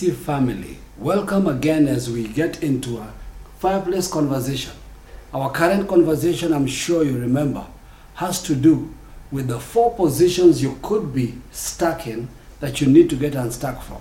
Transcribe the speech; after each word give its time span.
Family, 0.00 0.78
welcome 0.96 1.46
again 1.46 1.86
as 1.86 2.10
we 2.10 2.26
get 2.26 2.62
into 2.62 2.96
a 2.96 3.12
fireplace 3.58 4.08
conversation. 4.08 4.72
Our 5.34 5.50
current 5.50 5.90
conversation, 5.90 6.54
I'm 6.54 6.66
sure 6.66 7.04
you 7.04 7.18
remember, 7.18 7.66
has 8.14 8.42
to 8.44 8.54
do 8.54 8.94
with 9.30 9.48
the 9.48 9.60
four 9.60 9.94
positions 9.94 10.62
you 10.62 10.78
could 10.80 11.12
be 11.12 11.34
stuck 11.52 12.06
in 12.06 12.30
that 12.60 12.80
you 12.80 12.86
need 12.86 13.10
to 13.10 13.16
get 13.16 13.34
unstuck 13.34 13.82
from. 13.82 13.98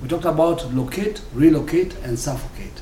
We 0.00 0.06
talked 0.06 0.26
about 0.26 0.72
locate, 0.72 1.22
relocate, 1.34 1.96
and 2.04 2.16
suffocate. 2.16 2.80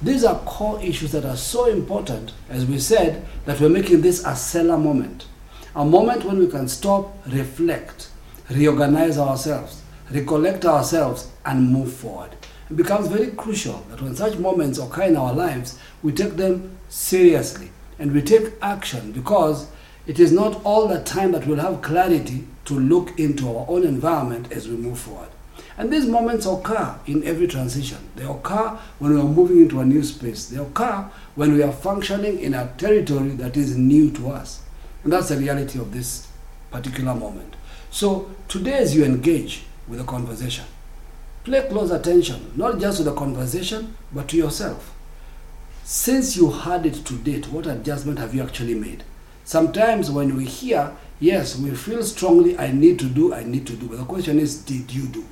These 0.00 0.22
are 0.22 0.38
core 0.44 0.80
issues 0.80 1.10
that 1.10 1.24
are 1.24 1.36
so 1.36 1.64
important, 1.64 2.34
as 2.48 2.66
we 2.66 2.78
said, 2.78 3.26
that 3.46 3.60
we're 3.60 3.68
making 3.68 4.02
this 4.02 4.24
a 4.24 4.36
Selah 4.36 4.78
moment. 4.78 5.26
A 5.74 5.84
moment 5.84 6.24
when 6.24 6.38
we 6.38 6.46
can 6.46 6.68
stop, 6.68 7.18
reflect, 7.26 8.10
reorganize 8.48 9.18
ourselves, 9.18 9.82
recollect 10.12 10.64
ourselves, 10.64 11.29
and 11.44 11.72
move 11.72 11.92
forward. 11.92 12.36
It 12.70 12.76
becomes 12.76 13.08
very 13.08 13.28
crucial 13.32 13.84
that 13.90 14.00
when 14.00 14.14
such 14.14 14.38
moments 14.38 14.78
occur 14.78 15.04
in 15.04 15.16
our 15.16 15.32
lives, 15.32 15.78
we 16.02 16.12
take 16.12 16.36
them 16.36 16.78
seriously 16.88 17.70
and 17.98 18.12
we 18.12 18.22
take 18.22 18.52
action 18.62 19.12
because 19.12 19.68
it 20.06 20.18
is 20.18 20.32
not 20.32 20.64
all 20.64 20.88
the 20.88 21.02
time 21.02 21.32
that 21.32 21.46
we'll 21.46 21.58
have 21.58 21.82
clarity 21.82 22.46
to 22.64 22.74
look 22.78 23.18
into 23.18 23.48
our 23.48 23.66
own 23.68 23.84
environment 23.84 24.50
as 24.52 24.68
we 24.68 24.76
move 24.76 24.98
forward. 24.98 25.28
And 25.76 25.92
these 25.92 26.06
moments 26.06 26.46
occur 26.46 26.98
in 27.06 27.24
every 27.24 27.46
transition. 27.46 27.98
They 28.16 28.24
occur 28.24 28.78
when 28.98 29.14
we 29.14 29.20
are 29.20 29.24
moving 29.24 29.60
into 29.62 29.80
a 29.80 29.84
new 29.84 30.02
space. 30.02 30.46
They 30.46 30.58
occur 30.58 31.08
when 31.34 31.54
we 31.54 31.62
are 31.62 31.72
functioning 31.72 32.38
in 32.38 32.54
a 32.54 32.72
territory 32.76 33.30
that 33.30 33.56
is 33.56 33.76
new 33.76 34.10
to 34.12 34.30
us. 34.30 34.62
And 35.04 35.12
that's 35.12 35.28
the 35.30 35.36
reality 35.36 35.78
of 35.78 35.92
this 35.92 36.28
particular 36.70 37.14
moment. 37.14 37.54
So 37.90 38.30
today 38.48 38.74
as 38.74 38.94
you 38.94 39.04
engage 39.04 39.64
with 39.88 39.98
the 39.98 40.04
conversation, 40.04 40.66
pay 41.44 41.62
close 41.68 41.90
attention, 41.90 42.52
not 42.56 42.78
just 42.78 42.98
to 42.98 43.04
the 43.04 43.14
conversation, 43.14 43.96
but 44.12 44.28
to 44.28 44.36
yourself. 44.36 44.94
Since 45.84 46.36
you 46.36 46.50
heard 46.50 46.86
it 46.86 47.04
to 47.06 47.14
date, 47.14 47.48
what 47.48 47.66
adjustment 47.66 48.18
have 48.18 48.34
you 48.34 48.42
actually 48.42 48.74
made? 48.74 49.02
Sometimes 49.44 50.10
when 50.10 50.36
we 50.36 50.44
hear, 50.44 50.92
yes, 51.18 51.58
we 51.58 51.70
feel 51.70 52.02
strongly, 52.04 52.56
I 52.56 52.70
need 52.70 52.98
to 53.00 53.06
do, 53.06 53.34
I 53.34 53.42
need 53.42 53.66
to 53.66 53.72
do. 53.74 53.88
But 53.88 53.98
the 53.98 54.04
question 54.04 54.38
is, 54.38 54.62
did 54.62 54.92
you 54.92 55.06
do? 55.06 55.24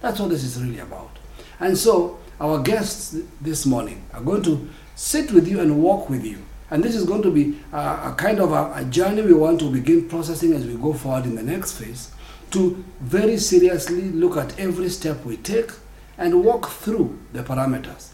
That's 0.00 0.20
what 0.20 0.30
this 0.30 0.44
is 0.44 0.62
really 0.62 0.78
about. 0.78 1.18
And 1.58 1.76
so, 1.76 2.18
our 2.40 2.60
guests 2.60 3.16
this 3.40 3.64
morning 3.64 4.04
are 4.12 4.20
going 4.20 4.42
to 4.42 4.68
sit 4.94 5.32
with 5.32 5.48
you 5.48 5.60
and 5.60 5.82
walk 5.82 6.10
with 6.10 6.24
you. 6.24 6.38
And 6.70 6.82
this 6.82 6.94
is 6.94 7.04
going 7.04 7.22
to 7.22 7.30
be 7.30 7.58
a, 7.72 7.76
a 7.76 8.14
kind 8.16 8.40
of 8.40 8.52
a, 8.52 8.72
a 8.76 8.84
journey 8.84 9.22
we 9.22 9.32
want 9.32 9.60
to 9.60 9.70
begin 9.70 10.08
processing 10.08 10.52
as 10.52 10.66
we 10.66 10.74
go 10.74 10.92
forward 10.92 11.24
in 11.24 11.36
the 11.36 11.42
next 11.42 11.72
phase 11.72 12.10
to 12.54 12.84
very 13.00 13.36
seriously 13.36 14.02
look 14.10 14.36
at 14.36 14.58
every 14.58 14.88
step 14.88 15.24
we 15.24 15.36
take 15.36 15.70
and 16.16 16.44
walk 16.44 16.68
through 16.68 17.18
the 17.32 17.42
parameters. 17.42 18.10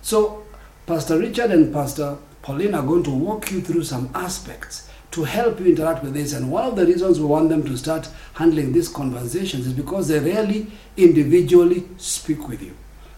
So, 0.00 0.44
Pastor 0.86 1.18
Richard 1.18 1.50
and 1.50 1.72
Pastor 1.72 2.16
Pauline 2.40 2.74
are 2.74 2.82
going 2.82 3.04
to 3.04 3.10
walk 3.10 3.52
you 3.52 3.60
through 3.60 3.84
some 3.84 4.10
aspects 4.14 4.88
to 5.12 5.24
help 5.24 5.60
you 5.60 5.66
interact 5.66 6.02
with 6.02 6.14
this. 6.14 6.32
And 6.32 6.50
one 6.50 6.64
of 6.64 6.74
the 6.74 6.86
reasons 6.86 7.20
we 7.20 7.26
want 7.26 7.50
them 7.50 7.62
to 7.64 7.76
start 7.76 8.08
handling 8.34 8.72
these 8.72 8.88
conversations 8.88 9.66
is 9.66 9.74
because 9.74 10.08
they 10.08 10.18
rarely 10.18 10.68
individually 10.96 11.86
speak 11.98 12.48
with 12.48 12.62
you. 12.62 12.74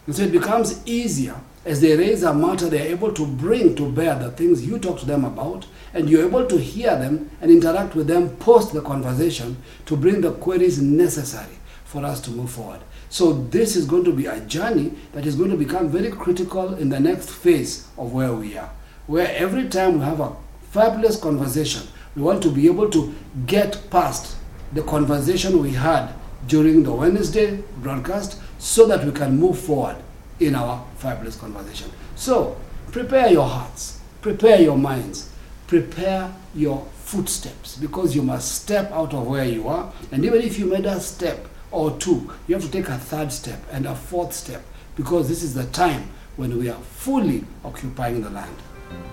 And 0.06 0.14
so 0.14 0.24
it 0.24 0.32
becomes 0.32 0.84
easier 0.86 1.40
as 1.64 1.80
they 1.80 1.96
raise 1.96 2.22
a 2.22 2.34
matter, 2.34 2.68
they're 2.68 2.88
able 2.88 3.12
to 3.12 3.26
bring 3.26 3.74
to 3.76 3.90
bear 3.90 4.18
the 4.18 4.30
things 4.30 4.66
you 4.66 4.78
talk 4.78 4.98
to 4.98 5.06
them 5.06 5.24
about, 5.24 5.66
and 5.94 6.10
you're 6.10 6.26
able 6.26 6.46
to 6.46 6.58
hear 6.58 6.96
them 6.96 7.30
and 7.40 7.50
interact 7.50 7.94
with 7.94 8.06
them 8.06 8.36
post 8.36 8.74
the 8.74 8.82
conversation 8.82 9.56
to 9.86 9.96
bring 9.96 10.20
the 10.20 10.32
queries 10.32 10.80
necessary 10.80 11.56
for 11.84 12.04
us 12.04 12.20
to 12.20 12.30
move 12.30 12.50
forward. 12.50 12.80
So 13.08 13.32
this 13.32 13.76
is 13.76 13.86
going 13.86 14.04
to 14.04 14.12
be 14.12 14.26
a 14.26 14.40
journey 14.40 14.92
that 15.12 15.24
is 15.24 15.36
going 15.36 15.50
to 15.50 15.56
become 15.56 15.88
very 15.88 16.10
critical 16.10 16.74
in 16.74 16.90
the 16.90 17.00
next 17.00 17.30
phase 17.30 17.86
of 17.96 18.12
where 18.12 18.34
we 18.34 18.58
are. 18.58 18.70
Where 19.06 19.32
every 19.34 19.68
time 19.68 19.98
we 19.98 20.04
have 20.04 20.20
a 20.20 20.36
fabulous 20.70 21.18
conversation, 21.18 21.86
we 22.14 22.22
want 22.22 22.42
to 22.42 22.50
be 22.50 22.66
able 22.66 22.90
to 22.90 23.14
get 23.46 23.88
past 23.90 24.36
the 24.72 24.82
conversation 24.82 25.62
we 25.62 25.70
had 25.70 26.12
during 26.46 26.82
the 26.82 26.92
Wednesday 26.92 27.62
broadcast 27.78 28.38
so 28.58 28.86
that 28.86 29.04
we 29.04 29.12
can 29.12 29.38
move 29.38 29.58
forward 29.58 29.96
in 30.40 30.54
our 30.54 30.84
fabulous 30.96 31.36
conversation. 31.36 31.90
So 32.16 32.56
prepare 32.92 33.28
your 33.28 33.46
hearts, 33.46 34.00
prepare 34.20 34.60
your 34.60 34.76
minds, 34.76 35.30
prepare 35.66 36.32
your 36.54 36.86
footsteps 37.02 37.76
because 37.76 38.14
you 38.14 38.22
must 38.22 38.62
step 38.62 38.90
out 38.92 39.14
of 39.14 39.26
where 39.26 39.44
you 39.44 39.68
are. 39.68 39.92
And 40.12 40.24
even 40.24 40.40
if 40.42 40.58
you 40.58 40.66
made 40.66 40.86
a 40.86 41.00
step 41.00 41.46
or 41.70 41.96
two, 41.98 42.30
you 42.46 42.54
have 42.54 42.64
to 42.64 42.70
take 42.70 42.88
a 42.88 42.98
third 42.98 43.32
step 43.32 43.60
and 43.70 43.86
a 43.86 43.94
fourth 43.94 44.32
step 44.32 44.62
because 44.96 45.28
this 45.28 45.42
is 45.42 45.54
the 45.54 45.66
time 45.66 46.10
when 46.36 46.56
we 46.58 46.68
are 46.68 46.80
fully 46.80 47.44
occupying 47.64 48.22
the 48.22 48.30
land. 48.30 48.56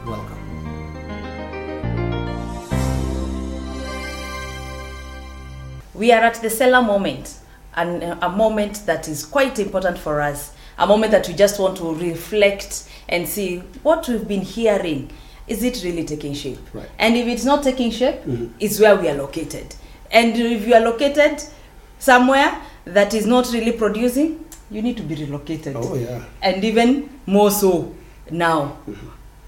Welcome. 0.06 0.52
We 5.94 6.12
are 6.12 6.24
at 6.24 6.42
the 6.42 6.50
Selah 6.50 6.81
moment, 6.81 7.38
and 7.76 8.04
uh, 8.04 8.18
a 8.24 8.30
moment 8.30 8.88
that 8.88 9.08
is 9.08 9.24
quite 9.24 9.60
important 9.60 10.00
for 10.00 10.20
us. 10.20 10.52
A 10.78 10.88
moment 10.88 11.12
that 11.12 11.28
we 11.28 11.34
just 11.34 11.59
want 11.59 11.78
to 11.78 11.94
reflect 11.96 12.84
and 13.09 13.28
see 13.28 13.58
what 13.84 14.08
we've 14.08 14.28
been 14.28 14.42
hearing. 14.42 15.09
Is 15.48 15.64
it 15.64 15.84
really 15.84 16.04
taking 16.06 16.34
shape? 16.34 16.59
Right. 16.74 16.88
And 16.98 17.18
if 17.18 17.28
it's 17.28 17.44
not 17.46 17.64
taking 17.64 17.92
shape, 17.92 18.24
Mhm. 18.26 18.52
it's 18.59 18.80
where 18.80 18.96
we 18.96 19.08
are 19.10 19.16
located. 19.18 19.76
And 20.12 20.36
if 20.38 20.68
you 20.68 20.74
are 20.74 20.81
located 20.81 21.42
somewhere 22.00 22.58
that 22.86 23.14
is 23.14 23.26
not 23.26 23.52
really 23.52 23.72
producing, 23.74 24.46
you 24.70 24.81
need 24.81 24.98
to 24.98 25.04
be 25.04 25.16
relocated. 25.16 25.76
Oh, 25.78 25.96
yeah. 25.96 26.22
And 26.42 26.64
even 26.64 27.10
more 27.26 27.52
so 27.52 27.92
now. 28.30 28.78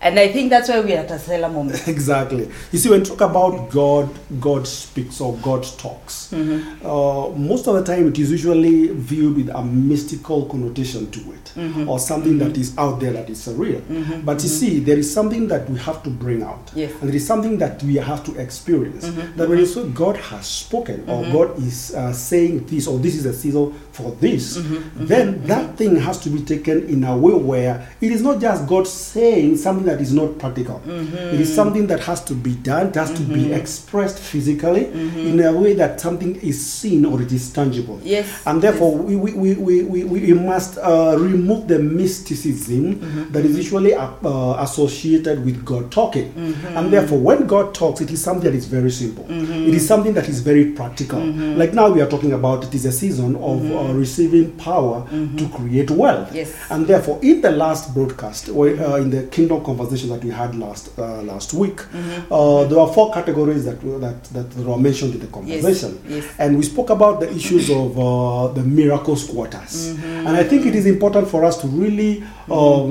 And 0.03 0.19
I 0.19 0.27
think 0.33 0.49
that's 0.49 0.67
why 0.67 0.81
we 0.81 0.93
are 0.93 0.99
at 0.99 1.11
a 1.11 1.17
Selah 1.17 1.49
moment. 1.49 1.87
Exactly. 1.87 2.49
You 2.73 2.79
see, 2.79 2.89
when 2.89 2.99
you 2.99 3.05
talk 3.05 3.21
about 3.21 3.69
God, 3.69 4.09
God 4.41 4.67
speaks 4.67 5.21
or 5.21 5.35
God 5.37 5.63
talks, 5.77 6.31
Mm-hmm. 6.33 6.85
uh, 6.85 7.29
most 7.37 7.67
of 7.67 7.75
the 7.75 7.83
time 7.83 8.07
it 8.09 8.17
is 8.19 8.31
usually 8.31 8.87
viewed 8.87 9.35
with 9.37 9.49
a 9.49 9.63
mystical 9.63 10.45
connotation 10.47 11.09
to 11.11 11.19
it, 11.31 11.51
Mm-hmm. 11.55 11.87
or 11.87 11.99
something 11.99 12.37
that 12.39 12.57
is 12.57 12.75
out 12.77 12.99
there 12.99 13.13
that 13.13 13.29
is 13.29 13.39
surreal. 13.47 13.81
But 14.25 14.41
you 14.43 14.49
see, 14.49 14.79
there 14.79 14.97
is 14.97 15.13
something 15.13 15.47
that 15.49 15.69
we 15.69 15.77
have 15.79 16.01
to 16.03 16.09
bring 16.09 16.41
out, 16.43 16.71
Yes. 16.75 16.91
and 16.99 17.07
there 17.09 17.15
is 17.15 17.25
something 17.25 17.57
that 17.59 17.81
we 17.83 17.95
have 17.95 18.23
to 18.25 18.35
experience. 18.41 19.05
Mm-hmm. 19.05 19.37
That 19.37 19.47
when 19.49 19.59
you 19.59 19.65
say 19.67 19.87
God 19.89 20.17
has 20.17 20.47
spoken, 20.47 21.03
or 21.07 21.23
God 21.31 21.57
is 21.59 21.93
uh, 21.95 22.11
saying 22.11 22.65
this, 22.65 22.87
or 22.87 22.97
this 22.99 23.15
is 23.15 23.25
a 23.25 23.33
season 23.33 23.71
for 23.91 24.11
this, 24.19 24.57
Mm-hmm. 24.57 25.05
then 25.05 25.43
that 25.47 25.77
thing 25.77 25.95
has 25.97 26.19
to 26.21 26.29
be 26.29 26.41
taken 26.41 26.89
in 26.89 27.03
a 27.03 27.15
way 27.15 27.33
where 27.33 27.87
it 28.01 28.11
is 28.11 28.21
not 28.21 28.41
just 28.41 28.67
God 28.67 28.87
saying 28.87 29.57
something 29.57 29.85
that 29.93 30.01
is 30.01 30.11
not 30.13 30.37
practical. 30.39 30.81
Mm-hmm. 30.85 31.35
It 31.35 31.41
is 31.41 31.53
something 31.53 31.87
that 31.87 31.99
has 32.01 32.23
to 32.25 32.33
be 32.33 32.55
done, 32.55 32.87
it 32.87 32.95
has 32.95 33.11
to 33.13 33.21
be 33.21 33.53
expressed 33.53 34.17
physically 34.19 34.83
Mm-hmm. 34.93 35.27
in 35.29 35.39
a 35.39 35.51
way 35.51 35.73
that 35.75 35.99
something 35.99 36.35
is 36.41 36.57
seen 36.65 37.05
or 37.05 37.21
it 37.21 37.31
is 37.31 37.51
tangible. 37.53 37.99
Yes. 38.03 38.25
And 38.45 38.61
therefore, 38.61 38.91
we, 38.97 39.15
we, 39.15 39.31
we, 39.33 39.53
we, 39.55 39.83
we, 39.83 40.03
we 40.03 40.33
must 40.33 40.77
uh, 40.77 41.15
remove 41.19 41.67
the 41.67 41.79
mysticism 41.79 42.63
Mm-hmm. 42.95 43.31
that 43.33 43.43
is 43.45 43.57
usually 43.57 43.93
uh, 43.93 44.09
uh, 44.23 44.55
associated 44.59 45.43
with 45.45 45.63
God 45.65 45.91
talking. 45.91 46.31
Mm-hmm. 46.33 46.77
And 46.77 46.93
therefore, 46.93 47.19
when 47.19 47.47
God 47.47 47.73
talks, 47.75 48.01
it 48.01 48.11
is 48.11 48.23
something 48.23 48.43
that 48.49 48.55
is 48.55 48.65
very 48.65 48.91
simple. 48.91 49.23
Mm-hmm. 49.25 49.67
It 49.69 49.73
is 49.75 49.87
something 49.87 50.13
that 50.13 50.27
is 50.29 50.39
very 50.39 50.65
practical. 50.71 51.19
Like 51.61 51.73
now, 51.73 51.89
we 51.89 52.01
are 52.01 52.09
talking 52.09 52.33
about 52.33 52.63
it 52.65 52.73
is 52.73 52.85
a 52.85 52.91
season 52.91 53.35
of 53.35 53.59
uh, 53.71 53.93
receiving 53.93 54.51
power 54.57 55.05
to 55.39 55.49
create 55.57 55.91
wealth. 55.91 56.27
Mm-hmm. 56.27 56.35
Yes. 56.37 56.53
And 56.69 56.87
therefore, 56.87 57.19
in 57.21 57.41
the 57.41 57.51
last 57.51 57.93
broadcast, 57.93 58.49
where, 58.49 58.75
uh, 58.85 58.97
in 58.97 59.09
the 59.09 59.23
kingdom 59.27 59.63
conversation 59.63 59.82
that 59.89 60.23
we 60.23 60.29
had 60.31 60.55
last 60.55 60.89
uh, 60.97 61.21
last 61.23 61.53
week, 61.53 61.77
Mm-hmm. 61.77 62.33
uh, 62.33 62.63
there 62.65 62.77
were 62.79 62.91
four 62.93 63.11
categories 63.13 63.65
that 63.65 63.83
were- 63.83 63.99
that 63.99 64.23
that 64.33 64.55
were 64.65 64.77
mentioned 64.77 65.13
in 65.15 65.19
the 65.19 65.27
conversation, 65.27 65.99
yes. 66.07 66.23
and 66.39 66.57
we 66.57 66.63
spoke 66.63 66.89
about 66.89 67.19
the 67.19 67.29
issues 67.33 67.69
of 67.69 67.97
uh, 67.99 68.47
the 68.53 68.63
miracle 68.63 69.15
squatters. 69.15 69.93
Mm-hmm. 69.93 70.27
And 70.27 70.37
I 70.37 70.43
think 70.43 70.65
it 70.65 70.75
is 70.75 70.85
important 70.85 71.27
for 71.27 71.43
us 71.45 71.57
to 71.61 71.67
really, 71.67 72.23
uh, 72.49 72.83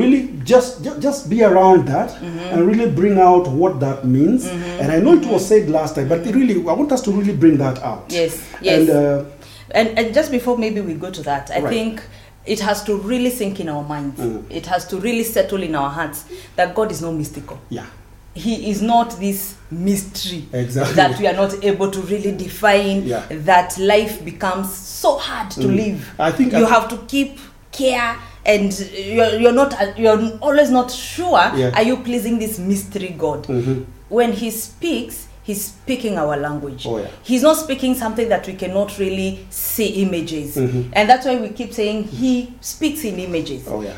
really 0.00 0.34
just, 0.44 0.82
just 0.84 1.00
just 1.00 1.30
be 1.30 1.42
around 1.44 1.86
that 1.88 2.10
Mm-hmm. 2.10 2.38
and 2.52 2.66
really 2.66 2.90
bring 2.90 3.18
out 3.18 3.46
what 3.48 3.80
that 3.80 4.04
means. 4.04 4.46
And 4.46 4.90
I 4.92 4.98
know 5.00 5.12
it 5.14 5.26
was 5.26 5.46
said 5.46 5.68
last 5.70 5.94
time, 5.94 6.08
but 6.08 6.24
really, 6.26 6.54
I 6.68 6.72
want 6.72 6.92
us 6.92 7.02
to 7.02 7.10
really 7.12 7.34
bring 7.36 7.56
that 7.58 7.78
out. 7.82 8.04
Yes, 8.08 8.32
yes. 8.60 8.78
And 8.80 8.90
uh, 8.90 9.24
And, 9.72 9.88
and 9.98 10.12
just 10.14 10.30
before 10.32 10.58
maybe 10.58 10.80
we 10.80 10.94
go 10.94 11.10
to 11.10 11.22
that, 11.22 11.50
I 11.50 11.60
Right. 11.60 11.70
think 11.72 12.02
it 12.46 12.60
has 12.60 12.82
to 12.84 12.96
really 12.96 13.30
sink 13.30 13.60
in 13.60 13.68
our 13.68 13.82
minds. 13.82 14.20
Mm. 14.20 14.44
It 14.50 14.66
has 14.66 14.86
to 14.88 14.96
really 14.98 15.24
settle 15.24 15.62
in 15.62 15.74
our 15.74 15.90
hearts 15.90 16.24
that 16.56 16.74
God 16.74 16.90
is 16.90 17.02
not 17.02 17.12
mystical. 17.14 17.58
yeah. 17.70 17.86
He 18.32 18.70
is 18.70 18.80
not 18.80 19.18
this 19.18 19.56
mystery 19.72 20.44
Exactly. 20.52 20.94
that 20.94 21.18
we 21.18 21.26
are 21.26 21.32
not 21.34 21.64
able 21.64 21.90
to 21.90 22.00
really 22.02 22.30
define. 22.30 23.02
Yeah. 23.02 23.26
That 23.28 23.76
life 23.76 24.24
becomes 24.24 24.72
so 24.72 25.18
hard 25.18 25.50
to 25.52 25.60
Mm. 25.62 25.76
live. 25.76 26.14
I 26.16 26.30
think 26.30 26.52
you 26.52 26.64
I- 26.64 26.68
have 26.70 26.88
to 26.90 26.96
keep 27.08 27.40
care, 27.72 28.16
and 28.46 28.72
you're, 28.94 29.34
you're 29.40 29.52
not 29.52 29.74
you're 29.98 30.38
always 30.40 30.70
not 30.70 30.92
sure. 30.92 31.42
Yeah. 31.56 31.72
Are 31.74 31.82
you 31.82 31.96
pleasing 31.98 32.38
this 32.38 32.58
mystery 32.60 33.14
God? 33.18 33.46
Mhm. 33.48 33.84
When 34.08 34.32
He 34.32 34.52
speaks, 34.52 35.26
he's 35.50 35.64
speaking 35.64 36.16
our 36.16 36.36
language. 36.36 36.86
Oh, 36.86 36.98
yeah. 36.98 37.08
He's 37.24 37.42
not 37.42 37.56
speaking 37.56 37.94
something 37.94 38.28
that 38.28 38.46
we 38.46 38.54
cannot 38.54 38.96
really 38.98 39.44
see 39.50 39.86
images. 40.02 40.56
Mhm. 40.56 40.90
And 40.92 41.08
that's 41.08 41.26
why 41.26 41.36
we 41.36 41.48
keep 41.48 41.72
saying 41.74 42.04
he 42.04 42.54
speaks 42.60 43.04
in 43.04 43.18
images. 43.18 43.64
Oh 43.68 43.80
yeah. 43.82 43.96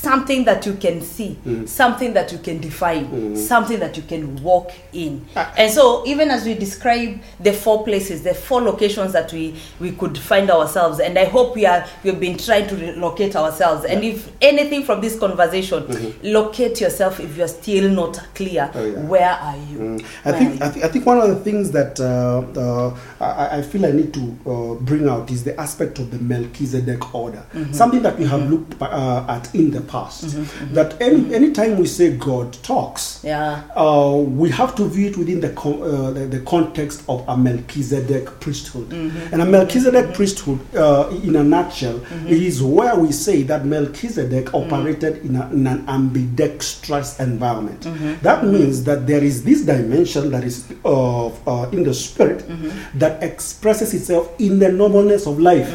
Something 0.00 0.44
that 0.44 0.64
you 0.66 0.74
can 0.74 1.00
see, 1.02 1.36
Mm. 1.44 1.68
something 1.68 2.12
that 2.14 2.30
you 2.30 2.38
can 2.38 2.60
define, 2.60 3.06
Mm. 3.06 3.36
something 3.36 3.80
that 3.80 3.96
you 3.96 4.04
can 4.04 4.40
walk 4.40 4.70
in. 4.92 5.22
Ah. 5.34 5.52
And 5.58 5.68
so, 5.72 6.04
even 6.06 6.30
as 6.30 6.44
we 6.44 6.54
describe 6.54 7.18
the 7.40 7.52
four 7.52 7.82
places, 7.82 8.22
the 8.22 8.32
four 8.32 8.60
locations 8.62 9.12
that 9.14 9.32
we, 9.32 9.56
we 9.80 9.90
could 9.90 10.16
find 10.16 10.48
ourselves, 10.48 11.00
and 11.00 11.18
I 11.18 11.24
hope 11.24 11.56
we 11.56 11.66
are 11.66 11.84
we've 12.04 12.20
been 12.20 12.36
trying 12.38 12.68
to 12.68 12.92
locate 13.00 13.34
ourselves. 13.34 13.84
And 13.84 14.04
if 14.04 14.30
anything 14.40 14.84
from 14.84 15.00
this 15.00 15.18
conversation, 15.18 15.84
locate 16.22 16.80
yourself 16.80 17.18
if 17.18 17.36
you're 17.36 17.48
still 17.48 17.90
not 17.90 18.16
clear. 18.36 18.70
Mm-hmm. 18.72 18.78
Oh, 18.78 18.84
yeah. 18.84 19.06
Where 19.08 19.30
are 19.32 19.56
you? 19.72 19.78
Mm. 19.78 20.04
I 20.24 20.30
Where 20.30 20.38
think 20.38 20.60
are 20.60 20.64
I, 20.64 20.66
you? 20.68 20.72
th- 20.74 20.84
I 20.84 20.88
think 20.88 21.04
one 21.06 21.18
of 21.18 21.28
the 21.30 21.40
things 21.42 21.72
that 21.72 21.98
uh, 21.98 22.44
uh, 22.56 22.96
I, 23.20 23.58
I 23.58 23.62
feel 23.62 23.84
I 23.84 23.90
need 23.90 24.14
to 24.14 24.20
uh, 24.46 24.74
bring 24.84 25.08
out 25.08 25.32
is 25.32 25.42
the 25.42 25.58
aspect 25.60 25.98
of 25.98 26.12
the 26.12 26.18
Melchizedek 26.18 27.12
order, 27.12 27.42
Mm-hmm. 27.54 27.72
something 27.72 28.02
that 28.02 28.16
we 28.16 28.24
have 28.26 28.48
looked 28.48 28.80
uh, 28.80 29.24
at 29.28 29.52
in 29.52 29.72
the 29.72 29.79
past. 29.82 30.36
That 30.74 31.00
any 31.00 31.34
anytime 31.34 31.76
we 31.78 31.86
say 31.86 32.16
God 32.16 32.52
talks, 32.62 33.20
yeah. 33.24 33.62
uh, 33.76 34.16
we 34.16 34.50
have 34.50 34.74
to 34.76 34.84
view 34.88 35.08
it 35.08 35.16
within 35.16 35.40
the, 35.40 35.50
con- 35.50 35.82
uh, 35.82 36.10
the 36.10 36.26
the 36.26 36.40
context 36.40 37.02
of 37.08 37.24
a 37.28 37.36
Melchizedek 37.36 38.40
priesthood. 38.40 38.88
Mm-hmm. 38.90 39.32
And 39.32 39.42
a 39.42 39.46
Melchizedek 39.46 40.14
priesthood, 40.14 40.58
uh, 40.76 41.10
in 41.22 41.36
a 41.36 41.44
nutshell, 41.44 42.00
is 42.26 42.62
where 42.62 42.94
we 42.96 43.12
say 43.12 43.42
that 43.44 43.64
Melchizedek 43.64 44.46
Mm-hmm. 44.46 44.56
operated 44.72 45.24
in, 45.24 45.36
a, 45.36 45.50
in 45.52 45.66
an 45.66 45.84
ambidextrous 45.88 47.18
environment. 47.20 47.80
Mm-hmm. 47.80 48.14
That 48.22 48.44
means 48.44 48.84
that 48.84 49.06
there 49.06 49.22
is 49.22 49.44
this 49.44 49.62
dimension 49.62 50.30
that 50.30 50.44
is 50.44 50.64
of 50.84 51.40
uh, 51.48 51.68
in 51.72 51.84
the 51.84 51.94
spirit 51.94 52.38
Mm-hmm. 52.40 52.98
that 52.98 53.22
expresses 53.22 53.92
itself 53.94 54.32
in 54.38 54.58
the 54.58 54.66
normalness 54.66 55.26
of 55.30 55.38
life. 55.38 55.68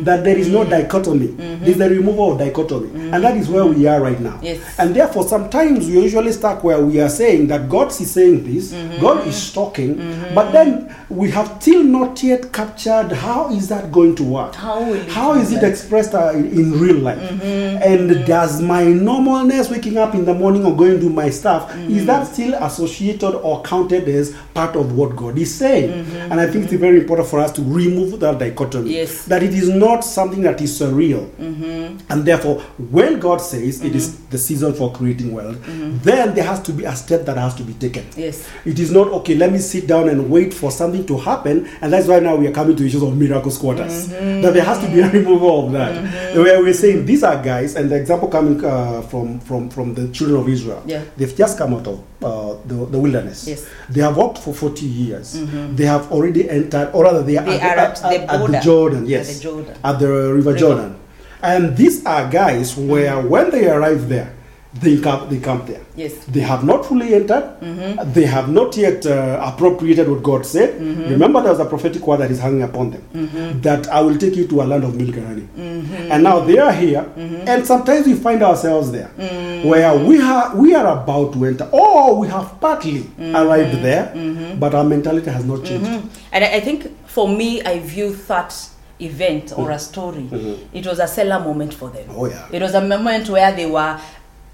Mm-hmm. 0.00 0.04
That 0.04 0.24
there 0.24 0.38
is 0.38 0.48
no 0.48 0.64
dichotomy. 0.64 1.26
There's 1.26 1.76
the 1.78 1.90
removal 1.90 2.32
of 2.32 2.38
dichotomy, 2.38 3.10
and 3.12 3.22
that 3.24 3.36
is 3.36 3.48
where 3.48 3.66
we 3.66 3.86
are 3.86 4.00
right 4.00 4.18
now. 4.20 4.38
Yes. 4.42 4.58
And 4.78 4.94
therefore, 4.94 5.24
sometimes 5.28 5.86
we 5.86 6.00
usually 6.02 6.32
stuck 6.32 6.64
where 6.64 6.80
we 6.80 7.00
are 7.00 7.08
saying 7.10 7.48
that 7.48 7.68
God 7.68 7.88
is 8.00 8.10
saying 8.10 8.44
this, 8.44 8.72
Mm-hmm. 8.72 9.00
God 9.00 9.26
is 9.26 9.52
talking, 9.52 9.96
but 10.34 10.52
then 10.52 10.94
we 11.10 11.30
have 11.30 11.48
still 11.60 11.82
not 11.82 12.22
yet 12.22 12.52
captured 12.52 13.12
how 13.12 13.50
is 13.52 13.68
that 13.68 13.90
going 13.92 14.14
to 14.16 14.24
work? 14.24 14.54
How 14.54 14.80
How 15.08 15.34
is 15.34 15.52
it 15.52 15.62
expressed 15.62 16.14
uh, 16.14 16.30
in, 16.32 16.46
in 16.60 16.66
real 16.80 16.96
life? 17.08 17.18
Mm-hmm. 17.18 17.82
And 17.90 18.26
does 18.26 18.60
my 18.62 18.84
normalness, 18.84 19.70
waking 19.70 19.96
up 19.98 20.14
in 20.14 20.24
the 20.24 20.34
morning 20.34 20.64
or 20.64 20.74
going 20.76 20.94
to 20.94 21.00
do 21.00 21.10
my 21.10 21.30
stuff, 21.30 21.60
Mm-hmm. 21.70 21.96
is 21.96 22.06
that 22.06 22.26
still 22.32 22.54
associated 22.68 23.34
or 23.48 23.62
counted 23.62 24.08
as 24.08 24.34
part 24.54 24.76
of 24.76 24.86
what 24.98 25.10
God 25.16 25.36
is 25.38 25.50
saying? 25.54 25.90
Mm-hmm. 25.90 26.30
And 26.32 26.40
I 26.40 26.46
think 26.50 26.64
it's 26.64 26.74
very 26.74 26.98
important 27.00 27.28
for 27.28 27.38
us 27.40 27.52
to 27.52 27.62
remove 27.62 28.20
that 28.20 28.38
dichotomy. 28.38 28.90
Yes. 29.00 29.24
That 29.26 29.42
it 29.42 29.54
is 29.62 29.68
not 29.68 29.89
something 29.98 30.42
that 30.42 30.60
is 30.60 30.78
surreal. 30.80 31.28
Mm-hmm. 31.36 31.98
And 32.08 32.24
therefore, 32.24 32.60
when 32.90 33.18
God 33.20 33.40
says 33.40 33.82
it 33.84 33.94
is 33.94 34.18
the 34.28 34.38
season 34.38 34.72
for 34.74 34.92
creating 34.92 35.32
wealth, 35.32 35.58
then 36.02 36.34
there 36.34 36.44
has 36.44 36.60
to 36.62 36.72
be 36.72 36.84
a 36.84 36.94
step 36.94 37.24
that 37.26 37.36
has 37.36 37.54
to 37.56 37.62
be 37.62 37.74
taken. 37.74 38.04
Yes. 38.16 38.48
It 38.64 38.78
is 38.78 38.90
not 38.92 39.08
okay, 39.08 39.34
let 39.34 39.52
me 39.52 39.58
sit 39.58 39.86
down 39.86 40.08
and 40.08 40.30
wait 40.30 40.54
for 40.54 40.70
something 40.70 41.04
to 41.06 41.16
happen. 41.18 41.68
And 41.80 41.92
that's 41.92 42.06
why 42.06 42.20
now 42.20 42.36
we 42.36 42.46
are 42.46 42.52
coming 42.52 42.76
to 42.76 42.86
issues 42.86 43.02
of 43.02 43.16
miracle 43.16 43.50
squatters. 43.50 44.08
That 44.08 44.52
there 44.54 44.64
has 44.64 44.78
to 44.80 44.88
be 44.90 45.00
a 45.00 45.10
removal 45.10 45.66
of 45.66 45.72
that. 45.72 46.36
Where 46.36 46.62
we're 46.62 46.72
saying 46.74 47.06
these 47.06 47.22
are 47.22 47.42
guys, 47.42 47.74
and 47.76 47.90
the 47.90 47.96
example 47.96 48.28
coming 48.28 48.64
uh, 48.64 49.02
from, 49.02 49.40
from, 49.40 49.68
from 49.70 49.94
the 49.94 50.08
children 50.08 50.40
of 50.40 50.48
Israel, 50.48 50.82
Yeah. 50.86 51.02
they've 51.16 51.34
just 51.36 51.58
come 51.58 51.74
out 51.74 51.86
of 51.86 52.04
uh, 52.22 52.54
the, 52.66 52.74
the 52.86 52.98
wilderness. 52.98 53.48
Yes. 53.48 53.66
They 53.88 54.02
have 54.02 54.16
walked 54.16 54.38
for 54.38 54.52
40 54.54 54.84
years. 54.86 55.40
They 55.76 55.86
have 55.86 56.10
already 56.12 56.48
entered, 56.50 56.90
or 56.92 57.04
rather, 57.04 57.22
they 57.22 57.36
are 57.38 57.44
They 57.46 57.60
at, 57.60 58.02
are 58.04 58.12
at 58.12 58.28
the 58.28 58.38
border. 58.38 58.60
Jordan, 58.60 59.02
At 59.04 59.08
yes. 59.08 59.36
the 59.38 59.42
Jordan. 59.42 59.74
At 59.82 59.98
the 59.98 60.08
River 60.34 60.54
Jordan. 60.56 60.96
And 61.42 61.76
these 61.76 62.04
are 62.04 62.28
guys 62.30 62.76
where 62.76 63.20
when 63.20 63.50
they 63.50 63.68
arrive 63.70 64.08
there, 64.08 64.34
they 64.74 65.00
camp, 65.00 65.28
they 65.30 65.40
camp 65.40 65.66
there. 65.66 65.80
Yes. 65.96 66.12
They 66.26 66.40
have 66.40 66.62
not 66.64 66.86
fully 66.86 67.12
entered. 67.14 67.42
Mm-hmm. 67.60 68.12
They 68.12 68.24
have 68.26 68.48
not 68.48 68.76
yet 68.76 69.04
uh, 69.04 69.40
appropriated 69.42 70.08
what 70.08 70.22
God 70.22 70.46
said. 70.46 70.78
Mm-hmm. 70.80 71.10
Remember, 71.10 71.42
there 71.42 71.50
was 71.50 71.58
a 71.60 71.64
prophetic 71.64 72.06
word 72.06 72.18
that 72.18 72.30
is 72.30 72.38
hanging 72.38 72.62
upon 72.62 72.92
them 72.92 73.60
that 73.62 73.88
I 73.88 74.00
will 74.00 74.16
take 74.16 74.36
you 74.36 74.46
to 74.46 74.60
a 74.62 74.64
land 74.64 74.84
of 74.84 74.94
milk 74.94 75.16
and 75.16 75.26
honey. 75.26 75.48
Mm-hmm. 75.58 76.12
And 76.12 76.22
now 76.22 76.40
they 76.40 76.58
are 76.58 76.72
here, 76.72 77.04
and 77.16 77.66
sometimes 77.66 78.06
we 78.06 78.14
find 78.14 78.42
ourselves 78.44 78.92
there 78.92 79.10
Mm-hmm. 79.18 79.68
where 79.68 79.92
we, 79.98 80.20
are 80.20 80.54
we 80.54 80.74
are 80.74 81.02
about 81.02 81.32
to 81.32 81.44
enter, 81.46 81.68
or 81.72 82.16
we 82.20 82.28
have 82.28 82.60
partly 82.60 83.00
Mm-hmm. 83.00 83.34
arrived 83.36 83.82
there, 83.82 84.12
but 84.56 84.72
our 84.74 84.84
mentality 84.84 85.30
has 85.30 85.44
not 85.44 85.64
changed. 85.64 85.90
And 86.32 86.44
I 86.44 86.60
think 86.60 86.86
for 87.08 87.26
me, 87.28 87.60
I 87.62 87.80
view 87.80 88.14
that 88.28 88.54
event 89.02 89.52
or 89.56 89.70
a 89.70 89.78
story, 89.78 90.28
it 90.72 90.86
was 90.86 90.98
a 90.98 91.06
Selah 91.08 91.40
moment 91.40 91.74
for 91.74 91.90
them. 91.90 92.08
Mm-hmm. 92.08 92.18
Oh, 92.20 92.26
yeah. 92.26 92.48
It 92.52 92.62
was 92.62 92.74
a 92.74 92.80
moment 92.80 93.28
where 93.28 93.52
they 93.54 93.66
were, 93.66 94.00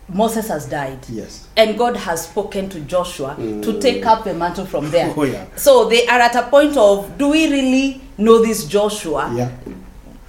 Moses 0.09 0.49
has 0.49 0.67
died. 0.69 0.99
Yes. 1.09 1.49
And 1.57 1.77
God 1.77 1.97
has 1.97 2.29
spoken 2.29 2.69
to 2.71 2.81
Joshua 2.81 3.35
to 3.37 3.81
take 3.81 4.07
up 4.07 4.25
the 4.25 4.35
mantle 4.35 4.67
from 4.67 4.91
there. 4.91 5.13
Oh, 5.17 5.25
yeah. 5.25 5.47
So 5.57 5.89
they 5.89 6.07
are 6.07 6.21
at 6.21 6.35
a 6.37 6.45
point 6.45 6.77
of 6.77 7.17
do 7.19 7.31
we 7.31 7.51
really 7.51 8.01
know 8.19 8.45
this 8.45 8.67
Joshua? 8.67 9.33
Yeah. 9.35 9.51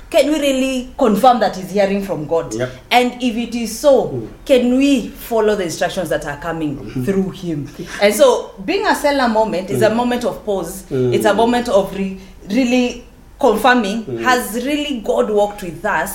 Can 0.10 0.32
we 0.32 0.40
really 0.40 0.94
confirm 0.98 1.42
that 1.42 1.58
he's 1.58 1.70
hearing 1.72 2.02
from 2.02 2.28
God? 2.28 2.54
Yep. 2.56 2.72
And 2.90 3.22
if 3.22 3.36
it 3.36 3.54
is 3.56 3.78
so, 3.78 4.30
can 4.46 4.78
we 4.78 5.10
follow 5.10 5.54
the 5.58 5.66
instructions 5.66 6.08
that 6.10 6.26
are 6.26 6.38
coming 6.40 6.78
Mm-hmm. 6.78 7.04
through 7.04 7.30
him? 7.32 7.70
And 8.02 8.14
so, 8.16 8.54
being 8.64 8.88
a 8.88 8.96
Selah 8.96 9.28
moment 9.28 9.70
is 9.70 9.82
a 9.82 9.94
moment 9.94 10.24
of 10.24 10.46
pause. 10.46 10.84
Mm. 10.84 11.14
It's 11.14 11.26
a 11.26 11.34
moment 11.34 11.68
of 11.68 11.94
re- 11.94 12.18
really 12.50 13.04
confirming 13.40 14.04
Mm. 14.06 14.24
has 14.24 14.66
really 14.66 15.00
God 15.02 15.30
worked 15.30 15.62
with 15.64 15.84
us 15.86 16.14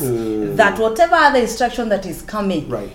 that 0.56 0.78
whatever 0.78 1.14
other 1.14 1.38
instruction 1.40 1.88
that 1.90 2.04
is 2.06 2.22
coming, 2.22 2.68
Right. 2.68 2.90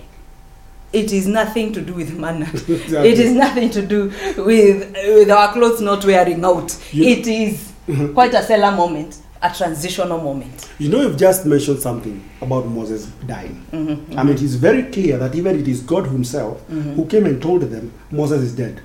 it 0.93 1.11
is 1.13 1.27
nothing 1.27 1.71
to 1.73 1.81
do 1.81 1.93
with 1.93 2.13
manna. 2.17 2.47
Exactly. 2.53 3.09
It 3.11 3.19
is 3.19 3.31
nothing 3.33 3.69
to 3.71 3.81
do 3.81 4.11
with 4.37 4.95
with 5.07 5.29
our 5.31 5.53
clothes 5.53 5.81
not 5.81 6.03
wearing 6.05 6.43
out. 6.43 6.75
You- 6.91 7.05
it 7.05 7.27
is 7.27 7.71
quite 8.13 8.33
a 8.33 8.43
Selah 8.43 8.71
moment, 8.75 9.15
a 9.41 9.49
transitional 9.49 10.17
moment. 10.21 10.67
You 10.79 10.89
know, 10.89 11.01
you've 11.01 11.17
just 11.17 11.45
mentioned 11.45 11.79
something 11.79 12.21
about 12.41 12.67
Moses 12.67 13.07
dying. 13.25 13.63
Mm-hmm, 13.71 14.19
I 14.19 14.23
mean, 14.23 14.35
it 14.35 14.41
is 14.41 14.55
very 14.55 14.83
clear 14.91 15.17
that 15.19 15.35
even 15.35 15.57
it 15.59 15.67
is 15.69 15.79
God 15.81 16.05
Himself 16.07 16.57
Mm-hmm. 16.69 16.93
who 16.95 17.05
came 17.05 17.25
and 17.25 17.41
told 17.41 17.61
them 17.61 17.91
Moses 18.11 18.41
is 18.41 18.53
dead. 18.53 18.81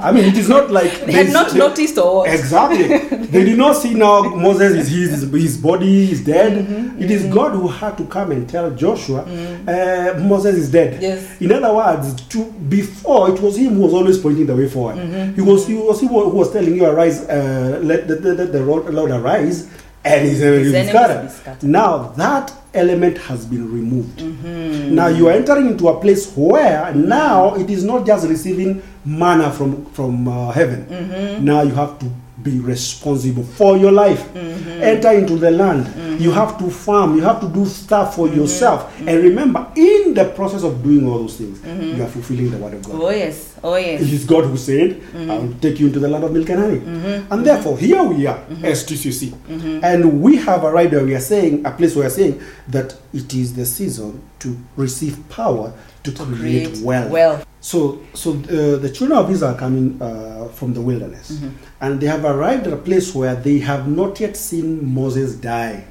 I 0.00 0.12
mean, 0.12 0.24
it 0.26 0.36
is 0.36 0.48
not 0.50 0.70
like 0.70 1.06
They 1.06 1.12
had 1.12 1.32
not 1.32 1.50
they- 1.50 1.58
noticed 1.58 1.96
or 1.98 2.16
what? 2.18 2.28
Exactly. 2.34 2.88
they 3.34 3.44
did 3.44 3.56
not 3.58 3.74
see 3.74 3.94
now 3.94 4.22
Moses 4.22 4.72
is 4.74 4.88
his 4.88 5.30
his 5.32 5.56
body 5.56 6.12
is 6.12 6.20
dead. 6.22 6.52
Mm-hmm, 6.66 7.02
It 7.02 7.10
is 7.10 7.24
God 7.32 7.52
who 7.52 7.68
had 7.68 7.96
to 7.98 8.04
come 8.04 8.32
and 8.32 8.48
tell 8.48 8.70
Joshua 8.70 9.20
uh, 9.22 10.18
Moses 10.20 10.56
is 10.56 10.70
dead. 10.70 11.00
Yes. 11.02 11.40
In 11.40 11.50
other 11.52 11.72
words, 11.74 12.14
to 12.28 12.44
before 12.68 13.30
it 13.30 13.40
was 13.40 13.56
him 13.56 13.74
who 13.76 13.80
was 13.82 13.94
always 13.94 14.18
pointing 14.18 14.46
the 14.46 14.54
way 14.54 14.68
forward. 14.68 14.96
Mm-hmm, 14.98 15.34
He 15.36 15.40
was 15.40 15.66
he 15.66 15.74
was 15.74 16.00
he 16.00 16.06
who 16.06 16.28
was 16.28 16.52
telling 16.52 16.74
you 16.76 16.84
arise, 16.84 17.22
uh, 17.28 17.80
let, 17.82 18.06
the 18.08 18.16
the 18.16 18.34
let 18.34 18.52
the 18.52 18.60
Lord 18.92 19.10
arise, 19.10 19.68
and 20.04 20.20
his 20.28 20.42
enemies 20.42 20.66
His 20.66 20.74
enemies 20.74 20.90
scattered. 20.92 21.30
scattered. 21.30 21.68
Now 21.68 22.12
that 22.18 22.52
element 22.74 23.18
has 23.18 23.44
been 23.46 23.70
removed. 23.72 24.18
Mm-hmm. 24.18 24.94
Now 24.94 25.08
you 25.08 25.28
are 25.28 25.32
entering 25.32 25.66
into 25.68 25.88
a 25.88 25.98
place 26.00 26.30
where 26.36 26.94
now 26.94 27.54
it 27.54 27.68
is 27.70 27.84
not 27.84 28.06
just 28.06 28.26
receiving 28.28 28.82
manna 29.04 29.50
from 29.50 29.84
from 29.86 30.28
uh, 30.28 30.50
heaven. 30.52 30.86
Mm-hmm. 30.86 31.44
Now 31.44 31.62
you 31.62 31.74
have 31.74 31.98
to 32.00 32.06
be 32.42 32.58
responsible 32.58 33.44
for 33.44 33.76
your 33.76 33.92
life. 33.92 34.20
Mm-hmm. 34.34 34.82
Enter 34.82 35.12
into 35.12 35.36
the 35.36 35.50
land. 35.50 36.20
You 36.20 36.32
have 36.32 36.58
to 36.58 36.70
farm. 36.70 37.14
You 37.16 37.22
have 37.22 37.40
to 37.40 37.48
do 37.48 37.64
stuff 37.66 38.16
Mm-hmm. 38.16 38.16
for 38.16 38.28
yourself. 38.34 38.92
And 39.00 39.22
remember, 39.22 39.66
in 39.76 40.14
the 40.14 40.24
process 40.34 40.64
of 40.64 40.82
doing 40.82 41.06
all 41.08 41.18
those 41.20 41.36
things, 41.36 41.60
you 41.96 42.02
are 42.02 42.08
fulfilling 42.08 42.50
the 42.50 42.56
word 42.58 42.74
of 42.74 42.82
God. 42.84 43.00
Oh 43.00 43.10
yes, 43.10 43.54
oh 43.62 43.76
yes. 43.76 44.02
It 44.02 44.12
is 44.12 44.24
God 44.24 44.44
who 44.46 44.56
said, 44.56 44.90
Mm-hmm. 45.00 45.30
I 45.30 45.38
will 45.38 45.54
take 45.60 45.78
you 45.78 45.86
into 45.86 46.00
the 46.00 46.08
land 46.08 46.24
of 46.24 46.32
milk 46.32 46.48
and 46.48 46.58
honey. 46.60 47.24
And 47.30 47.46
therefore, 47.46 47.78
here 47.78 48.02
we 48.02 48.26
are 48.26 48.38
Mm-hmm. 48.38 48.64
as 48.64 48.84
TCC. 48.84 49.82
And 49.84 50.20
we 50.22 50.36
have 50.36 50.64
arrived 50.64 50.92
where 50.94 51.04
we 51.04 51.14
are 51.14 51.20
saying, 51.20 51.64
a 51.64 51.70
place 51.70 51.94
where 51.94 52.02
we 52.04 52.06
are 52.06 52.10
saying 52.10 52.40
that 52.68 52.96
it 53.12 53.32
is 53.34 53.54
the 53.54 53.66
season 53.66 54.20
to 54.40 54.56
receive 54.76 55.16
power 55.28 55.72
to, 56.02 56.10
create, 56.12 56.66
Create 56.70 56.84
wealth. 56.84 57.10
wealth. 57.10 57.46
So, 57.64 58.00
so 58.12 58.32
uh, 58.32 58.76
the 58.84 58.90
children 58.92 59.16
of 59.18 59.30
Israel 59.30 59.52
are 59.54 59.58
coming 59.58 59.96
uh, 60.02 60.48
from 60.58 60.74
the 60.74 60.80
wilderness, 60.80 61.30
Mm-hmm. 61.30 61.48
and 61.84 62.00
they 62.00 62.08
have 62.08 62.24
arrived 62.24 62.66
at 62.66 62.72
a 62.72 62.76
place 62.88 63.14
where 63.14 63.36
they 63.36 63.58
have 63.60 63.86
not 63.86 64.18
yet 64.18 64.36
seen 64.36 64.68
Moses 65.00 65.36
die. 65.36 65.84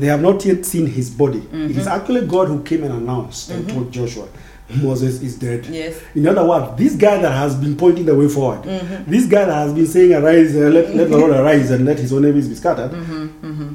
They 0.00 0.06
have 0.06 0.22
not 0.22 0.44
yet 0.46 0.64
seen 0.64 0.86
his 0.86 1.10
body. 1.10 1.42
It 1.52 1.76
is 1.76 1.86
actually 1.86 2.26
God 2.26 2.48
who 2.48 2.62
came 2.62 2.84
and 2.84 2.94
announced 3.02 3.50
and 3.50 3.68
told 3.68 3.92
Joshua, 3.92 4.28
Moses 4.82 5.20
is 5.20 5.36
dead. 5.36 5.66
Yes. 5.66 5.94
In 6.14 6.26
other 6.28 6.44
words, 6.46 6.66
this 6.78 6.94
guy 6.94 7.20
that 7.20 7.32
has 7.32 7.54
been 7.56 7.76
pointing 7.76 8.06
the 8.06 8.14
way 8.14 8.28
forward, 8.28 8.62
this 9.06 9.26
guy 9.26 9.44
that 9.44 9.58
has 9.64 9.72
been 9.74 9.86
saying, 9.94 10.14
"Arise, 10.14 10.54
uh, 10.56 10.70
let, 10.76 10.94
let 10.94 11.10
the 11.10 11.18
Lord 11.18 11.32
arise, 11.32 11.70
and 11.72 11.84
let 11.84 11.98
His 11.98 12.12
enemies 12.12 12.48
be 12.48 12.54
scattered," 12.54 12.92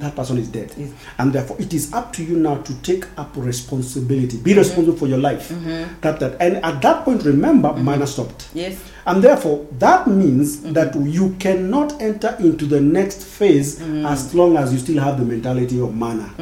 that 0.05 0.15
person 0.15 0.37
is 0.37 0.47
dead. 0.47 0.71
Yes. 0.77 0.91
And 1.17 1.33
therefore, 1.33 1.57
it 1.59 1.73
is 1.73 1.91
up 1.93 2.13
to 2.13 2.23
you 2.23 2.37
now 2.37 2.57
to 2.61 2.81
take 2.81 3.05
up 3.17 3.31
responsibility. 3.35 4.37
Be 4.37 4.53
responsible 4.53 4.97
for 4.97 5.07
your 5.07 5.17
life. 5.17 5.49
Mm-hmm. 5.49 5.99
That, 6.01 6.19
that, 6.19 6.39
and 6.39 6.57
at 6.57 6.81
that 6.81 7.03
point, 7.03 7.23
remember, 7.23 7.69
mm-hmm. 7.69 7.85
manna 7.85 8.07
stopped. 8.07 8.49
Yes. 8.53 8.79
And 9.07 9.23
therefore, 9.23 9.65
that 9.79 10.07
means 10.07 10.57
mm-hmm. 10.57 10.73
that 10.73 10.95
you 10.95 11.35
cannot 11.39 12.01
enter 12.01 12.35
into 12.39 12.65
the 12.65 12.79
next 12.81 13.23
phase 13.23 13.81
as 13.81 14.33
long 14.33 14.57
as 14.57 14.71
you 14.73 14.79
still 14.79 15.01
have 15.01 15.17
the 15.19 15.25
mentality 15.25 15.79
of 15.79 15.95
manna, 15.95 16.33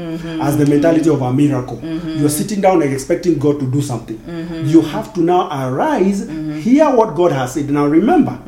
as 0.42 0.58
the 0.58 0.66
mentality 0.66 1.10
of 1.10 1.22
a 1.22 1.32
miracle. 1.34 1.80
You're 1.84 2.30
sitting 2.30 2.62
down 2.62 2.82
and 2.82 2.94
expecting 2.94 3.38
God 3.38 3.60
to 3.60 3.70
do 3.70 3.82
something. 3.82 4.20
You 4.66 4.82
have 4.82 5.14
to 5.16 5.22
now 5.22 5.50
arise, 5.68 6.28
hear 6.64 6.90
what 6.96 7.16
God 7.16 7.32
has 7.34 7.54
said. 7.54 7.70
Now, 7.70 7.86
remember, 7.86 8.40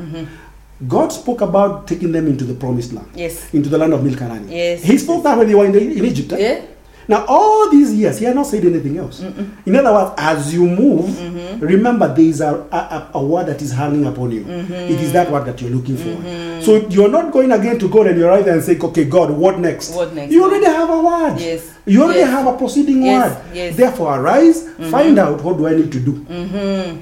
God 0.87 1.09
spoke 1.11 1.41
about 1.41 1.87
taking 1.87 2.11
them 2.11 2.27
into 2.27 2.43
the 2.43 2.53
promised 2.53 2.91
land, 2.93 3.07
Yes. 3.15 3.53
into 3.53 3.69
the 3.69 3.77
land 3.77 3.93
of 3.93 4.03
milk 4.03 4.19
and 4.21 4.31
honey. 4.31 4.55
Yes. 4.55 4.83
He 4.83 4.97
spoke 4.97 5.23
that 5.23 5.37
when 5.37 5.47
they 5.47 5.55
were 5.55 5.65
in, 5.65 5.71
the, 5.71 5.79
in 5.81 6.03
Egypt. 6.05 6.33
eh? 6.33 6.37
Yeah. 6.37 6.61
Now, 7.07 7.23
all 7.27 7.69
these 7.69 7.93
years, 7.93 8.17
he 8.17 8.25
had 8.25 8.33
not 8.35 8.47
said 8.47 8.65
anything 8.65 8.97
else. 8.97 9.21
In 9.21 9.75
other 9.75 9.93
words, 9.93 10.11
as 10.17 10.51
you 10.53 10.65
move, 10.67 11.05
Mm-hmm. 11.05 11.59
remember 11.63 12.07
there 12.13 12.25
is 12.25 12.41
a, 12.41 12.49
a, 12.71 13.11
a- 13.13 13.23
word 13.23 13.45
that 13.45 13.61
is 13.61 13.71
hanging 13.71 14.05
upon 14.07 14.31
you. 14.31 14.41
Mm-hmm. 14.43 14.73
It 14.73 14.99
is 14.99 15.13
that 15.13 15.31
word 15.31 15.45
that 15.45 15.61
you're 15.61 15.69
looking 15.69 15.97
for. 15.97 16.63
So 16.63 16.77
you're 16.89 17.07
not 17.11 17.31
going 17.31 17.51
again 17.51 17.77
to 17.79 17.87
God 17.87 18.07
and 18.07 18.17
you're 18.17 18.29
right 18.29 18.43
there 18.43 18.55
and 18.55 18.63
saying, 18.63 18.83
okay, 18.83 19.05
God, 19.05 19.29
what 19.29 19.59
next? 19.59 19.93
What 19.93 20.15
next? 20.15 20.31
You 20.33 20.43
already 20.45 20.65
have 20.65 20.89
a 20.89 20.99
word. 20.99 21.39
Yes. 21.39 21.71
You 21.85 22.03
already 22.03 22.19
Yes. 22.21 22.29
have 22.31 22.47
a 22.47 22.57
proceeding 22.57 23.03
Yes. 23.03 23.31
word. 23.35 23.55
Yes. 23.55 23.73
Mm-hmm. 23.73 23.81
Therefore, 23.81 24.19
arise, 24.19 24.67
find 24.89 25.19
out 25.19 25.43
what 25.43 25.57
do 25.57 25.67
I 25.67 25.75
need 25.75 25.91
to 25.91 25.99
do. 25.99 26.13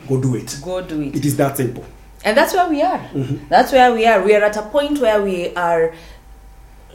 Go 0.10 0.22
do 0.22 0.36
it. 0.36 0.60
Go 0.62 0.82
do 0.82 1.00
it. 1.02 1.16
It 1.16 1.24
is 1.26 1.38
that 1.38 1.56
simple. 1.56 1.86
And 2.24 2.38
that's 2.38 2.54
where 2.54 2.70
we 2.70 2.82
are. 2.82 3.00
Mm-hmm. 3.00 3.48
That's 3.50 3.72
where 3.72 3.94
we 3.94 4.06
are. 4.06 4.24
We 4.24 4.34
are 4.36 4.44
at 4.44 4.56
a 4.58 4.62
point 4.64 5.00
where 5.00 5.22
we 5.22 5.54
are 5.56 5.94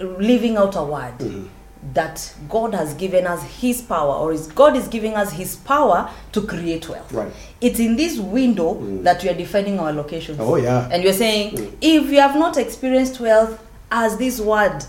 living 0.00 0.56
out 0.56 0.76
a 0.76 0.82
word 0.82 1.18
Mm-hmm. 1.18 1.47
that 1.94 2.35
God 2.49 2.75
has 2.75 2.94
given 2.94 3.26
us 3.26 3.42
His 3.61 3.80
power, 3.82 4.14
or 4.14 4.32
is 4.32 4.47
God 4.49 4.76
is 4.76 4.88
giving 4.88 5.14
us 5.14 5.32
His 5.32 5.56
power 5.56 6.11
to 6.32 6.40
create 6.42 6.88
wealth. 6.88 7.12
Right. 7.12 7.32
It's 7.61 7.78
in 7.78 7.97
this 7.97 8.18
window 8.18 8.75
that 9.02 9.23
we 9.23 9.28
are 9.30 9.35
defining 9.35 9.78
our 9.78 9.92
locations. 9.92 10.38
Oh, 10.40 10.56
yeah. 10.56 10.88
And 10.90 11.02
you're 11.04 11.12
saying, 11.12 11.76
if 11.80 12.11
you 12.11 12.20
have 12.20 12.37
not 12.37 12.56
experienced 12.56 13.20
wealth 13.20 13.64
as 13.90 14.16
this 14.18 14.40
word, 14.40 14.85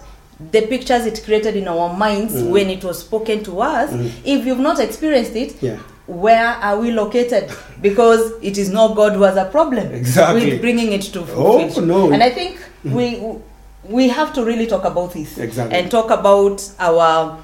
the 0.52 0.62
pictures 0.68 1.06
it 1.06 1.22
created 1.26 1.56
in 1.56 1.68
our 1.68 1.94
minds 1.94 2.34
Mm. 2.34 2.50
when 2.52 2.70
it 2.70 2.84
was 2.84 3.00
spoken 3.00 3.44
to 3.44 3.62
us, 3.62 3.90
if 4.26 4.46
you've 4.46 4.60
not 4.60 4.80
experienced 4.80 5.36
it, 5.36 5.62
Yeah. 5.62 5.78
Where 6.10 6.48
are 6.48 6.80
we 6.80 6.92
located? 6.92 7.52
Because 7.82 8.34
it 8.42 8.58
is 8.58 8.70
not 8.70 8.96
God 8.96 9.14
who 9.14 9.22
has 9.22 9.38
a 9.38 9.46
problem 9.46 9.94
Exactly. 9.94 10.52
with 10.52 10.62
bringing 10.62 10.92
it 10.92 11.04
to 11.04 11.24
fruition. 11.24 11.36
Oh, 11.38 11.60
fruition. 11.60 11.88
no. 11.88 12.12
And 12.12 12.24
I 12.24 12.32
think 12.32 12.58
mm. 12.84 12.94
we 12.94 13.40
we 13.84 14.10
have 14.10 14.34
to 14.34 14.44
really 14.44 14.66
talk 14.66 14.86
about 14.86 15.14
this 15.14 15.38
Exactly. 15.38 15.78
and 15.78 15.90
talk 15.92 16.10
about 16.10 16.68
our 16.80 17.40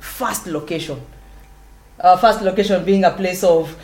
first 0.00 0.46
location. 0.46 1.00
Our 1.98 2.18
first 2.18 2.42
location 2.42 2.84
being 2.84 3.04
a 3.04 3.10
place 3.10 3.42
of 3.42 3.74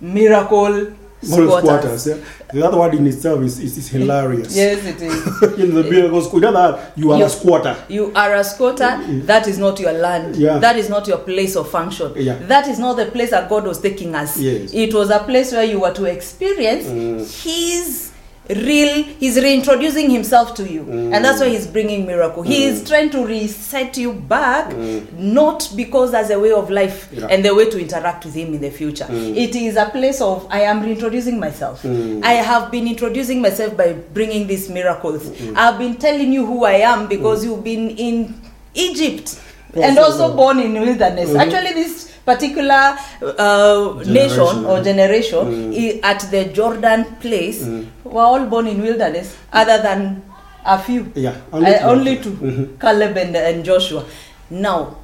miracle 0.00 0.92
Of 1.32 1.62
squatters. 1.62 2.02
squatters. 2.02 2.06
Yeah. 2.06 2.52
The 2.52 2.66
other 2.66 2.78
word 2.78 2.94
in 2.94 3.06
itself 3.06 3.40
is, 3.42 3.58
is, 3.58 3.78
is 3.78 3.88
hilarious. 3.88 4.54
Yes, 4.66 4.84
it 4.84 5.00
is. 5.02 5.42
in 5.58 5.74
the 5.74 5.82
miracle 5.84 6.20
school. 6.22 6.40
The 6.40 6.48
other, 6.48 6.92
you 6.96 7.12
are 7.12 7.18
You- 7.18 7.24
a 7.24 7.28
squatter. 7.28 7.76
You 7.88 8.12
are 8.14 8.34
a 8.34 8.44
squatter. 8.44 8.98
That 9.26 9.46
is 9.48 9.58
not 9.58 9.78
your 9.80 9.92
land. 9.92 10.36
Yeah. 10.36 10.58
That 10.58 10.76
is 10.76 10.88
not 10.88 11.06
your 11.08 11.18
place 11.18 11.56
of 11.56 11.68
function. 11.70 12.12
Yeah. 12.16 12.34
That 12.46 12.68
is 12.68 12.78
not 12.78 12.94
the 12.96 13.06
place 13.06 13.30
that 13.30 13.48
God 13.48 13.64
was 13.64 13.80
taking 13.80 14.14
us. 14.14 14.38
Yes. 14.38 14.72
It 14.72 14.94
was 14.94 15.10
a 15.10 15.18
place 15.20 15.52
where 15.52 15.64
you 15.64 15.80
were 15.80 15.92
to 15.94 16.04
experience 16.04 16.86
Mm. 16.86 17.42
His 17.44 18.12
real. 18.48 19.02
He's 19.04 19.36
reintroducing 19.36 20.10
Himself 20.10 20.54
to 20.54 20.70
you, 20.70 20.82
mm. 20.82 21.14
and 21.14 21.24
that's 21.24 21.40
why 21.40 21.48
He's 21.48 21.66
bringing 21.66 22.06
miracle. 22.06 22.42
He 22.42 22.60
Mm. 22.62 22.68
is 22.72 22.88
trying 22.88 23.10
to 23.10 23.26
reset 23.26 23.96
you 23.96 24.12
back, 24.12 24.70
mm. 24.70 25.12
not 25.18 25.68
because 25.76 26.14
as 26.14 26.30
a 26.30 26.38
way 26.38 26.52
of 26.52 26.70
life 26.70 27.08
Yeah. 27.12 27.26
and 27.26 27.44
the 27.44 27.54
way 27.54 27.68
to 27.70 27.78
interact 27.80 28.24
with 28.24 28.34
Him 28.34 28.54
in 28.54 28.60
the 28.60 28.70
future. 28.70 29.04
Mm. 29.08 29.36
It 29.36 29.56
is 29.56 29.76
a 29.76 29.86
place 29.86 30.20
of 30.20 30.46
I 30.50 30.60
am 30.62 30.82
reintroducing 30.82 31.38
myself. 31.40 31.84
I 31.84 32.34
have 32.34 32.70
been 32.70 32.86
introducing 32.86 33.40
myself 33.40 33.76
by 33.76 33.92
bringing 34.14 34.46
these 34.46 34.68
miracles. 34.68 35.30
I've 35.56 35.78
been 35.78 35.96
telling 35.96 36.32
you 36.32 36.46
who 36.46 36.64
I 36.64 36.74
am 36.92 37.08
because 37.08 37.44
you've 37.44 37.64
been 37.64 37.90
in 37.90 38.34
Egypt 38.74 39.40
and 39.74 39.98
Also, 39.98 40.34
born 40.34 40.58
in 40.60 40.72
wilderness. 40.72 41.34
Actually, 41.34 41.72
this 41.74 42.12
particular 42.26 42.98
uh, 43.38 44.02
nation 44.04 44.64
or 44.66 44.82
generation 44.82 45.72
i- 45.72 46.00
at 46.02 46.20
the 46.32 46.44
Jordan 46.52 47.04
place 47.20 47.64
were 48.04 48.22
all 48.22 48.44
born 48.46 48.66
in 48.66 48.82
wilderness, 48.82 49.36
other 49.52 49.80
than 49.80 50.22
a 50.64 50.78
few. 50.78 51.10
Yeah, 51.14 51.36
Only, 51.52 51.72
two. 51.78 51.84
only 51.84 52.16
2 52.16 52.30
Mhm. 52.30 52.80
Caleb 52.80 53.16
and, 53.16 53.36
and 53.36 53.64
Joshua. 53.64 54.04
Now, 54.50 54.96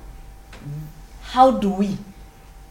how 1.23 1.53
do 1.53 1.71
we, 1.71 1.97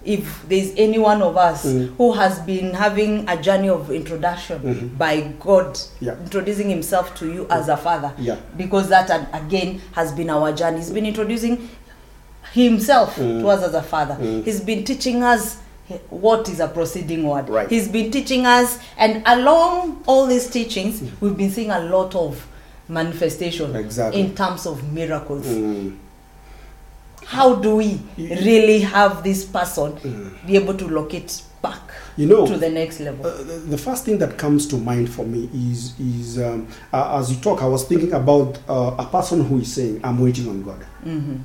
if 0.03 0.43
there's 0.49 0.71
any 0.77 0.97
one 0.99 1.21
of 1.21 1.37
us 1.37 1.65
Mm. 1.65 1.95
who 1.97 2.11
has 2.13 2.39
been 2.39 2.73
having 2.73 3.23
a 3.29 3.37
journey 3.37 3.69
of 3.69 3.89
introduction 3.91 4.59
Mhm. 4.59 4.97
by 4.97 5.21
God, 5.39 5.79
Yeah. 6.01 6.15
introducing 6.23 6.69
Himself 6.69 7.15
to 7.19 7.25
you 7.31 7.47
as 7.49 7.69
a 7.69 7.77
father, 7.77 8.11
Yeah. 8.19 8.35
because 8.57 8.89
that 8.89 9.09
uh, 9.09 9.19
again 9.33 9.79
has 9.93 10.11
been 10.11 10.29
our 10.29 10.51
journey. 10.51 10.77
He's 10.77 10.89
been 10.91 11.05
introducing 11.05 11.69
Himself 12.53 13.15
Mm. 13.17 13.41
to 13.41 13.47
us 13.47 13.63
as 13.63 13.73
a 13.73 13.81
father. 13.83 14.17
Mm. 14.21 14.43
He's 14.43 14.59
been 14.59 14.83
teaching 14.83 15.23
us 15.23 15.57
what 16.09 16.47
is 16.49 16.59
a 16.59 16.67
proceeding 16.67 17.23
word. 17.27 17.49
Right. 17.49 17.69
He's 17.69 17.87
been 17.87 18.11
teaching 18.11 18.45
us, 18.45 18.77
and 18.97 19.21
along 19.25 20.01
all 20.05 20.25
these 20.27 20.47
teachings, 20.49 20.99
Mm. 21.01 21.09
we've 21.21 21.37
been 21.37 21.51
seeing 21.51 21.71
a 21.71 21.79
lot 21.79 22.15
of 22.15 22.45
manifestation 22.89 23.75
Exactly. 23.75 24.19
in 24.21 24.35
terms 24.35 24.65
of 24.65 24.91
miracles. 24.91 25.45
Mm. 25.45 25.93
How 27.25 27.55
do 27.55 27.75
we 27.77 27.99
really 28.17 28.79
have 28.81 29.23
this 29.23 29.45
person 29.45 29.93
Mm. 29.93 30.31
be 30.47 30.55
able 30.57 30.73
to 30.73 30.87
locate 30.87 31.41
back 31.61 31.79
You 32.17 32.25
know, 32.27 32.45
to 32.47 32.57
the 32.57 32.69
next 32.69 32.99
level? 32.99 33.25
Uh, 33.27 33.37
the- 33.43 33.61
the 33.69 33.77
first 33.77 34.03
thing 34.05 34.17
that 34.17 34.37
comes 34.37 34.65
to 34.67 34.77
mind 34.77 35.09
for 35.09 35.23
me 35.25 35.49
is 35.53 35.93
is 35.99 36.37
um, 36.39 36.67
uh, 36.91 37.17
as 37.19 37.29
you 37.31 37.37
talk, 37.37 37.61
I 37.61 37.67
was 37.67 37.83
thinking 37.85 38.11
about 38.13 38.57
uh, 38.67 38.95
a 38.97 39.05
person 39.05 39.45
who 39.45 39.59
is 39.59 39.71
saying, 39.71 40.01
"I'm 40.03 40.19
waiting 40.19 40.49
on 40.49 40.63
God." 40.63 40.79
Mhm. 41.05 41.37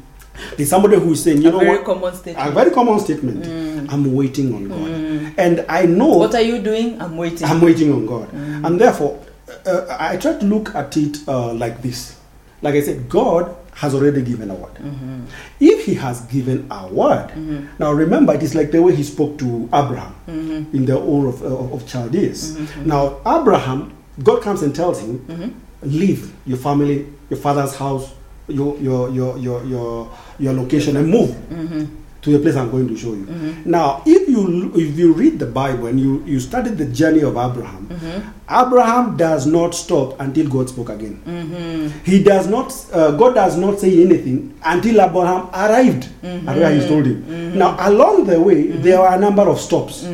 There's 0.57 0.69
somebody 0.71 0.97
who 0.97 1.13
is 1.13 1.23
saying, 1.23 1.43
"You 1.43 1.49
a 1.49 1.53
know 1.53 1.59
very 1.61 1.71
what?" 1.79 1.85
common 1.85 2.13
A 2.37 2.51
very 2.51 2.71
common 2.71 3.01
statement. 3.01 3.45
Mm. 3.45 3.93
I'm 3.93 4.15
waiting 4.15 4.55
on 4.55 4.69
God, 4.69 4.79
Mm. 4.89 5.33
and 5.39 5.65
I 5.69 5.87
know 5.87 6.19
What 6.19 6.35
are 6.35 6.41
you 6.43 6.59
doing? 6.59 7.01
I'm 7.01 7.17
waiting. 7.17 7.47
I'm 7.47 7.61
waiting 7.61 7.93
on 7.93 8.07
God, 8.07 8.29
Mm. 8.33 8.67
and 8.67 8.81
therefore, 8.81 9.19
uh, 9.67 9.83
I 9.99 10.17
try 10.17 10.33
to 10.39 10.45
look 10.47 10.75
at 10.75 10.97
it 10.97 11.19
uh, 11.29 11.53
like 11.53 11.83
this. 11.83 12.15
Like 12.63 12.75
I 12.75 12.81
said, 12.83 13.09
God 13.09 13.55
has 13.75 13.95
already 13.95 14.23
given 14.23 14.51
a 14.51 14.55
word. 14.55 14.73
Mhm. 14.83 15.25
If 15.61 15.85
He 15.85 15.95
has 15.95 16.23
given 16.33 16.67
a 16.71 16.87
word, 16.91 17.29
Mhm. 17.37 17.67
now 17.79 17.93
remember, 17.93 18.33
it 18.33 18.43
is 18.43 18.55
like 18.55 18.71
the 18.73 18.81
way 18.81 18.95
He 18.95 19.03
spoke 19.03 19.37
to 19.39 19.69
Abraham. 19.73 20.15
Mhm. 20.29 20.75
in 20.75 20.87
the 20.87 20.95
Ur 20.97 21.29
of, 21.29 21.43
of, 21.43 21.73
of 21.75 21.87
Chaldees. 21.87 22.57
Mhm. 22.57 22.87
Now, 22.87 23.17
Abraham, 23.27 23.93
God 24.25 24.41
comes 24.41 24.63
and 24.63 24.75
tells 24.75 25.01
him, 25.01 25.21
Mhm. 25.29 25.51
leave 25.83 26.33
your 26.47 26.57
family, 26.59 27.05
your 27.31 27.39
father's 27.39 27.75
house, 27.77 28.07
your, 28.49 28.77
your, 28.79 29.11
your, 29.11 29.39
your, 29.39 29.65
your, 29.65 30.09
your 30.39 30.53
location, 30.53 30.97
and 30.97 31.09
move 31.09 31.31
Mhm. 31.51 31.87
to 32.23 32.31
the 32.33 32.39
place 32.39 32.57
I'm 32.57 32.71
going 32.71 32.89
to 32.89 32.97
show 32.97 33.13
you. 33.15 33.27
Mhm. 33.27 33.67
Now, 33.67 34.03
if 34.07 34.29
you 34.29 34.73
if 34.75 34.99
you 34.99 35.13
read 35.13 35.39
the 35.39 35.47
Bible 35.47 35.87
and 35.87 35.99
you, 36.01 36.23
you 36.27 36.41
study 36.41 36.71
the 36.71 36.87
journey 36.87 37.21
of 37.23 37.37
Abraham, 37.37 37.89
Mhm. 37.91 38.23
Abraham 38.49 39.17
does 39.17 39.45
not 39.47 39.75
stop 39.75 40.21
until 40.21 40.47
God 40.49 40.69
spoke 40.69 40.91
again. 40.91 41.19
Mhm. 41.27 41.91
He 42.05 42.23
does 42.23 42.47
not, 42.47 42.73
uh, 42.93 43.11
God 43.13 43.35
does 43.35 43.57
not 43.57 43.81
say 43.81 44.03
anything 44.03 44.53
until 44.65 45.01
Abraham 45.01 45.49
arrived 45.53 46.07
Mhm. 46.23 46.49
at 46.49 46.57
where 46.57 46.71
He 46.81 46.89
told 46.89 47.07
him. 47.07 47.25
Mhm. 47.29 47.55
Now, 47.57 47.77
along 47.81 48.27
the 48.27 48.39
way, 48.41 48.63
there 48.69 49.01
were 49.01 49.09
a 49.09 49.19
number 49.19 49.43
of 49.43 49.61
stops. 49.61 50.05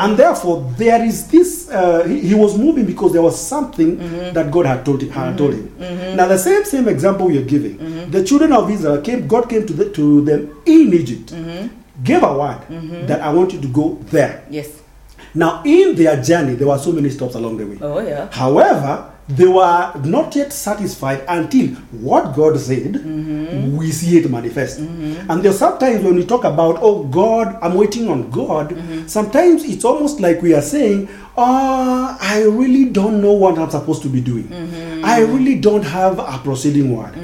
And 0.00 0.16
therefore, 0.16 0.64
there 0.78 1.02
is 1.04 1.24
this. 1.28 1.68
Uh, 1.70 2.02
he, 2.08 2.20
he 2.20 2.34
was 2.34 2.58
moving 2.58 2.84
because 2.84 3.12
there 3.12 3.22
was 3.22 3.36
something 3.48 3.98
that 4.34 4.50
God 4.50 4.66
had 4.66 4.84
told 4.84 5.00
him. 5.02 5.10
Had 5.10 5.38
told 5.38 5.54
him. 5.54 5.68
Now, 6.16 6.26
the 6.28 6.38
same 6.38 6.64
same 6.64 6.88
example 6.88 7.30
you're 7.30 7.42
giving. 7.44 7.78
Mhm. 7.78 8.10
The 8.12 8.22
children 8.24 8.52
of 8.52 8.70
Israel 8.70 8.98
came. 9.00 9.26
God 9.26 9.48
came 9.48 9.64
to 9.66 9.72
the, 9.72 9.84
to 9.86 10.20
them 10.22 10.48
in 10.66 10.92
Egypt, 10.92 11.32
gave 12.04 12.22
a 12.22 12.32
word 12.38 12.58
that 13.06 13.20
I 13.22 13.32
want 13.32 13.52
you 13.54 13.60
to 13.60 13.68
go 13.68 13.98
there. 14.10 14.42
Yes. 14.50 14.66
Now, 15.34 15.62
in 15.64 15.94
their 15.94 16.20
journey, 16.22 16.54
there 16.56 16.68
were 16.68 16.78
so 16.78 16.92
many 16.92 17.10
stops 17.10 17.34
along 17.34 17.56
the 17.58 17.64
way. 17.66 17.78
Oh 17.80 18.00
yeah. 18.00 18.28
However, 18.30 19.04
they 19.28 19.46
were 19.46 19.92
not 20.04 20.34
yet 20.36 20.52
satisfied 20.52 21.20
until 21.28 21.68
what 22.02 22.34
God 22.36 22.58
said, 22.60 22.94
Mhm. 22.94 23.76
we 23.78 23.90
see 23.92 24.18
it 24.18 24.28
manifest. 24.30 24.80
Mhm. 24.80 25.30
And 25.30 25.42
there's 25.42 25.58
sometimes 25.58 26.04
when 26.04 26.16
we 26.16 26.24
talk 26.24 26.44
about, 26.44 26.78
oh 26.82 27.04
God, 27.04 27.56
I'm 27.62 27.74
waiting 27.74 28.10
on 28.10 28.30
God, 28.30 28.74
sometimes 29.06 29.64
it's 29.64 29.84
almost 29.84 30.20
like 30.20 30.42
we 30.42 30.54
are 30.54 30.60
saying, 30.62 31.08
oh, 31.36 32.16
I 32.20 32.42
really 32.42 32.84
don't 32.86 33.22
know 33.22 33.32
what 33.32 33.58
I'm 33.58 33.70
supposed 33.70 34.02
to 34.02 34.08
be 34.08 34.20
doing. 34.20 34.48
I 35.04 35.20
really 35.20 35.54
don't 35.54 35.84
have 35.84 36.18
a 36.18 36.38
proceeding 36.44 36.94
word. 36.96 37.14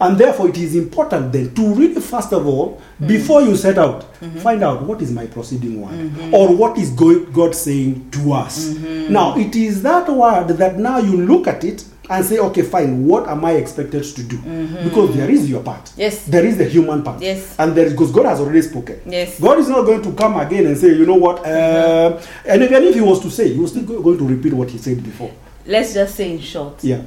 And 0.00 0.18
therefore, 0.18 0.48
it 0.48 0.58
is 0.58 0.74
important 0.74 1.32
then 1.32 1.54
to 1.54 1.74
really, 1.74 2.00
first 2.00 2.32
of 2.32 2.46
all, 2.46 2.80
before 3.06 3.42
you 3.42 3.56
set 3.56 3.78
out, 3.78 4.04
find 4.40 4.62
out 4.62 4.82
what 4.82 5.00
is 5.02 5.10
my 5.12 5.26
proceeding 5.26 5.80
word 5.82 6.34
or 6.34 6.54
what 6.54 6.78
is 6.78 6.90
God 6.90 7.54
saying 7.54 8.10
to 8.12 8.32
us. 8.32 8.68
Now, 9.08 9.36
it 9.36 9.54
is 9.56 9.82
that 9.82 10.08
word 10.08 10.48
that 10.58 10.76
now 10.78 10.98
you 10.98 11.16
look 11.18 11.46
at 11.46 11.64
it 11.64 11.84
and 12.10 12.22
say, 12.24 12.38
okay, 12.38 12.60
fine, 12.60 13.06
what 13.06 13.26
am 13.28 13.44
I 13.46 13.52
expected 13.52 14.04
to 14.04 14.22
do? 14.22 14.36
Because 14.84 15.16
there 15.16 15.30
is 15.30 15.48
your 15.48 15.62
part. 15.62 15.84
Mm-hmm. 15.84 16.00
Yes. 16.00 16.26
There 16.26 16.44
is 16.44 16.58
the 16.58 16.64
human 16.66 17.02
part. 17.02 17.22
Yes. 17.22 17.56
And 17.58 17.74
there 17.74 17.86
is, 17.86 17.92
because 17.92 18.10
God 18.10 18.26
has 18.26 18.40
already 18.40 18.60
spoken. 18.60 19.00
Yes. 19.06 19.40
God 19.40 19.58
is 19.58 19.68
not 19.70 19.86
going 19.86 20.02
to 20.02 20.12
come 20.12 20.36
again 20.36 20.66
and 20.66 20.76
say, 20.76 20.88
you 20.88 21.06
know 21.06 21.14
what? 21.14 21.38
Uh, 21.46 22.20
and 22.46 22.62
even 22.62 22.82
if 22.84 22.94
he 22.94 23.00
was 23.00 23.20
to 23.20 23.30
say, 23.30 23.54
he 23.54 23.58
was 23.58 23.70
still 23.70 23.84
going 24.02 24.18
to 24.18 24.26
repeat 24.28 24.52
what 24.52 24.68
he 24.70 24.76
said 24.76 25.02
before. 25.02 25.32
Let's 25.64 25.94
just 25.94 26.14
say 26.14 26.30
in 26.32 26.40
short, 26.40 26.84
Yeah. 26.84 27.00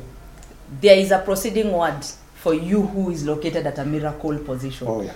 there 0.81 0.97
is 0.97 1.11
a 1.11 1.19
proceeding 1.19 1.71
word 1.71 2.03
for 2.47 2.53
you 2.53 2.81
who 2.81 3.09
is 3.09 3.25
located 3.25 3.67
at 3.67 3.77
a 3.77 3.83
miracle 3.83 4.37
position. 4.39 4.87
Oh, 4.87 5.01
yeah. 5.01 5.11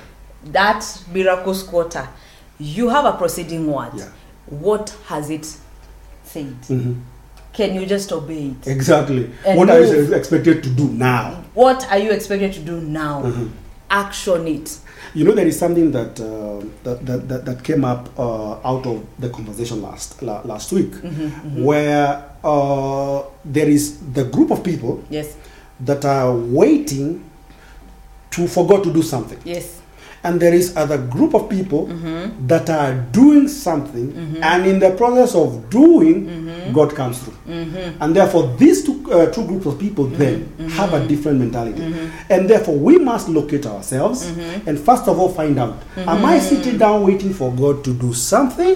That 0.51 0.83
miracle 1.13 1.53
squatter, 1.53 2.05
you 2.59 2.89
have 2.89 3.05
a 3.05 3.13
proceeding 3.13 3.71
word. 3.71 3.91
Yeah. 3.95 4.09
What 4.47 4.93
has 5.05 5.29
it 5.29 5.45
said? 6.25 6.57
Mhm. 6.67 6.99
Can 7.53 7.75
you 7.75 7.85
just 7.85 8.11
obey 8.11 8.47
it? 8.47 8.67
Exactly. 8.67 9.29
And 9.45 9.57
what 9.57 9.69
are 9.69 9.79
you 9.79 10.13
expected 10.13 10.61
to 10.63 10.69
do 10.71 10.89
now? 10.89 11.41
What 11.53 11.89
are 11.89 11.99
you 11.99 12.11
expected 12.11 12.51
to 12.53 12.59
do 12.59 12.81
now? 12.81 13.21
Mhm. 13.23 13.49
Action 13.89 14.47
it. 14.47 14.77
You 15.13 15.23
know, 15.25 15.33
there 15.33 15.47
is 15.47 15.57
something 15.59 15.91
that 15.91 16.19
uh, 16.19 16.65
that, 16.83 17.05
that, 17.05 17.27
that 17.29 17.45
that 17.45 17.63
came 17.63 17.83
up 17.85 18.09
uh, 18.19 18.53
out 18.71 18.85
of 18.85 19.03
the 19.19 19.29
conversation 19.29 19.81
last 19.81 20.21
la- 20.21 20.41
last 20.45 20.71
week, 20.73 20.91
Mm-hmm, 20.91 21.63
where 21.63 22.23
uh, 22.43 23.21
there 23.45 23.69
is 23.69 23.97
the 24.13 24.23
group 24.25 24.51
of 24.51 24.63
people 24.63 25.03
Yes. 25.09 25.35
That 25.85 26.05
are 26.05 26.33
waiting 26.33 27.23
to 28.31 28.47
forgot 28.47 28.83
to 28.83 28.93
do 28.93 29.01
something, 29.01 29.37
Yes. 29.43 29.79
and 30.23 30.39
there 30.39 30.53
is 30.53 30.75
other 30.77 30.97
group 30.97 31.33
of 31.33 31.49
people 31.49 31.87
Mm-hmm. 31.87 32.47
that 32.47 32.69
are 32.69 32.93
doing 33.11 33.47
something, 33.47 34.37
and 34.41 34.65
in 34.65 34.79
the 34.79 34.91
process 34.91 35.35
of 35.35 35.69
doing, 35.69 36.25
Mm-hmm. 36.27 36.73
God 36.73 36.95
comes 36.95 37.19
through, 37.19 37.37
and 37.99 38.15
therefore 38.15 38.55
these 38.57 38.83
two 38.85 39.00
uh, 39.11 39.31
two 39.31 39.45
groups 39.45 39.65
of 39.65 39.79
people 39.79 40.05
mm-hmm. 40.05 40.15
then 40.17 40.45
mm-hmm. 40.45 40.67
have 40.69 40.93
a 40.93 41.05
different 41.07 41.39
mentality, 41.39 41.81
mm-hmm. 41.81 42.31
and 42.33 42.49
therefore 42.49 42.77
we 42.77 42.97
must 42.97 43.29
locate 43.29 43.65
ourselves 43.65 44.25
and 44.65 44.79
first 44.79 45.07
of 45.07 45.19
all 45.19 45.29
find 45.29 45.59
out: 45.59 45.77
Am 45.97 46.25
I 46.25 46.39
sitting 46.39 46.77
down 46.77 47.03
waiting 47.05 47.33
for 47.33 47.51
God 47.53 47.83
to 47.83 47.93
do 47.93 48.13
something, 48.13 48.75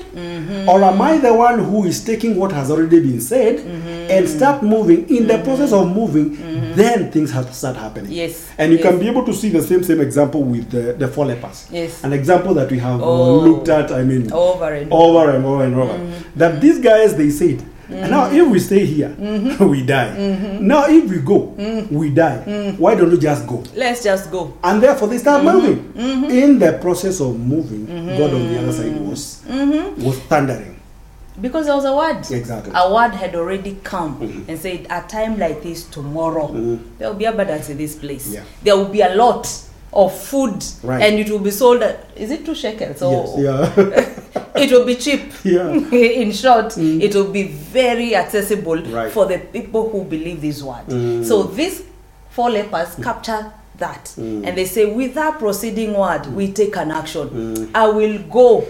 or 0.68 0.84
am 0.84 1.02
I 1.02 1.18
the 1.18 1.34
one 1.34 1.60
who 1.60 1.86
is 1.86 2.04
taking 2.04 2.36
what 2.36 2.52
has 2.52 2.70
already 2.72 3.00
been 3.00 3.22
said 3.22 3.60
and 4.12 4.28
start 4.28 4.64
moving? 4.64 5.10
In 5.10 5.28
the 5.28 5.38
process 5.40 5.72
of 5.72 5.88
moving, 5.88 6.36
then 6.76 7.12
things 7.12 7.32
have 7.32 7.48
to 7.48 7.54
start 7.54 7.76
happening. 7.78 8.12
Yes. 8.12 8.50
And 8.58 8.72
you 8.72 8.78
Yes. 8.80 8.88
can 8.88 9.00
be 9.00 9.08
able 9.08 9.24
to 9.26 9.34
see 9.34 9.50
the 9.50 9.62
same 9.62 9.84
same 9.84 10.02
example 10.02 10.44
with 10.44 10.70
the, 10.72 10.94
the 10.94 11.08
four 11.08 11.26
lepers. 11.26 11.68
Yes. 11.72 12.04
An 12.04 12.14
example 12.14 12.54
that 12.56 12.70
we 12.72 12.80
have 12.80 13.02
Oh. 13.02 13.40
looked 13.40 13.70
at, 13.70 13.92
I 13.92 14.04
mean, 14.04 14.32
Over 14.32 14.74
and 14.74 14.92
over 14.92 15.30
and 15.32 15.46
over 15.46 15.64
and 15.64 15.76
over. 15.76 15.94
Mm-hmm. 15.94 16.40
That 16.40 16.62
these 16.62 16.80
guys, 16.80 17.16
they 17.16 17.30
said, 17.30 17.64
and 17.90 18.12
now 18.12 18.32
if 18.32 18.48
we 18.50 18.60
stay 18.60 18.86
here, 18.86 19.10
Mm-hmm. 19.10 19.66
we 19.70 19.84
die. 19.86 20.58
Now 20.62 20.86
if 20.88 21.10
we 21.10 21.20
go, 21.20 21.54
we 21.92 22.10
die. 22.10 22.74
Why 22.78 22.96
don't 22.96 23.12
we 23.12 23.18
just 23.18 23.46
go? 23.48 23.64
Let's 23.76 24.04
just 24.04 24.32
go. 24.32 24.54
And 24.64 24.82
therefore 24.82 25.08
they 25.10 25.18
start 25.18 25.44
Mm-hmm. 25.44 25.98
moving. 25.98 26.30
In 26.32 26.60
the 26.60 26.74
process 26.82 27.20
of 27.22 27.40
moving, 27.40 27.86
God 27.86 28.34
on 28.34 28.48
the 28.54 28.60
other 28.60 28.72
side 28.74 29.00
was 29.00 29.42
Mm-hmm. 29.48 30.04
was 30.04 30.20
thundering. 30.22 30.74
Because 31.42 31.66
there 31.66 31.76
was 31.76 31.84
a 31.84 31.94
word. 31.94 32.20
Exactly. 32.32 32.72
A 32.74 32.94
word 32.94 33.12
had 33.12 33.36
already 33.36 33.78
come 33.84 34.16
Mhm. 34.20 34.48
and 34.48 34.58
said, 34.58 34.88
a 34.90 35.02
time 35.02 35.38
like 35.38 35.62
this 35.62 35.84
tomorrow, 35.84 36.48
Mhm. 36.48 36.80
there 36.98 37.10
will 37.10 37.18
be 37.18 37.26
abundance 37.26 37.70
in 37.70 37.78
this 37.78 37.96
place. 37.96 38.30
Yeah. 38.32 38.44
There 38.64 38.78
will 38.78 38.88
be 38.88 39.02
a 39.02 39.14
lot 39.16 39.46
of 39.92 40.14
food 40.18 40.64
Right. 40.82 41.04
and 41.04 41.20
it 41.20 41.30
will 41.30 41.40
be 41.44 41.52
sold 41.52 41.82
at, 41.84 42.06
is 42.16 42.32
it 42.32 42.46
two 42.46 42.56
shekels? 42.56 43.02
Or 43.02 43.36
Yes, 43.38 43.74
yeah. 43.78 44.06
it 44.56 44.72
will 44.72 44.86
be 44.86 44.96
cheap. 44.96 45.32
Yeah. 45.44 45.70
in 45.92 46.32
short, 46.32 46.74
Mm. 46.76 47.02
it 47.02 47.14
will 47.16 47.32
be 47.32 47.44
very 47.44 48.16
accessible 48.16 48.78
Right. 48.84 49.12
for 49.12 49.26
the 49.26 49.40
people 49.40 49.90
who 49.90 50.04
believe 50.04 50.42
this 50.42 50.62
word. 50.64 50.86
Mm. 50.88 51.26
So 51.26 51.44
these 51.44 51.84
four 52.32 52.50
lepers 52.50 52.96
capture 53.02 53.52
that 53.78 54.06
Mm. 54.18 54.46
and 54.48 54.58
they 54.58 54.66
say, 54.66 54.86
with 54.86 55.14
that 55.16 55.38
proceeding 55.40 55.94
word, 55.94 56.28
we 56.36 56.52
take 56.52 56.76
an 56.78 56.92
action. 56.92 57.30
Mm. 57.30 57.70
I 57.76 57.88
will 57.88 58.20
go. 58.32 58.66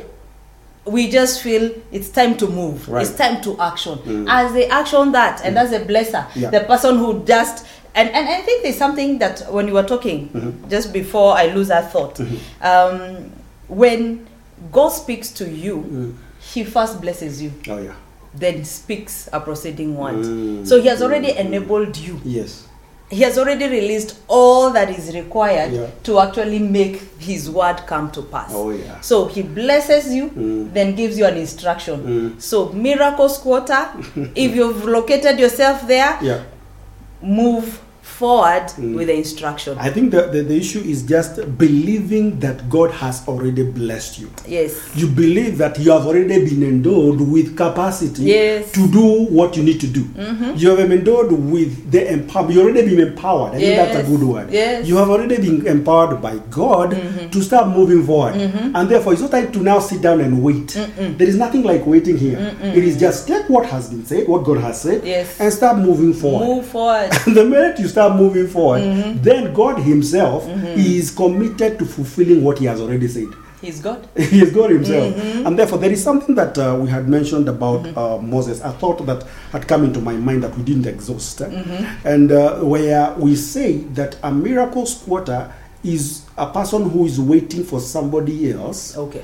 We 0.85 1.09
just 1.09 1.41
feel 1.41 1.71
it's 1.91 2.09
time 2.09 2.37
to 2.37 2.47
move. 2.47 2.87
Right. 2.87 3.01
It's 3.07 3.15
time 3.17 3.41
to 3.41 3.59
action. 3.59 3.97
Mm. 4.05 4.27
As 4.29 4.53
they 4.53 4.67
action 4.67 5.11
that, 5.13 5.41
and 5.43 5.55
that's 5.57 5.71
a 5.73 5.79
blesser, 5.79 6.25
Yeah. 6.35 6.51
the 6.51 6.59
person 6.61 6.97
who 6.97 7.23
just 7.25 7.65
and, 7.97 8.09
and 8.09 8.27
I 8.27 8.41
think 8.41 8.61
there's 8.61 8.75
something 8.77 9.19
that 9.19 9.51
when 9.53 9.69
you 9.69 9.73
were 9.73 9.83
talking, 9.83 10.27
Mhm. 10.33 10.69
just 10.69 10.91
before 10.91 11.33
I 11.37 11.47
lose 11.47 11.69
that 11.69 11.93
thought, 11.93 12.15
Mhm. 12.15 12.37
um, 12.61 13.31
when 13.69 14.27
God 14.71 14.89
speaks 14.89 15.29
to 15.31 15.49
you, 15.49 15.77
Mm. 15.77 16.13
He 16.53 16.63
first 16.63 17.01
blesses 17.01 17.41
you, 17.41 17.51
Oh 17.69 17.77
yeah. 17.79 17.93
then 18.33 18.63
speaks 18.65 19.27
a 19.33 19.39
proceeding 19.39 19.95
word. 19.97 20.15
Mm. 20.15 20.65
So 20.67 20.79
He 20.81 20.87
has 20.87 21.01
already 21.01 21.27
Mm. 21.33 21.45
enabled 21.45 21.97
you. 21.97 22.19
Yes. 22.23 22.63
He 23.09 23.21
has 23.21 23.37
already 23.37 23.65
released 23.67 24.15
all 24.27 24.71
that 24.71 24.89
is 24.89 25.13
required 25.15 25.71
Yeah. 25.73 25.87
to 26.03 26.19
actually 26.19 26.59
make 26.59 27.01
His 27.19 27.49
word 27.49 27.77
come 27.87 28.09
to 28.11 28.21
pass. 28.23 28.51
Oh 28.53 28.71
yeah. 28.71 28.99
So 29.01 29.25
He 29.27 29.41
blesses 29.43 30.13
you, 30.13 30.29
Mm. 30.29 30.73
then 30.73 30.95
gives 30.95 31.17
you 31.17 31.25
an 31.25 31.37
instruction. 31.37 31.99
Mm. 32.35 32.41
So, 32.41 32.69
miracle 32.69 33.29
squatter, 33.29 33.89
if 34.35 34.55
you've 34.55 34.85
located 34.85 35.39
yourself 35.39 35.85
there, 35.87 36.17
Yeah. 36.21 36.41
move 37.21 37.79
forward 38.05 38.67
Mm. 38.77 38.95
with 38.95 39.07
the 39.07 39.15
instruction. 39.15 39.77
I 39.79 39.89
think 39.89 40.11
that 40.11 40.31
the, 40.31 40.43
the 40.43 40.55
issue 40.55 40.79
is 40.79 41.01
just 41.03 41.35
believing 41.57 42.39
that 42.39 42.69
God 42.69 42.91
has 42.91 43.27
already 43.27 43.63
blessed 43.63 44.19
you. 44.19 44.29
yes. 44.47 44.71
You 44.95 45.07
believe 45.07 45.57
that 45.57 45.79
you 45.79 45.91
have 45.91 46.05
already 46.05 46.45
been 46.45 46.63
endowed 46.63 47.19
with 47.19 47.57
capacity 47.57 48.23
Yes. 48.23 48.71
to 48.73 48.87
do 48.87 49.25
what 49.37 49.57
you 49.57 49.63
need 49.63 49.79
to 49.81 49.87
do. 49.87 50.03
Mhm. 50.17 50.57
You 50.59 50.69
have 50.69 50.77
been 50.77 50.91
endowed 50.99 51.31
with 51.31 51.91
the 51.91 52.11
empower. 52.11 52.51
You 52.51 52.61
already 52.61 52.83
been 52.95 52.99
empowered. 53.07 53.55
I 53.55 53.59
think 53.59 53.75
that's 53.75 53.97
a 53.97 54.03
good 54.09 54.23
word. 54.23 54.47
Yes. 54.51 54.87
You 54.87 54.97
have 54.97 55.09
already 55.09 55.37
been 55.37 55.65
empowered 55.67 56.21
by 56.21 56.35
God 56.51 56.91
Mhm. 56.93 57.31
to 57.31 57.41
start 57.41 57.67
moving 57.69 58.05
forward. 58.05 58.35
Mhm. 58.35 58.71
And 58.75 58.87
therefore, 58.89 59.13
it's 59.13 59.21
not 59.21 59.31
time 59.31 59.51
to 59.51 59.59
now 59.59 59.79
sit 59.79 60.01
down 60.01 60.21
and 60.21 60.41
wait. 60.43 60.77
There 61.17 61.27
is 61.27 61.35
nothing 61.35 61.63
like 61.63 61.85
waiting 61.87 62.17
here. 62.17 62.37
It 62.63 62.83
is 62.83 62.97
just 62.97 63.27
take 63.27 63.49
what 63.49 63.65
has 63.65 63.89
been 63.89 64.05
said, 64.05 64.27
what 64.27 64.43
God 64.43 64.59
has 64.59 64.79
said, 64.81 65.01
Yes. 65.03 65.27
and 65.39 65.51
start 65.51 65.77
moving 65.79 66.13
forward. 66.13 66.45
Move 66.47 66.65
forward. 66.65 67.09
the 67.25 67.43
minute 67.43 67.79
you 67.79 67.87
start 67.95 68.15
moving 68.17 68.47
forward, 68.47 68.81
Mhm. 68.83 69.23
then 69.23 69.53
God 69.53 69.79
Himself 69.79 70.43
Mhm. 70.45 70.75
is 70.77 71.11
committed 71.11 71.79
to 71.79 71.85
fulfilling 71.85 72.43
what 72.43 72.59
He 72.59 72.65
has 72.65 72.81
already 72.81 73.07
said. 73.07 73.27
He's 73.61 73.79
God. 73.79 73.99
He's 74.17 74.51
God 74.51 74.69
Himself. 74.71 75.15
Mhm. 75.15 75.45
And 75.47 75.57
therefore, 75.57 75.79
there 75.79 75.91
is 75.93 76.03
something 76.03 76.35
that 76.35 76.57
uh, 76.57 76.77
we 76.81 76.89
had 76.89 77.07
mentioned 77.07 77.47
about 77.47 77.87
uh, 77.97 78.17
Moses. 78.21 78.59
A 78.63 78.71
thought 78.71 79.05
that 79.05 79.23
had 79.53 79.65
come 79.67 79.85
into 79.85 80.01
my 80.01 80.13
mind 80.13 80.43
that 80.43 80.57
we 80.57 80.63
didn't 80.63 80.85
exhaust. 80.85 81.41
eh? 81.41 81.45
Mhm. 81.47 81.85
And 82.03 82.31
uh, 82.31 82.55
where 82.57 83.13
we 83.17 83.35
say 83.35 83.77
that 83.93 84.17
a 84.23 84.31
miracle 84.31 84.85
squatter 84.85 85.47
is 85.83 86.21
a 86.37 86.47
person 86.47 86.89
who 86.89 87.05
is 87.05 87.17
waiting 87.19 87.63
for 87.63 87.79
somebody 87.79 88.51
else 88.51 88.97
Okay. 88.97 89.21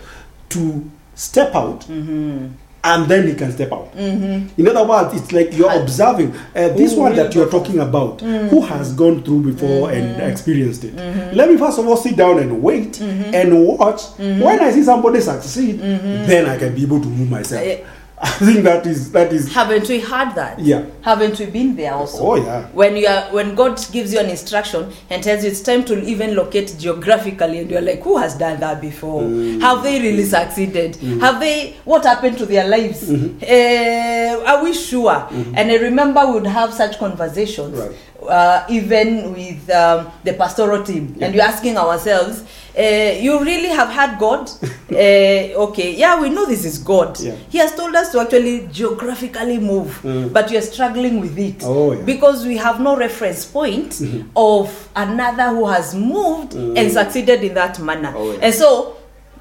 to 0.50 0.82
step 1.16 1.54
out 1.56 1.82
Mm-hmm. 1.90 2.38
And 2.84 3.06
then 3.08 3.28
he 3.28 3.36
can 3.36 3.52
step 3.52 3.72
out. 3.72 3.96
Mm-hmm. 3.96 4.60
In 4.60 4.68
other 4.68 4.88
words, 4.88 5.14
it's 5.22 5.32
like 5.32 5.56
you're 5.56 5.72
observing 5.72 6.34
uh, 6.56 6.70
this 6.70 6.94
Who 6.94 7.02
one 7.02 7.16
that 7.16 7.34
you're 7.36 7.50
talking 7.50 7.80
about, 7.80 8.20
Mm. 8.20 8.50
who 8.50 8.62
has 8.62 8.94
gone 8.94 9.24
through 9.24 9.52
before 9.52 9.90
Mhm. 9.90 9.94
and 9.98 10.32
experienced 10.32 10.84
it. 10.84 10.96
Mhm. 10.96 11.36
Let 11.36 11.50
me 11.50 11.58
first 11.58 11.78
of 11.80 11.88
all 11.88 11.98
sit 11.98 12.16
down 12.16 12.40
and 12.40 12.62
wait 12.64 12.94
Mhm. 12.94 13.34
and 13.34 13.66
watch. 13.68 14.02
Mhm. 14.20 14.42
When 14.42 14.60
I 14.60 14.72
see 14.72 14.84
somebody 14.84 15.22
succeed, 15.22 15.80
then 15.80 16.48
I 16.48 16.58
can 16.58 16.74
be 16.74 16.84
able 16.84 17.00
to 17.02 17.08
move 17.08 17.30
myself. 17.30 17.62
Eh, 17.64 17.78
I 18.24 18.30
think 18.30 18.64
that 18.66 18.86
is 18.86 19.12
that 19.14 19.34
is 19.34 19.52
Haven't 19.52 19.90
we 19.90 20.00
heard 20.00 20.36
that? 20.36 20.60
yeah. 20.60 20.86
Haven't 21.02 21.40
we 21.40 21.48
been 21.48 21.76
there 21.76 21.94
also? 21.94 22.20
Oh 22.24 22.36
yeah. 22.36 22.68
When 22.68 22.96
you 22.96 23.08
are 23.08 23.24
when 23.34 23.56
God 23.56 23.84
gives 23.92 24.14
you 24.14 24.20
an 24.20 24.30
instruction 24.30 24.92
and 25.10 25.24
tells 25.24 25.44
you 25.44 25.50
it's 25.50 25.62
time 25.62 25.84
to 25.86 26.00
even 26.04 26.36
locate 26.36 26.76
geographically, 26.78 27.60
and 27.60 27.72
you're 27.72 27.82
like, 27.82 28.02
who 28.04 28.18
has 28.18 28.36
done 28.38 28.60
that 28.60 28.80
before? 28.80 29.24
Mm. 29.24 29.60
Have 29.62 29.82
they 29.82 30.00
really 30.00 30.24
succeeded? 30.26 30.94
Mm. 30.98 31.20
Have 31.20 31.40
they? 31.40 31.76
What 31.84 32.04
happened 32.06 32.38
to 32.38 32.46
their 32.46 32.68
lives? 32.68 33.10
Mhm. 33.10 33.42
Eh, 33.42 34.36
are 34.46 34.64
we 34.64 34.74
sure? 34.74 35.12
Mhm. 35.32 35.54
And 35.58 35.72
I 35.72 35.76
remember 35.78 36.24
we 36.28 36.34
would 36.34 36.48
have 36.48 36.74
such 36.74 37.00
conversations, 37.00 37.76
Right. 37.80 37.92
Uh, 38.28 38.66
even 38.70 39.34
with 39.34 39.70
um, 39.72 40.12
the 40.24 40.34
pastoral 40.34 40.84
team, 40.84 41.16
and 41.22 41.34
Yeah. 41.34 41.46
we're 41.46 41.50
asking 41.52 41.78
ourselves, 41.78 42.44
uh, 42.78 42.82
"You 42.82 43.40
really 43.44 43.70
have 43.70 43.90
had 43.90 44.20
God? 44.20 44.50
uh, 44.92 44.96
okay, 44.96 45.96
yeah, 45.96 46.20
we 46.22 46.30
know 46.30 46.46
this 46.46 46.64
is 46.66 46.78
God. 46.78 47.20
Yeah. 47.20 47.34
He 47.50 47.58
has 47.58 47.76
told 47.76 47.96
us 47.96 48.12
to 48.12 48.20
actually 48.20 48.68
geographically 48.72 49.58
move, 49.60 50.00
Mm. 50.04 50.32
but 50.34 50.50
we 50.52 50.58
are 50.58 50.62
struggling 50.62 51.20
with 51.20 51.38
it 51.38 51.64
Oh 51.66 51.94
yeah. 51.94 52.02
because 52.04 52.46
we 52.46 52.58
have 52.58 52.80
no 52.80 52.96
reference 52.96 53.46
point 53.46 53.90
Mhm. 53.94 54.26
of 54.36 54.90
another 54.96 55.50
who 55.50 55.66
has 55.66 55.96
moved 55.96 56.54
Mm. 56.54 56.78
and 56.78 56.92
succeeded 56.92 57.44
in 57.44 57.54
that 57.56 57.80
manner. 57.80 58.14
Oh. 58.16 58.38
And 58.42 58.54
so, 58.54 58.94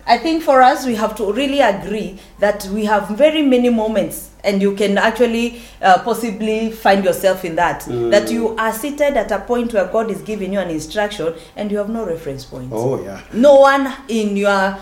I 0.07 0.17
think 0.19 0.43
for 0.43 0.61
us, 0.63 0.87
we 0.87 0.95
have 0.97 1.15
to 1.17 1.31
really 1.33 1.61
agree 1.61 2.19
that 2.41 2.65
we 2.73 2.85
have 2.87 3.11
very 3.11 3.43
many 3.43 3.69
moments, 3.69 4.30
and 4.45 4.61
you 4.63 4.75
can 4.75 4.97
actually 4.99 5.61
uh, 5.83 6.03
possibly 6.03 6.71
find 6.71 7.05
yourself 7.05 7.45
in 7.45 7.57
that. 7.57 7.83
Mm. 7.83 8.11
That 8.11 8.31
you 8.31 8.57
are 8.57 8.73
seated 8.73 9.17
at 9.17 9.31
a 9.31 9.39
point 9.41 9.73
where 9.73 9.87
God 9.87 10.11
is 10.11 10.23
giving 10.23 10.53
you 10.53 10.61
an 10.61 10.71
instruction 10.71 11.35
and 11.57 11.71
you 11.71 11.79
have 11.79 11.89
no 11.91 12.05
reference 12.07 12.45
point. 12.45 12.71
Oh 12.73 13.03
yeah. 13.03 13.21
No 13.33 13.57
one 13.61 13.93
in 14.09 14.37
your 14.37 14.79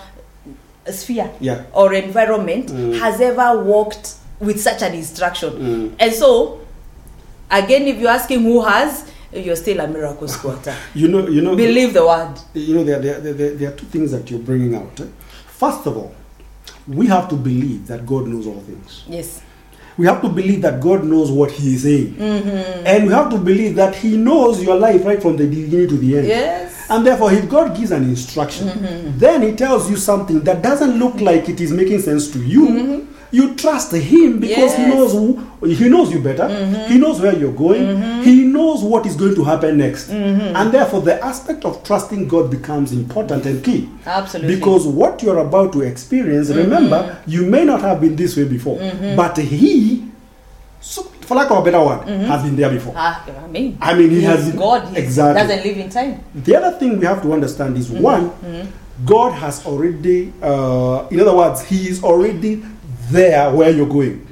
sphere 0.91 1.31
Yeah. 1.41 1.65
or 1.73 1.93
environment 1.95 2.67
Mm. 2.71 2.99
has 2.99 3.21
ever 3.21 3.63
walked 3.63 4.15
with 4.41 4.61
such 4.61 4.83
an 4.83 4.95
instruction. 4.95 5.51
Mm. 5.53 5.93
And 5.99 6.13
so, 6.13 6.61
Again, 7.51 7.89
if 7.89 7.99
you're 7.99 8.11
asking 8.11 8.43
who 8.43 8.63
has, 8.63 9.11
you're 9.33 9.57
still 9.57 9.81
a 9.81 9.89
miracle 9.89 10.29
squatter. 10.29 10.75
You 10.95 11.09
know, 11.09 11.27
you 11.27 11.41
know, 11.41 11.57
Believe 11.57 11.95
the 11.95 12.07
word. 12.07 12.35
you 12.53 12.75
know, 12.75 12.85
there, 12.85 12.99
there, 13.01 13.21
there, 13.21 13.55
there 13.55 13.69
are 13.71 13.75
two 13.75 13.87
things 13.87 14.11
that 14.11 14.31
you're 14.31 14.39
bringing 14.41 14.75
out. 14.75 15.01
eh. 15.01 15.07
First 15.47 15.87
of 15.87 15.97
all, 15.97 16.15
we 16.87 17.07
have 17.07 17.27
to 17.31 17.37
believe 17.37 17.87
that 17.87 18.05
God 18.05 18.27
knows 18.27 18.47
all 18.47 18.61
things. 18.61 19.05
Yes. 19.09 19.41
We 19.99 20.07
have 20.07 20.23
to 20.23 20.29
believe 20.29 20.63
that 20.63 20.81
God 20.81 21.05
knows 21.05 21.31
what 21.31 21.51
He 21.51 21.75
is 21.75 21.83
saying. 21.83 22.15
Mm-hmm. 22.15 22.87
And 22.87 23.07
we 23.07 23.13
have 23.13 23.29
to 23.31 23.37
believe 23.37 23.75
that 23.75 23.97
He 23.97 24.17
knows 24.17 24.63
your 24.63 24.77
life 24.77 25.05
right 25.05 25.21
from 25.21 25.37
the 25.37 25.47
beginning 25.47 25.89
to 25.89 25.97
the 25.97 26.19
end. 26.19 26.29
Yes. 26.29 26.87
And 26.89 27.05
therefore, 27.05 27.33
if 27.33 27.49
God 27.51 27.77
gives 27.77 27.91
an 27.91 28.05
instruction, 28.05 29.19
then 29.19 29.43
He 29.43 29.57
tells 29.57 29.91
you 29.91 29.97
something 29.97 30.41
that 30.45 30.63
doesn't 30.63 30.99
look 30.99 31.21
like 31.21 31.49
it 31.49 31.61
is 31.61 31.73
making 31.73 32.01
sense 32.01 32.31
to 32.31 32.43
you. 32.43 33.09
You 33.31 33.55
trust 33.55 33.93
Him 33.93 34.41
because 34.41 34.75
He 34.75 34.87
knows 34.87 35.13
who, 35.13 35.67
He 35.67 35.89
knows 35.89 36.11
you 36.13 36.21
better. 36.21 36.45
Mm-hmm. 36.45 36.93
He 36.93 36.99
knows 36.99 37.21
where 37.21 37.37
you're 37.37 37.53
going. 37.53 37.83
Mm-hmm. 37.83 38.23
He 38.23 38.45
knows 38.45 38.83
what 38.83 39.05
is 39.07 39.17
going 39.17 39.35
to 39.35 39.45
happen 39.45 39.77
next. 39.79 40.09
Mm-hmm. 40.09 40.57
And 40.57 40.73
therefore, 40.73 41.03
the 41.03 41.23
aspect 41.23 41.65
of 41.65 41.85
trusting 41.85 42.27
God 42.29 42.51
becomes 42.51 42.93
important 42.93 43.45
and 43.47 43.63
key. 43.63 43.89
Absolutely. 44.07 44.57
Because 44.57 44.87
what 44.87 45.23
you're 45.23 45.39
about 45.39 45.73
to 45.75 45.83
experience, 45.83 46.49
remember, 46.49 47.19
you 47.27 47.45
may 47.45 47.65
not 47.65 47.83
have 47.83 48.01
been 48.01 48.17
this 48.17 48.37
way 48.37 48.45
before, 48.45 48.79
but 49.15 49.37
He, 49.37 50.09
so, 50.81 51.03
for 51.03 51.35
lack 51.35 51.51
of 51.51 51.59
a 51.59 51.71
better 51.71 51.85
word, 51.85 52.09
has 52.09 52.43
been 52.43 52.57
there 52.57 52.71
before. 52.71 52.95
Ah, 52.97 53.27
I 53.45 53.47
mean, 53.49 53.77
I 53.81 53.95
mean, 53.95 54.11
he 54.11 54.17
he's 54.21 54.25
has 54.25 54.53
God. 54.53 54.89
He 54.89 54.97
exactly. 54.97 55.43
doesn't 55.43 55.67
live 55.67 55.77
in 55.77 55.91
time. 55.91 56.25
The 56.35 56.57
other 56.57 56.79
thing 56.79 56.99
we 56.99 57.05
have 57.05 57.21
to 57.23 57.33
understand 57.33 57.77
is 57.77 57.91
one, 57.91 58.33
God 59.05 59.33
has 59.33 59.65
already, 59.65 60.33
uh, 60.43 61.07
in 61.11 61.21
other 61.21 61.37
words, 61.37 61.63
He 61.65 61.89
is 61.89 62.03
already 62.03 62.65
there 63.11 63.51
where 63.55 63.71
you're 63.71 63.89
going. 63.89 64.27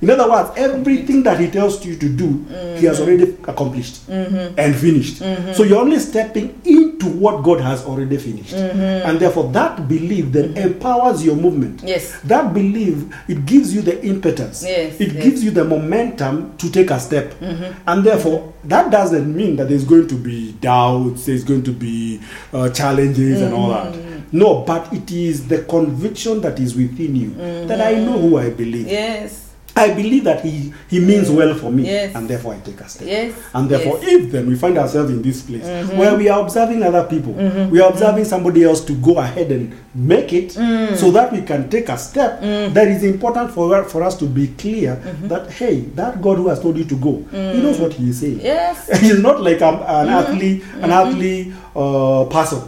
In 0.00 0.10
other 0.10 0.28
words, 0.28 0.50
everything 0.56 1.22
that 1.22 1.38
He 1.38 1.48
tells 1.48 1.84
you 1.86 1.94
to 1.96 2.08
do, 2.08 2.44
He 2.76 2.86
has 2.86 2.98
mm-hmm. 2.98 3.02
already 3.02 3.36
accomplished 3.46 4.08
mm-hmm. 4.08 4.58
and 4.58 4.74
finished. 4.74 5.20
Mm-hmm. 5.22 5.52
So 5.52 5.62
you're 5.62 5.80
only 5.80 6.00
stepping 6.00 6.60
into 6.64 7.06
what 7.06 7.44
God 7.44 7.60
has 7.60 7.84
already 7.84 8.16
finished. 8.16 8.52
And 8.52 9.20
therefore, 9.20 9.52
that 9.52 9.86
belief 9.86 10.32
then 10.32 10.56
empowers 10.56 11.24
your 11.24 11.36
movement. 11.36 11.84
Yes. 11.84 12.18
That 12.22 12.52
belief, 12.52 13.04
it 13.28 13.46
gives 13.46 13.72
you 13.72 13.80
the 13.80 14.04
impetus. 14.04 14.64
Yes, 14.64 15.00
it 15.00 15.12
yes. 15.12 15.22
gives 15.24 15.44
you 15.44 15.52
the 15.52 15.64
momentum 15.64 16.56
to 16.58 16.68
take 16.68 16.90
a 16.90 16.98
step. 16.98 17.40
And 17.40 18.02
therefore, 18.02 18.52
that 18.64 18.90
doesn't 18.90 19.32
mean 19.32 19.54
that 19.56 19.68
there's 19.68 19.84
going 19.84 20.08
to 20.08 20.16
be 20.16 20.50
doubts, 20.54 21.26
there's 21.26 21.44
going 21.44 21.62
to 21.62 21.72
be 21.72 22.20
uh, 22.52 22.70
challenges 22.70 23.40
and 23.40 23.54
all 23.54 23.68
that. 23.68 23.94
No, 24.32 24.62
but 24.66 24.92
it 24.92 25.10
is 25.10 25.46
the 25.46 25.62
conviction 25.62 26.40
that 26.40 26.58
is 26.58 26.74
within 26.74 27.14
you 27.16 27.30
that 27.66 27.80
I 27.80 27.94
know 27.96 28.18
who 28.18 28.38
I 28.38 28.50
believe. 28.50 28.88
Yes. 28.88 29.41
I 29.74 29.94
believe 29.94 30.24
that 30.24 30.44
he, 30.44 30.72
he 30.88 31.00
means 31.00 31.30
well 31.30 31.54
for 31.54 31.70
me, 31.70 31.84
Yes. 31.84 32.14
and 32.14 32.28
therefore 32.28 32.54
I 32.54 32.60
take 32.60 32.80
a 32.80 32.88
step. 32.88 33.08
Yes. 33.08 33.34
And 33.54 33.68
therefore, 33.68 33.98
Yes. 34.02 34.12
if 34.12 34.32
then 34.32 34.46
we 34.48 34.54
find 34.54 34.76
ourselves 34.76 35.10
in 35.10 35.22
this 35.22 35.40
place 35.42 35.64
mm-hmm. 35.64 35.96
where 35.96 36.14
we 36.14 36.28
are 36.28 36.40
observing 36.42 36.82
other 36.82 37.04
people, 37.04 37.32
mm-hmm. 37.32 37.70
we 37.70 37.80
are 37.80 37.90
observing 37.90 38.26
somebody 38.26 38.64
else 38.64 38.84
to 38.84 38.92
go 38.94 39.18
ahead 39.18 39.50
and 39.50 39.72
make 39.94 40.32
it 40.32 40.50
mm. 40.50 40.96
so 40.96 41.10
that 41.10 41.32
we 41.32 41.42
can 41.42 41.70
take 41.70 41.88
a 41.88 41.96
step, 41.96 42.40
mm. 42.40 42.72
that 42.74 42.88
is 42.88 43.02
important 43.02 43.50
for, 43.50 43.84
for 43.84 44.02
us 44.02 44.16
to 44.18 44.26
be 44.26 44.48
clear 44.48 44.96
mm-hmm. 44.96 45.28
that, 45.28 45.50
hey, 45.50 45.80
that 45.80 46.20
God 46.20 46.36
who 46.36 46.48
has 46.48 46.60
told 46.60 46.76
you 46.76 46.84
to 46.84 46.96
go, 46.96 47.24
he 47.30 47.62
knows 47.62 47.78
mm. 47.78 47.80
what 47.80 47.92
he 47.94 48.10
is 48.10 48.20
saying. 48.20 48.40
Yes. 48.40 49.00
He's 49.00 49.20
not 49.20 49.40
like 49.40 49.62
um, 49.62 49.76
an 49.76 50.08
athlete, 50.08 50.64
an 50.80 50.90
athlete 50.90 51.52
uh, 51.74 52.26
person 52.26 52.60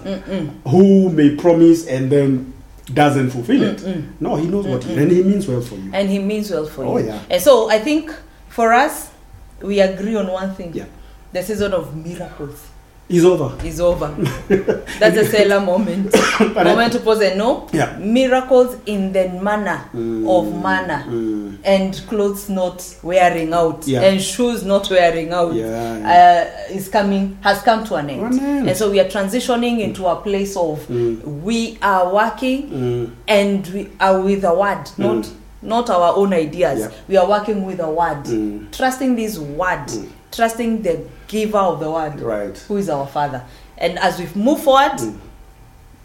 who 0.66 1.10
may 1.10 1.36
promise 1.36 1.86
and 1.86 2.10
then 2.10 2.53
doesn't 2.86 3.30
fulfill 3.30 3.62
it. 3.62 3.78
Mm, 3.78 3.94
mm. 3.94 4.20
No, 4.20 4.36
he 4.36 4.46
knows 4.46 4.66
mm, 4.66 4.72
what 4.72 4.84
he 4.84 4.94
and 4.94 5.10
he 5.10 5.22
means 5.22 5.48
well 5.48 5.60
for 5.60 5.76
you. 5.76 5.90
And 5.92 6.08
He 6.10 6.18
means 6.18 6.50
well 6.50 6.66
for 6.66 6.84
Oh, 6.84 6.98
you. 6.98 7.06
yeah. 7.06 7.20
And 7.30 7.40
so 7.40 7.70
I 7.70 7.78
think 7.78 8.14
for 8.48 8.72
us, 8.72 9.10
we 9.62 9.80
agree 9.80 10.16
on 10.16 10.26
one 10.26 10.54
thing. 10.54 10.72
Yeah. 10.74 10.86
The 11.32 11.42
season 11.42 11.72
of 11.72 11.96
miracles 11.96 12.68
He's 13.14 13.24
over. 13.24 13.54
is 13.64 13.80
over. 13.80 14.08
That's 14.98 15.16
a 15.16 15.24
Selah 15.24 15.60
moment. 15.60 16.12
moment 16.54 16.92
to 16.94 16.98
pause 16.98 17.20
and 17.20 17.38
know. 17.38 17.68
Yeah. 17.72 17.96
Miracles 17.98 18.76
in 18.86 19.12
the 19.12 19.28
manner 19.28 19.84
Mm. 19.94 20.28
of 20.28 20.60
manna. 20.62 21.04
Mm. 21.08 21.58
And 21.64 21.94
clothes 22.08 22.48
not 22.48 22.82
wearing 23.04 23.52
out 23.52 23.86
Yeah. 23.86 24.02
and 24.02 24.20
shoes 24.20 24.64
not 24.64 24.90
wearing 24.90 25.32
out 25.32 25.54
Yeah, 25.54 26.48
uh, 26.68 26.72
is 26.74 26.88
coming 26.88 27.38
has 27.42 27.62
come 27.62 27.84
to 27.84 27.94
an 27.94 28.10
end. 28.10 28.32
An 28.34 28.40
end. 28.40 28.68
and 28.68 28.76
so 28.76 28.90
we 28.90 28.98
are 28.98 29.08
transitioning 29.08 29.78
into 29.80 30.06
a 30.06 30.16
place 30.16 30.56
of 30.56 30.80
Mm. 30.88 31.42
we 31.44 31.78
are 31.82 32.12
working 32.12 32.62
Mm. 32.70 33.10
and 33.28 33.66
we 33.68 33.88
are 34.00 34.20
with 34.20 34.42
a 34.44 34.52
word 34.54 34.90
not 34.98 35.24
Mm. 35.24 35.30
not 35.62 35.88
our 35.88 36.16
own 36.16 36.32
ideas 36.34 36.80
Yeah. 36.80 36.88
we 37.08 37.16
are 37.16 37.28
working 37.28 37.64
with 37.64 37.78
a 37.80 37.88
word 37.88 38.24
Mm. 38.24 38.72
trusting 38.72 39.14
this 39.16 39.38
word. 39.38 39.88
Trusting 40.34 40.82
the 40.82 41.00
giver 41.28 41.58
of 41.58 41.80
the 41.80 41.90
word 41.90 42.20
Right. 42.20 42.56
who 42.68 42.76
is 42.76 42.88
our 42.88 43.06
father 43.06 43.42
and 43.78 43.98
as 43.98 44.18
we 44.18 44.26
move 44.34 44.62
forward 44.62 44.98
Mm. 44.98 45.16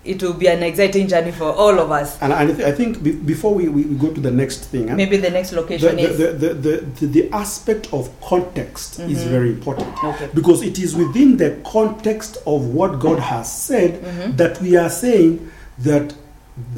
it 0.05 0.23
will 0.23 0.33
be 0.33 0.47
an 0.47 0.63
exciting 0.63 1.07
journey 1.07 1.31
for 1.31 1.51
all 1.51 1.77
of 1.77 1.91
us 1.91 2.17
And 2.21 2.31
I, 2.33 2.45
th- 2.45 2.61
I 2.61 2.71
think 2.71 3.03
be- 3.03 3.11
before 3.11 3.53
we, 3.53 3.67
we, 3.67 3.83
go 3.83 4.11
to 4.13 4.21
the 4.21 4.31
next 4.31 4.59
thing, 4.71 4.89
eh, 4.89 4.95
maybe 4.95 5.17
the 5.17 5.29
next 5.29 5.51
location 5.53 5.95
the, 5.97 6.01
is 6.09 6.17
the, 6.17 6.27
the, 6.31 6.53
the, 6.53 6.77
the, 6.99 7.05
the 7.07 7.31
aspect 7.33 7.89
of 7.93 8.09
context 8.21 8.99
is 8.99 9.19
Mhm. 9.25 9.29
very 9.29 9.49
important. 9.49 9.89
okay 10.03 10.29
Because 10.33 10.63
it 10.63 10.79
is 10.79 10.95
within 10.95 11.37
the 11.37 11.57
context 11.65 12.37
of 12.45 12.73
what 12.73 12.99
God 12.99 13.19
has 13.19 13.51
said 13.51 14.01
Mhm. 14.01 14.37
that 14.37 14.61
we 14.61 14.77
are 14.77 14.89
saying 14.89 15.51
that 15.83 16.13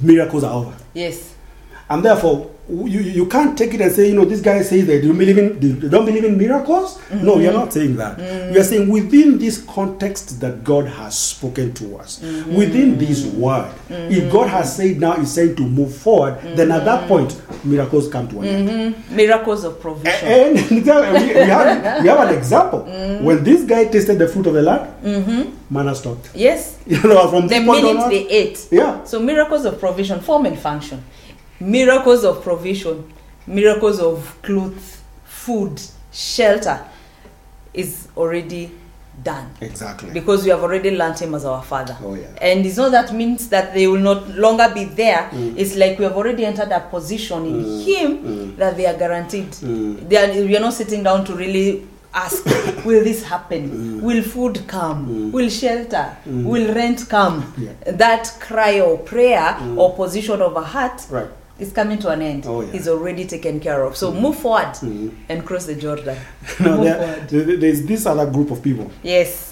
miracles 0.01 0.43
are 0.43 0.53
over. 0.53 0.73
yes 0.93 1.17
And 1.91 2.05
therefore, 2.05 2.49
you, 2.69 3.01
you 3.01 3.25
can't 3.25 3.57
take 3.57 3.73
it 3.73 3.81
and 3.81 3.91
say, 3.91 4.07
you 4.07 4.15
know, 4.15 4.23
this 4.23 4.39
guy 4.39 4.61
says 4.61 4.87
they 4.87 5.01
don't 5.01 5.17
believe 5.17 5.37
in 5.37 5.59
they 5.59 5.89
don't 5.89 6.05
believe 6.05 6.23
in 6.23 6.37
miracles. 6.37 7.01
No, 7.11 7.35
we 7.35 7.47
are 7.47 7.51
not 7.53 7.73
saying 7.73 7.97
that. 7.97 8.17
Mm-hmm. 8.17 8.53
We 8.53 8.59
are 8.59 8.63
saying 8.63 8.87
within 8.87 9.37
this 9.37 9.61
context 9.65 10.39
that 10.39 10.63
God 10.63 10.85
has 10.87 11.19
spoken 11.19 11.73
to 11.73 11.97
us, 11.97 12.19
mm-hmm. 12.19 12.55
within 12.55 12.97
this 12.97 13.25
word, 13.25 13.73
if 13.89 14.23
mm-hmm. 14.23 14.31
God 14.31 14.47
has 14.47 14.73
said 14.73 15.01
now 15.01 15.15
is 15.17 15.33
saying 15.33 15.57
to 15.57 15.63
move 15.63 15.93
forward, 15.93 16.39
then 16.55 16.71
at 16.71 16.85
that 16.85 17.09
point 17.09 17.41
miracles 17.65 18.07
come 18.07 18.29
to 18.29 18.39
an 18.39 18.47
end. 18.47 18.69
Mhm. 18.95 19.11
miracles 19.11 19.65
of 19.65 19.81
provision 19.81 20.27
And 20.27 20.55
we, 20.71 20.79
we, 20.79 20.87
have, 20.87 22.03
we 22.03 22.07
have 22.07 22.29
an 22.29 22.33
example. 22.37 22.83
When 23.21 23.43
this 23.43 23.65
guy 23.65 23.85
tasted 23.85 24.17
the 24.17 24.29
fruit 24.29 24.47
of 24.47 24.53
the 24.53 24.61
land, 24.61 25.53
manna 25.69 25.93
stopped. 25.93 26.29
yes 26.33 26.77
You 26.85 27.01
know, 27.03 27.27
from 27.29 27.47
the 27.47 27.59
minute 27.59 27.83
onward, 27.85 28.11
they 28.11 28.27
ate 28.29 28.67
yeah. 28.71 29.03
So 29.03 29.19
miracles 29.19 29.65
of 29.65 29.79
provision, 29.79 30.21
form 30.21 30.45
and 30.45 30.57
function. 30.57 31.03
Miracles 31.61 32.23
of 32.23 32.41
provision, 32.43 33.11
miracles 33.47 33.99
of 33.99 34.35
clothes, 34.41 35.01
food, 35.23 35.79
shelter 36.11 36.83
is 37.73 38.07
already 38.17 38.71
done 39.23 39.47
Exactly. 39.61 40.09
because 40.11 40.43
we 40.43 40.49
have 40.49 40.61
already 40.63 40.91
learned 40.97 41.19
him 41.19 41.35
as 41.35 41.45
our 41.45 41.61
father. 41.61 41.95
Oh 42.03 42.15
yeah. 42.15 42.27
And 42.41 42.65
it's 42.65 42.77
not 42.77 42.91
that 42.91 43.13
means 43.13 43.47
that 43.49 43.73
they 43.73 43.85
will 43.87 43.99
not 43.99 44.27
longer 44.29 44.71
be 44.73 44.85
there. 44.85 45.29
Mm. 45.31 45.57
It's 45.57 45.75
like 45.75 45.99
we 45.99 46.05
have 46.05 46.15
already 46.17 46.45
entered 46.45 46.71
a 46.71 46.79
position 46.79 47.45
in 47.45 47.63
Mm, 47.63 47.85
him 47.85 48.17
mm. 48.23 48.57
that 48.57 48.75
they 48.75 48.87
are 48.87 48.97
guaranteed. 48.97 49.51
Mm. 49.51 50.09
They 50.09 50.17
are, 50.17 50.45
we 50.45 50.57
are 50.57 50.61
not 50.61 50.73
sitting 50.73 51.03
down 51.03 51.25
to 51.25 51.35
really 51.35 51.85
ask, 52.13 52.43
will 52.85 53.03
this 53.03 53.23
happen? 53.23 53.69
Mm. 53.69 54.01
Will 54.01 54.23
food 54.23 54.63
come? 54.67 55.07
Mm. 55.07 55.31
Will 55.31 55.49
shelter? 55.49 56.17
Will 56.25 56.73
rent 56.73 57.07
come? 57.07 57.53
Yeah. 57.57 57.91
That 57.91 58.35
cry 58.39 58.79
or 58.79 58.97
prayer 58.97 59.55
or 59.77 59.93
position 59.95 60.41
of 60.41 60.55
a 60.55 60.61
heart 60.61 61.05
Right. 61.09 61.27
Is 61.61 61.71
coming 61.71 61.99
to 61.99 62.09
an 62.09 62.21
end. 62.21 62.45
Oh, 62.47 62.61
yeah. 62.61 62.73
Is 62.73 62.87
already 62.87 63.25
taken 63.25 63.59
care 63.59 63.83
of. 63.83 63.95
So 63.95 64.11
move 64.11 64.37
forward 64.37 64.73
Mm. 64.81 65.11
and 65.29 65.45
cross 65.45 65.65
the 65.67 65.75
Jordan. 65.75 66.17
Now, 66.59 66.75
Move 66.75 66.83
there, 66.85 66.97
forward. 66.97 67.29
there- 67.29 67.57
there's 67.57 67.83
this 67.85 68.05
other 68.05 68.25
group 68.29 68.51
of 68.51 68.61
people, 68.61 68.89
Yes. 69.03 69.50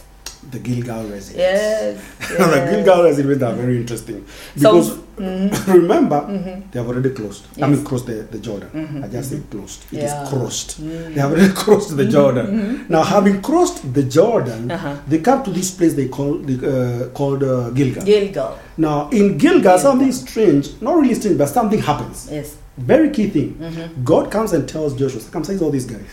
The 0.52 0.60
Gilgal 0.60 1.04
residents. 1.04 1.38
Yes. 1.38 1.98
the. 2.38 2.72
Gilgal 2.72 3.04
residents 3.04 3.44
are 3.44 3.54
very 3.54 3.78
interesting 3.78 4.26
So- 4.56 4.72
because 4.74 4.90
Mhm. 5.20 5.74
remember 5.74 6.16
Mhm. 6.22 6.72
they 6.72 6.80
have 6.80 6.88
already 6.88 7.10
closed. 7.10 7.44
I 7.62 7.68
mean, 7.68 7.84
crossed 7.84 8.06
the, 8.06 8.26
the 8.32 8.40
Jordan. 8.40 8.70
Mhm, 8.74 9.04
I 9.04 9.08
just 9.10 9.30
said 9.32 9.44
closed. 9.52 9.80
It 9.92 9.98
is 9.98 10.04
Yeah. 10.04 10.26
crossed. 10.30 10.70
Mhm. 10.82 11.14
They 11.14 11.20
have 11.20 11.32
already 11.34 11.54
crossed 11.64 11.98
the 11.98 12.06
Jordan. 12.06 12.48
Mhm. 12.60 12.90
Now, 12.90 13.04
having 13.04 13.42
crossed 13.42 13.80
the 13.94 14.04
Jordan, 14.04 14.72
Uh-huh. 14.72 14.96
they 15.10 15.20
come 15.20 15.44
to 15.44 15.52
this 15.52 15.72
place 15.72 15.94
they 15.96 16.08
call 16.08 16.34
the, 16.50 16.56
uh, 16.56 17.10
called 17.18 17.44
uh, 17.44 17.70
Gilgal. 17.72 18.04
Gilgal. 18.06 18.52
now, 18.78 19.10
in 19.12 19.38
Gilgal, 19.38 19.62
Gilgal. 19.62 19.80
something 19.80 20.12
strange, 20.14 20.70
not 20.80 20.96
really 21.02 21.16
strange, 21.16 21.38
but 21.38 21.50
something 21.50 21.82
happens. 21.82 22.30
Yes. 22.32 22.56
Very 22.78 23.10
key 23.10 23.28
thing. 23.28 23.50
Mhm. 23.60 24.06
God 24.06 24.32
comes 24.32 24.54
and 24.54 24.64
tells 24.70 24.94
Joshua, 24.94 25.20
circumcise 25.20 25.62
all 25.62 25.70
these 25.78 25.86
guys. 25.86 26.12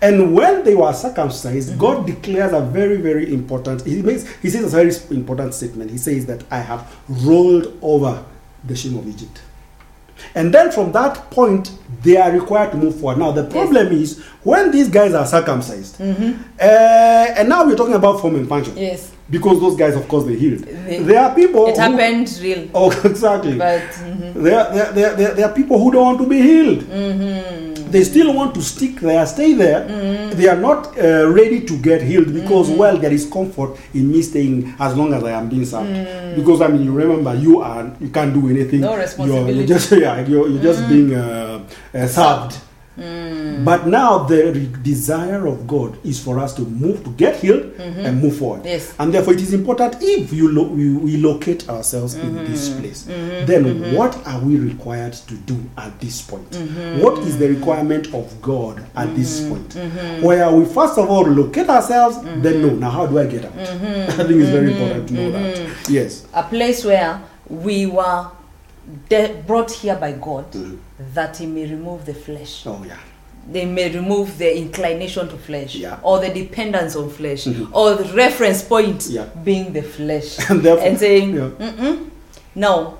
And 0.00 0.34
when 0.34 0.64
they 0.64 0.74
were 0.74 0.92
circumcised, 0.92 1.72
Mhm. 1.72 1.78
God 1.78 2.06
declares 2.06 2.52
a 2.52 2.60
very, 2.60 2.96
very 2.96 3.32
important. 3.32 3.82
He 3.84 4.02
makes 4.02 4.24
he 4.42 4.50
says 4.50 4.64
a 4.72 4.76
very 4.76 4.92
important 5.10 5.54
statement. 5.54 5.90
He 5.90 5.98
says 5.98 6.26
that 6.26 6.42
I 6.50 6.58
have 6.58 6.82
rolled 7.08 7.72
over 7.82 8.18
the 8.64 8.76
shame 8.76 8.96
of 8.98 9.06
Egypt. 9.08 9.40
And 10.36 10.52
then 10.54 10.70
from 10.70 10.92
that 10.92 11.30
point, 11.30 11.72
they 12.04 12.16
are 12.16 12.30
required 12.30 12.70
to 12.72 12.76
move 12.76 12.94
forward. 13.00 13.18
Now 13.18 13.32
the 13.32 13.44
problem 13.44 13.88
is 13.92 14.20
when 14.44 14.70
these 14.70 14.88
guys 14.88 15.14
are 15.14 15.26
circumcised, 15.26 15.98
Mhm. 15.98 16.34
uh, 16.60 16.64
and 17.36 17.48
now 17.48 17.66
we're 17.66 17.74
talking 17.76 17.94
about 17.94 18.20
form 18.20 18.36
and 18.36 18.48
function 18.48 18.76
Yes. 18.76 19.08
because 19.28 19.58
those 19.60 19.74
guys, 19.76 19.96
of 19.96 20.06
course, 20.06 20.24
they 20.26 20.36
healed. 20.36 20.60
They- 20.86 20.98
there 21.00 21.20
are 21.24 21.34
people. 21.34 21.66
It 21.66 21.74
who- 21.76 21.80
happened 21.82 22.38
real. 22.40 22.68
Oh, 22.72 22.90
exactly. 23.04 23.54
But 23.58 23.82
mhm. 23.82 24.34
There, 24.34 24.64
there, 24.72 24.92
there, 24.92 25.14
there, 25.16 25.34
there 25.34 25.46
are 25.46 25.52
people 25.52 25.78
who 25.82 25.90
don't 25.90 26.04
want 26.04 26.18
to 26.18 26.26
be 26.26 26.40
healed. 26.40 26.80
Mhm. 26.84 27.71
They 27.92 28.04
still 28.04 28.34
want 28.34 28.54
to 28.54 28.62
stick 28.62 28.96
there, 29.00 29.24
stay 29.26 29.52
there. 29.54 29.80
They 30.34 30.48
are 30.48 30.56
not 30.56 30.98
uh, 30.98 31.30
ready 31.30 31.60
to 31.66 31.76
get 31.78 32.02
healed 32.02 32.32
because, 32.32 32.70
well, 32.70 32.96
there 32.98 33.12
is 33.12 33.28
comfort 33.30 33.78
in 33.94 34.10
me 34.10 34.22
staying 34.22 34.74
as 34.78 34.96
long 34.96 35.12
as 35.14 35.22
I 35.24 35.32
am 35.32 35.48
being 35.48 35.64
served. 35.64 36.36
Because 36.36 36.60
I 36.60 36.68
mean, 36.68 36.84
you 36.84 36.92
remember, 36.92 37.34
you 37.34 37.60
are 37.60 37.92
you 38.00 38.08
can't 38.08 38.32
do 38.32 38.48
anything. 38.48 38.80
No 38.80 38.92
You're, 38.92 39.00
responsibility. 39.00 39.52
you're 39.58 39.66
just 39.66 39.92
yeah, 40.04 40.26
you're, 40.26 40.48
you're 40.48 40.62
just 40.62 40.88
being 40.88 41.14
uh, 41.14 41.64
uh, 41.94 42.06
served. 42.06 42.58
Hmm. 42.96 43.64
But 43.64 43.86
now 43.86 44.18
the 44.24 44.52
re- 44.52 44.70
desire 44.82 45.46
of 45.46 45.66
God 45.66 45.98
is 46.04 46.22
for 46.22 46.38
us 46.38 46.52
to 46.54 46.62
move 46.62 47.02
to 47.04 47.10
get 47.12 47.36
healed 47.36 47.62
mm-hmm. 47.74 48.00
and 48.00 48.20
move 48.20 48.36
forward. 48.36 48.66
Yes. 48.66 48.94
And 48.98 49.14
therefore, 49.14 49.32
it 49.32 49.40
is 49.40 49.54
important 49.54 49.96
if 50.00 50.32
you 50.32 50.50
lo- 50.52 50.68
we, 50.68 50.92
we 50.94 51.16
locate 51.16 51.68
ourselves 51.68 52.14
in 52.14 52.34
mm-hmm. 52.34 52.44
this 52.44 52.68
place, 52.78 53.04
mm-hmm. 53.04 53.46
then 53.46 53.94
what 53.94 54.14
are 54.26 54.40
we 54.40 54.56
required 54.58 55.14
to 55.14 55.34
do 55.34 55.58
at 55.78 55.98
this 56.00 56.20
point? 56.20 56.54
What 57.02 57.18
is 57.20 57.38
the 57.38 57.48
requirement 57.48 58.12
of 58.14 58.40
God 58.42 58.84
at 58.94 59.14
this 59.16 59.48
point? 59.48 59.74
Where 60.22 60.50
we 60.52 60.64
first 60.66 60.98
of 60.98 61.08
all 61.08 61.26
locate 61.26 61.68
ourselves, 61.68 62.18
then 62.42 62.62
know 62.62 62.74
now 62.74 62.90
how 62.90 63.06
do 63.06 63.18
I 63.18 63.26
get 63.26 63.44
out? 63.44 63.52
I 63.58 64.24
think 64.24 64.40
it's 64.40 64.50
very 64.50 64.72
important 64.72 65.08
to 65.08 65.14
know 65.14 65.30
that. 65.30 65.88
Yes. 65.88 66.26
a 66.34 66.42
place 66.42 66.84
where 66.84 67.22
we 67.48 67.86
were 67.86 68.30
de- 69.08 69.42
brought 69.46 69.70
here 69.70 69.96
by 69.96 70.12
God 70.12 70.50
Mhm. 70.52 70.78
that 71.14 71.36
He 71.36 71.46
may 71.46 71.66
remove 71.66 72.04
the 72.06 72.14
flesh. 72.14 72.64
Oh 72.66 72.82
yeah. 72.86 72.96
They 73.50 73.64
may 73.64 73.90
remove 73.90 74.38
the 74.38 74.56
inclination 74.56 75.28
to 75.28 75.36
flesh 75.36 75.74
Yeah. 75.74 75.96
or 76.02 76.20
the 76.20 76.28
dependence 76.28 76.94
on 76.96 77.10
flesh 77.10 77.44
Mhm. 77.46 77.68
or 77.72 77.94
the 77.96 78.04
reference 78.14 78.62
point 78.62 79.06
Yeah. 79.08 79.24
being 79.44 79.72
the 79.72 79.82
flesh 79.82 80.38
And 80.50 80.64
and 80.66 80.98
saying, 80.98 81.34
yeah. 81.34 81.96
Now 82.54 82.94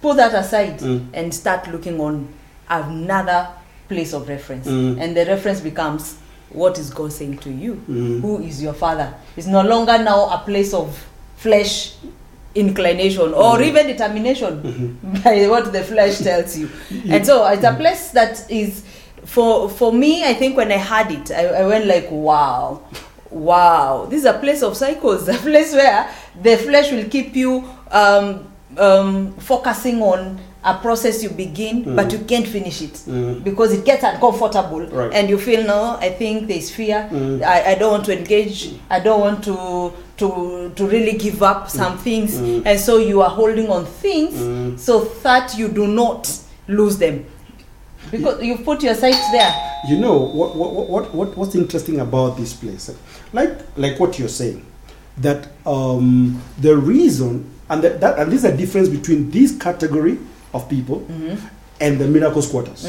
put 0.00 0.16
that 0.16 0.34
aside 0.34 0.78
Mm. 0.80 1.06
and 1.14 1.34
start 1.34 1.68
looking 1.70 2.00
on 2.00 2.28
another 2.68 3.48
place 3.88 4.12
of 4.14 4.28
reference. 4.28 4.66
Mm. 4.66 5.00
And 5.00 5.16
the 5.16 5.26
reference 5.26 5.60
becomes 5.60 6.14
what 6.50 6.78
is 6.78 6.90
God 6.90 7.12
saying 7.12 7.38
to 7.38 7.50
you? 7.50 7.80
Mm. 7.90 8.20
Who 8.20 8.38
is 8.42 8.62
your 8.62 8.72
father? 8.74 9.12
It's 9.36 9.46
no 9.46 9.62
longer 9.62 9.98
now 9.98 10.28
a 10.30 10.38
place 10.44 10.72
of 10.74 10.96
flesh 11.36 11.94
inclination 12.54 13.32
or 13.34 13.58
Mm. 13.58 13.66
even 13.66 13.86
determination 13.86 14.98
Mhm. 15.02 15.24
by 15.24 15.46
what 15.48 15.72
the 15.72 15.82
flesh 15.82 16.18
tells 16.18 16.56
you. 16.58 16.68
And 17.10 17.24
so 17.26 17.46
it's 17.46 17.64
a 17.64 17.72
place 17.74 18.10
that 18.10 18.44
is 18.50 18.82
for 19.24 19.68
for 19.68 19.92
me, 19.92 20.24
I 20.24 20.34
think 20.34 20.56
when 20.56 20.70
I 20.72 20.76
had 20.78 21.10
it, 21.12 21.30
I, 21.30 21.46
I 21.62 21.66
went 21.66 21.86
like, 21.86 22.08
wow, 22.10 22.80
wow, 23.30 24.06
this 24.10 24.20
is 24.20 24.26
a 24.26 24.34
place 24.34 24.62
of 24.62 24.76
cycles, 24.76 25.28
a 25.28 25.34
place 25.34 25.72
where 25.74 26.08
the 26.42 26.56
flesh 26.56 26.92
will 26.92 27.04
keep 27.08 27.34
you 27.36 27.64
um, 27.90 28.46
um, 28.78 29.32
focusing 29.38 30.02
on 30.02 30.40
a 30.64 30.74
process 30.78 31.22
you 31.24 31.30
begin, 31.30 31.96
but 31.96 32.12
you 32.12 32.18
can't 32.20 32.46
finish 32.46 32.82
it 32.82 32.92
Mm. 33.08 33.42
because 33.42 33.72
it 33.72 33.84
gets 33.84 34.04
uncomfortable 34.04 34.80
Right. 34.86 35.12
and 35.12 35.28
you 35.28 35.36
feel 35.38 35.64
no 35.66 35.96
i 36.00 36.08
think 36.10 36.46
there's 36.46 36.70
fear 36.70 37.08
Mm. 37.10 37.42
I, 37.42 37.72
I 37.72 37.74
don't 37.74 37.90
want 37.92 38.04
to 38.06 38.16
engage 38.16 38.74
i 38.88 39.00
don't 39.00 39.20
want 39.20 39.42
to 39.44 39.92
to 40.18 40.70
to 40.76 40.86
really 40.86 41.18
give 41.18 41.42
up 41.42 41.68
some 41.68 41.98
things 41.98 42.34
Mm. 42.38 42.62
and 42.64 42.78
so 42.78 42.98
you 42.98 43.22
are 43.22 43.30
holding 43.30 43.68
on 43.70 43.86
things 43.86 44.34
Mm. 44.34 44.78
so 44.78 45.00
that 45.24 45.58
you 45.58 45.66
do 45.68 45.86
not 45.88 46.28
lose 46.68 46.96
them 46.98 47.24
because 48.10 48.42
you 48.44 48.58
put 48.58 48.82
your 48.82 48.94
sights 48.94 49.30
there 49.32 49.52
you 49.88 49.98
know 49.98 50.18
what, 50.18 50.54
what, 50.54 50.72
what, 50.88 51.14
what 51.14 51.36
what's 51.36 51.54
interesting 51.56 51.98
about 52.00 52.36
this 52.36 52.52
place 52.54 52.90
like 53.32 53.50
like 53.76 53.98
what 53.98 54.16
you're 54.18 54.28
saying 54.28 54.64
that 55.18 55.48
um, 55.66 56.40
the 56.60 56.76
reason 56.76 57.44
and 57.68 57.82
that, 57.82 58.00
that 58.00 58.18
and 58.18 58.30
there's 58.30 58.44
a 58.44 58.56
difference 58.56 58.88
between 58.88 59.30
this 59.30 59.56
category 59.58 60.18
of 60.54 60.68
people 60.68 61.00
Mm-hmm. 61.00 61.36
and 61.80 61.98
the 61.98 62.06
miracle 62.06 62.42
squatters 62.42 62.82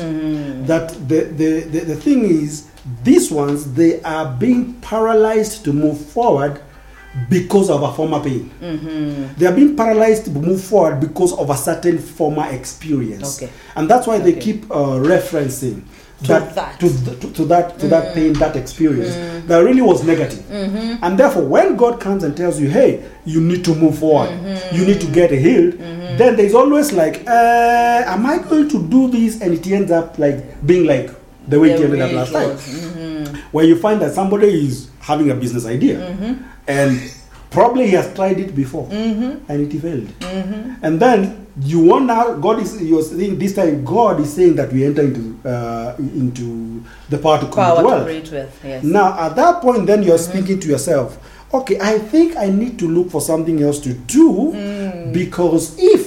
that 0.68 0.90
the, 1.08 1.22
the, 1.40 1.62
the, 1.62 1.80
the 1.92 1.96
thing 1.96 2.24
is 2.26 2.68
these 3.04 3.32
ones 3.32 3.74
they 3.74 4.02
are 4.04 4.26
being 4.38 4.74
paralyzed 4.82 5.64
to 5.66 5.74
move 5.74 5.98
forward 6.00 6.62
because 7.30 7.70
of 7.70 7.82
a 7.84 7.92
former 7.94 8.20
pain 8.20 8.50
Mm-hmm. 8.62 9.34
they 9.38 9.46
are 9.46 9.54
being 9.56 9.76
paralyzed 9.76 10.26
to 10.26 10.32
move 10.32 10.64
forward 10.64 11.00
because 11.00 11.34
of 11.34 11.50
a 11.50 11.56
certain 11.58 11.98
former 12.00 12.48
experience 12.52 13.42
Okay. 13.42 13.52
and 13.76 13.90
that's 13.90 14.08
why 14.08 14.18
they 14.20 14.34
keep 14.34 14.70
uh, 14.72 14.98
referencing 15.00 15.84
To 16.24 16.28
that, 16.30 16.56
that. 16.56 16.80
to, 16.80 16.88
th- 16.90 17.20
to, 17.22 17.32
to 17.34 17.46
that 17.46 17.80
to 17.80 17.88
that 17.88 18.14
pain 18.16 18.34
that 18.34 18.56
experience 18.56 19.16
Mm. 19.16 19.48
that 19.48 19.60
really 19.60 19.82
was 19.82 20.04
negative 20.04 20.40
Mm-hmm. 20.50 21.04
and 21.04 21.18
therefore 21.20 21.44
when 21.46 21.76
god 21.76 22.00
comes 22.00 22.24
and 22.24 22.36
tells 22.36 22.60
you 22.62 22.70
hey 22.70 23.04
you 23.26 23.42
need 23.42 23.64
to 23.66 23.76
move 23.76 23.98
forward 24.00 24.30
Mm-hmm. 24.30 24.76
you 24.76 24.86
need 24.86 25.02
to 25.02 25.08
get 25.08 25.32
healed 25.32 25.74
then 26.18 26.36
there's 26.36 26.54
always 26.54 26.92
like 26.94 27.24
uh, 27.28 28.04
am 28.08 28.26
i 28.26 28.38
going 28.50 28.68
to 28.70 28.82
do 28.88 29.08
this 29.10 29.42
and 29.42 29.54
it 29.54 29.66
ends 29.68 29.92
up 29.92 30.18
like 30.20 30.66
being 30.66 30.86
like 30.86 31.10
the 31.48 31.60
way 31.60 31.72
it 31.72 31.78
The 31.78 31.84
ended 31.86 32.02
up 32.02 32.12
last 32.12 32.30
it 32.30 32.34
time. 32.34 32.58
Mhm. 32.58 33.38
where 33.52 33.66
you 33.66 33.76
find 33.78 34.02
that 34.02 34.14
somebody 34.14 34.48
is 34.68 34.90
having 35.00 35.30
a 35.32 35.36
business 35.36 35.66
idea 35.66 35.98
Mm-hmm. 36.00 36.34
and 36.68 37.00
probably 37.52 37.86
he 37.88 37.96
has 37.96 38.14
tried 38.16 38.40
it 38.40 38.56
before 38.56 38.88
Mm-hmm. 38.88 39.52
and 39.52 39.74
it 39.74 39.80
failed 39.82 40.08
Mm-hmm. 40.20 40.86
and 40.86 41.00
then 41.00 41.46
you 41.62 41.80
want 41.82 42.06
now 42.06 42.34
god 42.34 42.60
is 42.60 42.82
you're 42.82 43.04
saying 43.04 43.38
this 43.38 43.54
time 43.54 43.84
god 43.86 44.20
is 44.20 44.34
saying 44.34 44.56
that 44.56 44.72
we 44.74 44.86
enter 44.86 45.04
into 45.04 45.38
uh, 45.48 45.94
into 46.00 46.82
the 47.10 47.18
power 47.18 47.40
to 47.40 47.46
power 47.48 48.04
create 48.04 48.26
to 48.26 48.36
wealth 48.36 48.60
yes 48.66 48.84
now 48.84 49.16
at 49.20 49.36
that 49.36 49.62
point 49.62 49.86
then 49.86 50.02
you're 50.02 50.18
speaking 50.18 50.60
to 50.60 50.68
yourself 50.68 51.18
okay 51.54 51.78
i 51.80 52.00
think 52.00 52.36
i 52.38 52.50
need 52.50 52.80
to 52.80 52.88
look 52.88 53.12
for 53.12 53.22
something 53.22 53.62
else 53.62 53.80
to 53.80 53.94
do 53.94 54.52
Mm. 54.56 55.14
because 55.14 55.76
if 55.78 56.03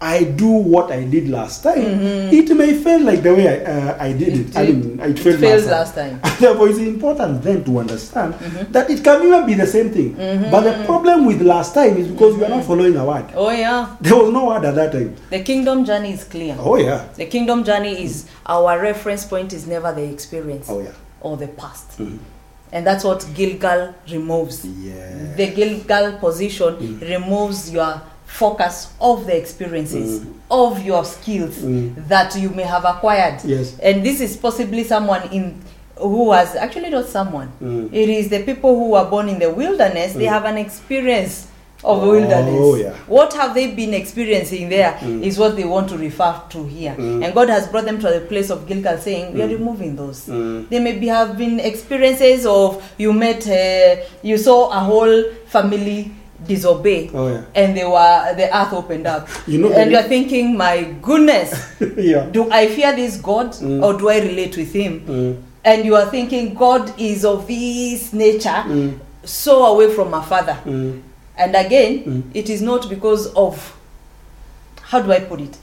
i 0.00 0.22
do 0.22 0.46
what 0.46 0.92
i 0.92 1.02
did 1.02 1.28
last 1.28 1.62
time 1.64 1.82
it 2.30 2.48
may 2.56 2.72
fail 2.72 3.00
like 3.00 3.20
the 3.22 3.34
way 3.34 3.48
i, 3.48 3.64
uh, 3.64 3.96
I 3.98 4.12
did 4.12 4.28
it, 4.28 4.48
It 4.50 4.56
i 4.56 4.62
mean 4.66 5.00
it 5.00 5.18
it 5.18 5.18
failed 5.18 5.64
last 5.64 5.94
time 5.96 6.20
last 6.20 6.22
time 6.24 6.40
therefore, 6.40 6.68
it's 6.68 6.78
important 6.78 7.42
then 7.42 7.64
to 7.64 7.78
understand 7.80 8.34
that 8.72 8.88
it 8.90 9.02
can 9.02 9.22
even 9.26 9.44
be 9.44 9.54
the 9.54 9.66
same 9.66 9.90
thing. 9.90 10.14
But 10.52 10.60
the 10.60 10.84
problem 10.84 11.26
with 11.26 11.42
last 11.42 11.74
time 11.74 11.96
is 11.96 12.06
because 12.06 12.36
you 12.36 12.44
are 12.44 12.48
not 12.48 12.64
following 12.64 12.96
a 12.96 13.04
word. 13.04 13.24
oh 13.34 13.50
yeah 13.50 13.96
There 14.00 14.14
was 14.16 14.32
no 14.32 14.46
word 14.46 14.64
at 14.64 14.76
that 14.76 14.92
time. 14.92 15.16
the 15.30 15.42
kingdom 15.42 15.84
journey 15.84 16.12
is 16.12 16.22
clear 16.24 16.56
Oh 16.60 16.76
yeah. 16.76 17.08
The 17.16 17.26
kingdom 17.26 17.64
journey 17.64 18.04
is 18.04 18.26
our 18.46 18.80
reference 18.80 19.24
point 19.24 19.52
is 19.52 19.66
never 19.66 19.92
the 19.92 20.04
experience 20.04 20.66
Oh 20.70 20.78
yeah. 20.80 20.92
or 21.20 21.36
the 21.36 21.48
past. 21.48 21.98
Mhm. 21.98 22.18
And 22.70 22.86
that's 22.86 23.02
what 23.02 23.26
Gilgal 23.34 23.94
removes. 24.12 24.64
Yeah. 24.64 25.34
The 25.36 25.46
Gilgal 25.54 26.18
position 26.20 26.74
Mm. 26.76 27.00
removes 27.00 27.72
your 27.72 28.00
focus 28.28 28.88
of 29.00 29.26
the 29.26 29.36
experiences, 29.36 30.20
Mm. 30.20 30.32
of 30.50 30.84
your 30.84 31.04
skills 31.04 31.56
Mm. 31.58 31.94
that 32.08 32.36
you 32.36 32.50
may 32.50 32.62
have 32.62 32.84
acquired. 32.84 33.40
Yes. 33.44 33.74
And 33.82 34.04
this 34.04 34.20
is 34.20 34.36
possibly 34.36 34.84
someone 34.84 35.22
in 35.32 35.54
who 35.96 36.30
has 36.30 36.54
actually 36.54 36.90
not 36.90 37.08
someone. 37.08 37.48
Mm. 37.60 37.88
It 37.92 38.08
is 38.08 38.28
the 38.28 38.40
people 38.40 38.76
who 38.76 38.90
were 38.90 39.04
born 39.04 39.28
in 39.28 39.38
the 39.40 39.50
wilderness, 39.50 40.12
they 40.12 40.26
Mm. 40.26 40.32
have 40.32 40.44
an 40.44 40.58
experience 40.58 41.46
of 41.82 42.02
Oh, 42.04 42.10
wilderness. 42.10 42.80
yeah. 42.80 42.92
What 43.08 43.32
have 43.34 43.54
they 43.54 43.68
been 43.68 43.94
experiencing 43.94 44.68
there 44.68 44.94
is 45.22 45.36
Mm. 45.36 45.40
what 45.40 45.56
they 45.56 45.64
want 45.64 45.88
to 45.88 45.96
refer 45.96 46.34
to 46.50 46.64
here. 46.64 46.94
Mm. 46.98 47.24
And 47.24 47.34
God 47.34 47.48
has 47.48 47.66
brought 47.66 47.84
them 47.86 47.98
to 48.00 48.08
the 48.10 48.20
place 48.20 48.50
of 48.50 48.66
Gilgal 48.68 48.98
saying, 48.98 49.32
We 49.34 49.42
are 49.42 49.48
removing 49.48 49.96
those. 49.96 50.26
They 50.70 50.78
may 50.80 50.92
be, 50.98 51.06
have 51.08 51.36
been 51.38 51.58
experiences 51.60 52.46
of 52.46 52.82
you 52.98 53.12
met, 53.12 53.46
uh, 53.48 53.96
you 54.22 54.36
saw 54.38 54.70
a 54.70 54.80
whole 54.80 55.24
family 55.46 56.10
disobey. 56.46 57.10
Oh 57.14 57.28
yeah. 57.28 57.42
And 57.54 57.76
they 57.76 57.84
were 57.84 58.34
the 58.36 58.48
earth 58.56 58.72
opened 58.72 59.06
up, 59.06 59.28
You 59.46 59.58
know. 59.58 59.72
and 59.72 59.90
you're 59.90 60.02
thinking, 60.02 60.56
"My 60.56 60.82
goodness, 61.02 61.52
yeah. 61.96 62.28
do 62.30 62.50
I 62.50 62.68
fear 62.68 62.94
this 62.94 63.16
God 63.20 63.52
Mm. 63.52 63.82
or 63.82 63.98
do 63.98 64.08
I 64.08 64.18
relate 64.20 64.56
with 64.56 64.72
Him?" 64.72 65.00
Mm. 65.06 65.42
And 65.64 65.84
you 65.84 65.96
are 65.96 66.06
thinking, 66.06 66.54
"God 66.54 66.92
is 66.98 67.24
of 67.24 67.46
this 67.46 68.12
nature, 68.12 68.62
Mm. 68.66 68.98
so 69.24 69.64
away 69.66 69.92
from 69.94 70.10
my 70.10 70.22
Father." 70.24 70.56
Mm. 70.64 71.02
And 71.36 71.54
again, 71.56 72.04
Mm. 72.04 72.22
it 72.34 72.48
is 72.50 72.62
not 72.62 72.88
because 72.88 73.26
of 73.34 73.74
how 74.82 75.00
do 75.02 75.12
I 75.12 75.20
put 75.20 75.40
it? 75.40 75.56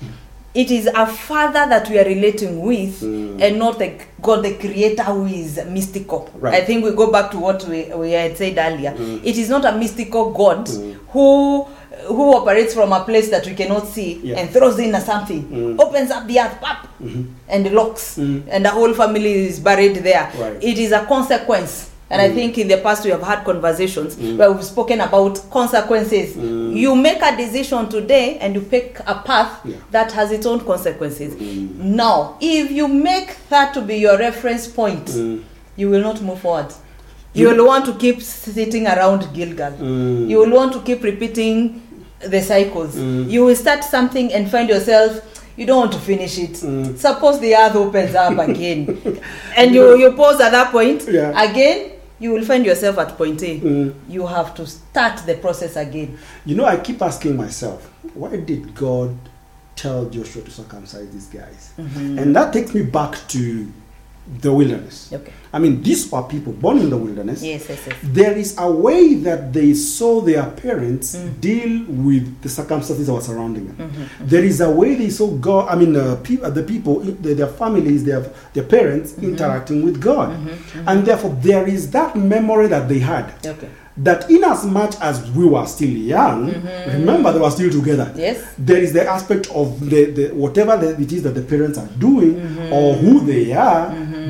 It 0.56 0.72
is 0.72 0.88
a 0.88 1.06
father 1.06 1.66
that 1.68 1.90
we 1.90 2.00
are 2.00 2.06
relating 2.06 2.62
with, 2.62 3.02
Mm. 3.02 3.42
and 3.42 3.60
not 3.60 3.78
the 3.78 3.92
God, 4.22 4.42
the 4.44 4.54
creator, 4.54 5.04
who 5.04 5.26
is 5.26 5.60
mystical. 5.70 6.30
Right. 6.40 6.54
I 6.56 6.66
think 6.66 6.86
we 6.86 6.92
go 6.92 7.12
back 7.12 7.30
to 7.32 7.38
what 7.38 7.66
we, 7.68 7.84
we 7.94 8.12
had 8.12 8.38
said 8.38 8.58
earlier. 8.58 8.94
Mm. 8.98 9.20
It 9.24 9.38
is 9.38 9.50
not 9.50 9.66
a 9.66 9.74
mystical 9.78 10.32
God 10.32 10.66
Mm. 10.68 10.96
who 11.12 11.68
who 12.08 12.36
operates 12.36 12.74
from 12.74 12.92
a 12.94 13.00
place 13.00 13.30
that 13.30 13.46
we 13.48 13.54
cannot 13.56 13.88
see 13.88 14.20
Yeah. 14.24 14.38
and 14.38 14.50
throws 14.52 14.78
in 14.80 14.94
a 14.94 15.02
something, 15.02 15.42
Mm. 15.44 15.80
opens 15.82 16.12
up 16.12 16.28
the 16.28 16.40
earth, 16.40 16.60
pop, 16.62 16.88
Mhm. 17.04 17.26
and 17.50 17.72
locks, 17.74 18.18
Mm. 18.18 18.44
and 18.50 18.66
the 18.66 18.70
whole 18.70 18.94
family 18.94 19.48
is 19.48 19.60
buried 19.60 19.96
there. 20.04 20.30
Right. 20.40 20.62
It 20.62 20.78
is 20.78 20.92
a 20.92 21.00
consequence. 21.08 21.88
And 22.10 22.22
I 22.22 22.30
Mm. 22.30 22.36
think 22.36 22.58
in 22.60 22.68
the 22.68 22.78
past 22.78 23.04
we 23.04 23.10
have 23.12 23.24
had 23.24 23.44
conversations 23.44 24.16
Mm. 24.16 24.38
where 24.38 24.52
we've 24.52 24.64
spoken 24.64 25.02
about 25.02 25.40
consequences. 25.50 26.36
Mm. 26.36 26.76
You 26.78 26.96
make 26.96 27.20
a 27.24 27.36
decision 27.36 27.90
today 27.90 28.38
and 28.42 28.54
you 28.56 28.62
pick 28.62 29.00
a 29.08 29.16
path 29.16 29.50
Yeah. 29.66 29.76
that 29.92 30.12
has 30.12 30.32
its 30.32 30.46
own 30.46 30.60
consequences. 30.60 31.34
Mm. 31.34 31.70
Now, 31.80 32.36
if 32.40 32.70
you 32.70 32.88
make 32.88 33.30
that 33.50 33.74
to 33.74 33.82
be 33.82 33.96
your 33.96 34.18
reference 34.20 34.68
point, 34.68 35.06
Mm. 35.08 35.40
you 35.78 35.90
will 35.90 36.02
not 36.02 36.22
move 36.22 36.40
forward. 36.42 36.68
You- 37.34 37.50
You 37.50 37.56
will 37.56 37.66
want 37.68 37.86
to 37.86 37.94
keep 37.94 38.22
sitting 38.22 38.86
around 38.88 39.28
Gilgal. 39.34 39.72
Mm. 39.82 40.30
You 40.30 40.38
will 40.40 40.52
want 40.52 40.74
to 40.74 40.80
keep 40.80 41.04
repeating 41.04 41.82
the 42.22 42.42
cycles. 42.42 42.96
You 42.96 43.46
will 43.46 43.56
start 43.56 43.84
something 43.84 44.32
and 44.32 44.48
find 44.50 44.70
yourself 44.70 45.22
you 45.58 45.66
don't 45.66 45.80
want 45.80 45.92
to 45.94 45.98
finish 46.00 46.38
it. 46.38 46.54
Mm. 46.54 46.98
Suppose 46.98 47.40
the 47.40 47.56
earth 47.56 47.76
opens 47.76 48.14
up 48.16 48.38
again, 48.48 48.98
and 49.58 49.74
you 49.74 49.98
you 49.98 50.12
pause 50.12 50.40
at 50.40 50.52
that 50.52 50.72
point 50.72 51.04
Yeah. 51.12 51.32
again. 51.50 51.92
You 52.20 52.32
will 52.32 52.46
find 52.46 52.66
yourself 52.66 52.98
at 52.98 53.18
point 53.18 53.42
A. 53.44 53.60
Mm. 53.60 53.96
You 54.08 54.26
have 54.26 54.56
to 54.56 54.66
start 54.66 55.26
the 55.26 55.36
process 55.36 55.76
again. 55.76 56.18
You 56.46 56.56
know, 56.56 56.66
I 56.66 56.78
keep 56.78 57.02
asking 57.02 57.36
myself, 57.36 57.92
why 58.14 58.38
did 58.38 58.74
God 58.74 59.18
tell 59.76 60.10
Joshua 60.10 60.42
to 60.44 60.52
circumcise 60.52 61.12
these 61.12 61.28
guys? 61.28 61.74
Mm-hmm. 61.78 62.20
And 62.20 62.36
that 62.36 62.54
takes 62.54 62.74
me 62.74 62.84
back 62.84 63.18
to 63.30 63.72
the 64.42 64.52
wilderness. 64.52 65.12
Okay. 65.14 65.32
I 65.54 65.60
mean, 65.60 65.82
these 65.84 66.12
were 66.12 66.24
people 66.24 66.52
born 66.52 66.80
in 66.80 66.90
the 66.90 66.98
wilderness. 66.98 67.44
Yes, 67.44 67.66
yes, 67.70 67.80
yes. 67.88 67.96
There 68.04 68.36
is 68.38 68.56
a 68.58 68.70
way 68.70 69.14
that 69.16 69.54
they 69.54 69.74
saw 69.76 70.20
their 70.22 70.44
parents 70.50 71.16
Mm. 71.16 71.40
deal 71.40 71.86
with 71.88 72.42
the 72.42 72.50
circumstances 72.50 73.06
that 73.08 73.14
were 73.14 73.22
surrounding 73.22 73.68
them. 73.68 73.78
Mm-hmm. 73.78 74.28
There 74.28 74.44
is 74.44 74.62
a 74.62 74.70
way 74.70 74.96
they 74.96 75.10
saw 75.12 75.28
God. 75.28 75.70
I 75.70 75.76
mean, 75.76 75.96
uh, 75.96 76.16
pe- 76.24 76.42
uh, 76.42 76.50
the 76.50 76.64
people, 76.64 77.00
the, 77.02 77.34
their 77.36 77.48
families, 77.48 78.04
their 78.04 78.22
their 78.54 78.64
parents 78.66 79.14
Mm-hmm. 79.14 79.30
interacting 79.32 79.84
with 79.86 80.02
God, 80.02 80.30
and 80.88 81.06
therefore 81.06 81.38
there 81.42 81.68
is 81.68 81.92
that 81.92 82.16
memory 82.16 82.68
that 82.68 82.90
they 82.90 83.00
had. 83.00 83.26
Okay. 83.46 83.70
That 83.98 84.30
in 84.30 84.44
as 84.44 84.66
much 84.66 84.96
as 85.00 85.30
we 85.32 85.46
were 85.46 85.66
still 85.68 85.90
young, 85.90 86.48
remember 86.88 87.32
they 87.32 87.40
were 87.40 87.52
still 87.52 87.72
together. 87.72 88.12
Yes. 88.16 88.54
There 88.58 88.78
is 88.82 88.92
the 88.92 89.08
aspect 89.08 89.48
of 89.52 89.80
the, 89.90 90.06
the 90.12 90.28
whatever 90.34 90.76
the, 90.76 91.00
it 91.02 91.12
is 91.14 91.24
that 91.24 91.34
the 91.36 91.42
parents 91.44 91.78
are 91.78 91.88
doing 91.98 92.36
Mm-hmm. 92.46 92.74
or 92.74 92.94
who 92.96 93.20
they 93.26 93.54
are 93.54 93.90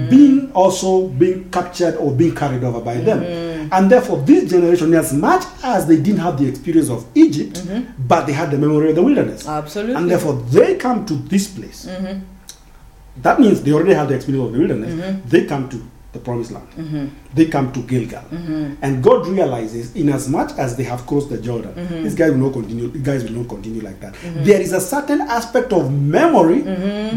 being 0.09 0.51
also 0.53 1.07
being 1.07 1.49
captured 1.49 1.95
or 1.95 2.11
being 2.11 2.35
carried 2.35 2.63
over 2.63 2.79
by 2.81 2.95
them. 2.95 3.21
Mm-hmm. 3.21 3.73
And 3.73 3.89
therefore, 3.91 4.21
this 4.21 4.49
generation, 4.49 4.93
as 4.93 5.13
much 5.13 5.43
as 5.63 5.87
they 5.87 5.97
didn't 5.97 6.19
have 6.19 6.37
the 6.37 6.47
experience 6.47 6.89
of 6.89 7.05
Egypt, 7.15 7.63
but 7.97 8.25
they 8.25 8.33
had 8.33 8.51
the 8.51 8.57
memory 8.57 8.89
of 8.89 8.95
the 8.95 9.03
wilderness. 9.03 9.43
Mm-hmm. 9.43 9.49
Absolutely. 9.63 9.95
And 9.95 10.09
therefore, 10.09 10.33
they 10.33 10.75
come 10.75 11.05
to 11.05 11.13
this 11.15 11.47
place. 11.47 11.85
Mm-hmm. 11.85 12.19
That 13.21 13.39
means 13.39 13.61
they 13.61 13.71
already 13.71 13.93
have 13.93 14.09
the 14.09 14.15
experience 14.15 14.47
of 14.47 14.53
the 14.53 14.59
wilderness. 14.59 14.93
Mm-hmm. 14.93 15.29
They 15.29 15.45
come 15.45 15.69
to 15.69 15.77
the 16.15 16.19
promised 16.21 16.51
land. 16.51 17.11
They 17.35 17.45
come 17.45 17.71
to 17.73 17.81
Gilgal. 17.81 18.23
Mm-hmm. 18.31 18.73
And 18.81 19.03
God 19.03 19.27
realizes, 19.27 19.95
in 19.95 20.09
as 20.09 20.27
much 20.27 20.51
as 20.57 20.75
they 20.77 20.83
have 20.85 21.05
crossed 21.05 21.29
the 21.29 21.37
Jordan, 21.37 21.73
Mm-hmm. 21.75 22.03
these 22.03 22.15
guys 22.15 22.31
will 22.31 22.43
not 22.47 22.53
continue. 22.53 22.87
These 22.89 23.01
guys 23.03 23.23
will 23.23 23.37
not 23.41 23.49
continue 23.49 23.81
like 23.81 23.99
that. 23.99 24.15
There 24.49 24.59
is 24.61 24.71
a 24.73 24.81
certain 24.81 25.21
aspect 25.21 25.73
of 25.73 25.91
memory 25.91 26.61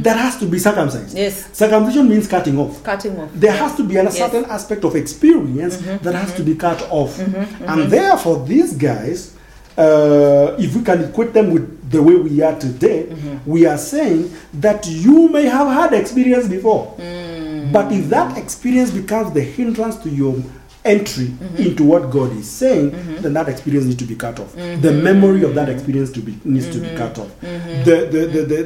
that 0.06 0.16
has 0.24 0.36
to 0.40 0.46
be 0.46 0.58
circumcised. 0.58 1.08
Mm-hmm. 1.10 1.16
Yes. 1.16 1.48
Circumcision 1.52 2.08
means 2.08 2.26
cutting 2.28 2.58
off. 2.58 2.82
Cutting 2.82 3.18
off. 3.20 3.30
There 3.34 3.52
has 3.52 3.74
to 3.76 3.84
be 3.84 3.96
a 3.96 4.02
Yes. 4.04 4.18
Mm-hmm. 4.18 4.30
certain 4.32 4.50
aspect 4.50 4.84
of 4.84 4.96
experience 4.96 5.76
that 6.04 6.14
has 6.14 6.34
to 6.34 6.42
be 6.42 6.54
cut 6.56 6.80
off. 6.90 7.18
And 7.18 7.90
therefore, 7.90 8.44
these 8.46 8.72
guys, 8.74 9.34
uh, 9.76 10.56
if 10.58 10.74
we 10.74 10.82
can 10.82 11.04
equate 11.04 11.32
them 11.32 11.52
with 11.52 11.64
the 11.90 12.02
way 12.02 12.16
we 12.16 12.42
are 12.42 12.58
today, 12.58 13.06
Mm-hmm. 13.08 13.50
we 13.50 13.64
are 13.66 13.78
saying 13.78 14.30
that 14.60 14.86
you 14.88 15.28
may 15.28 15.44
have 15.44 15.68
had 15.68 15.92
experience 15.92 16.46
before. 16.48 16.94
Mm. 16.98 17.27
But 17.72 17.92
if 17.92 18.08
that 18.10 18.36
experience 18.38 18.90
becomes 18.90 19.32
the 19.32 19.42
hindrance 19.42 19.96
to 19.98 20.08
your 20.10 20.36
entry 20.84 21.26
Mm-hmm. 21.26 21.56
into 21.62 21.84
what 21.84 22.08
God 22.10 22.32
is 22.36 22.48
saying, 22.48 22.90
then 23.20 23.32
that 23.34 23.48
experience 23.48 23.84
needs 23.86 23.98
to 23.98 24.04
be 24.04 24.14
cut 24.14 24.38
off. 24.40 24.54
The 24.54 24.92
memory 24.92 25.42
of 25.42 25.54
that 25.56 25.68
experience 25.68 26.10
to 26.12 26.20
be 26.20 26.38
needs 26.44 26.66
to 26.68 26.78
be 26.78 26.86
Mm-hmm. 26.86 26.96
cut 26.96 27.18
off. 27.18 27.40
The, 27.40 28.08
the, 28.10 28.26
the, 28.26 28.42
the, 28.44 28.62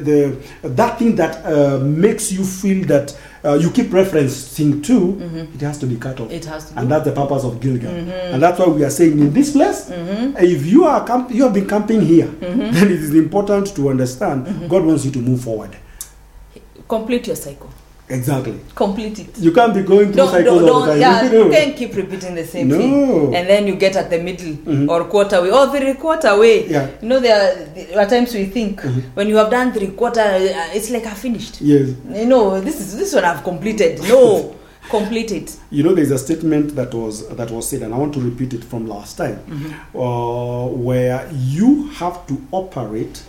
the, 0.61 0.69
that 0.69 0.99
thing 0.99 1.15
that 1.15 1.43
uh, 1.45 1.79
makes 1.79 2.31
you 2.31 2.43
feel 2.45 2.85
that 2.87 3.17
uh, 3.43 3.55
you 3.55 3.69
keep 3.71 3.87
referencing 3.87 4.81
to, 4.85 5.47
it 5.53 5.59
has 5.61 5.77
to 5.79 5.85
be 5.85 5.97
cut 5.97 6.19
off. 6.21 6.27
Mm-hmm. 6.27 6.35
It 6.35 6.45
has 6.45 6.69
to 6.71 6.77
and 6.79 6.87
be. 6.87 6.89
that's 6.93 7.05
the 7.05 7.11
purpose 7.11 7.43
of 7.43 7.59
Gilgal. 7.59 7.89
And 7.89 8.41
that's 8.41 8.59
why 8.59 8.67
we 8.67 8.85
are 8.85 8.89
saying 8.91 9.19
in 9.19 9.33
this 9.33 9.51
place, 9.51 9.89
if 9.91 10.65
you 10.65 10.85
are 10.85 11.05
camp- 11.05 11.31
you 11.31 11.43
have 11.43 11.53
been 11.53 11.67
camping 11.67 12.01
here, 12.01 12.27
then 12.39 12.73
it 12.75 12.91
is 12.91 13.13
important 13.15 13.75
to 13.75 13.89
understand 13.89 14.69
God 14.69 14.85
wants 14.85 15.03
you 15.03 15.11
to 15.11 15.19
move 15.19 15.41
forward. 15.41 15.75
Complete 16.87 17.27
your 17.27 17.35
cycle. 17.35 17.69
Exactly. 18.09 18.59
Complete 18.75 19.17
it. 19.19 19.37
You 19.39 19.51
can't 19.53 19.73
be 19.73 19.81
going 19.81 20.07
through 20.07 20.15
Don't, 20.17 20.31
cycles 20.31 20.59
don't, 20.61 20.69
all 20.69 20.81
the 20.81 20.87
time. 20.91 20.99
yeah, 20.99 21.29
No. 21.31 21.45
you 21.45 21.51
can't 21.51 21.75
keep 21.75 21.95
repeating 21.95 22.35
the 22.35 22.45
same 22.45 22.67
No. 22.67 22.77
thing. 22.77 23.35
And 23.35 23.47
then 23.49 23.65
you 23.65 23.75
get 23.75 23.95
at 23.95 24.09
the 24.09 24.19
middle 24.19 24.53
Mhm. 24.53 24.89
or 24.89 25.05
quarter 25.05 25.41
way 25.41 25.49
or 25.51 25.67
three 25.71 25.93
quarter 25.93 26.37
way. 26.37 26.67
Yeah. 26.69 26.89
You 27.01 27.07
know, 27.07 27.19
there 27.21 27.65
are, 27.97 28.05
times 28.05 28.33
we 28.33 28.45
think 28.45 28.81
when 29.15 29.27
you 29.29 29.37
have 29.37 29.49
done 29.49 29.71
three 29.71 29.87
quarter, 29.87 30.19
uh, 30.21 30.75
it's 30.75 30.89
like 30.89 31.05
I 31.05 31.13
finished. 31.13 31.61
Yes. 31.61 31.89
You 32.13 32.25
know, 32.25 32.59
this 32.59 32.79
is 32.81 32.97
this 32.97 33.13
one 33.15 33.23
I've 33.23 33.43
completed. 33.43 34.01
No, 34.09 34.53
complete 34.89 35.31
it. 35.31 35.55
You 35.71 35.83
know, 35.83 35.95
there's 35.95 36.11
a 36.11 36.17
statement 36.17 36.75
that 36.75 36.93
was 36.93 37.25
that 37.29 37.49
was 37.51 37.69
said, 37.69 37.83
and 37.83 37.93
I 37.93 37.97
want 37.97 38.13
to 38.15 38.19
repeat 38.19 38.53
it 38.53 38.65
from 38.65 38.85
last 38.85 39.15
time, 39.17 39.39
Mm-hmm. 39.49 39.97
uh, 39.97 40.65
where 40.67 41.29
you 41.33 41.87
have 41.95 42.27
to 42.27 42.37
operate 42.51 43.21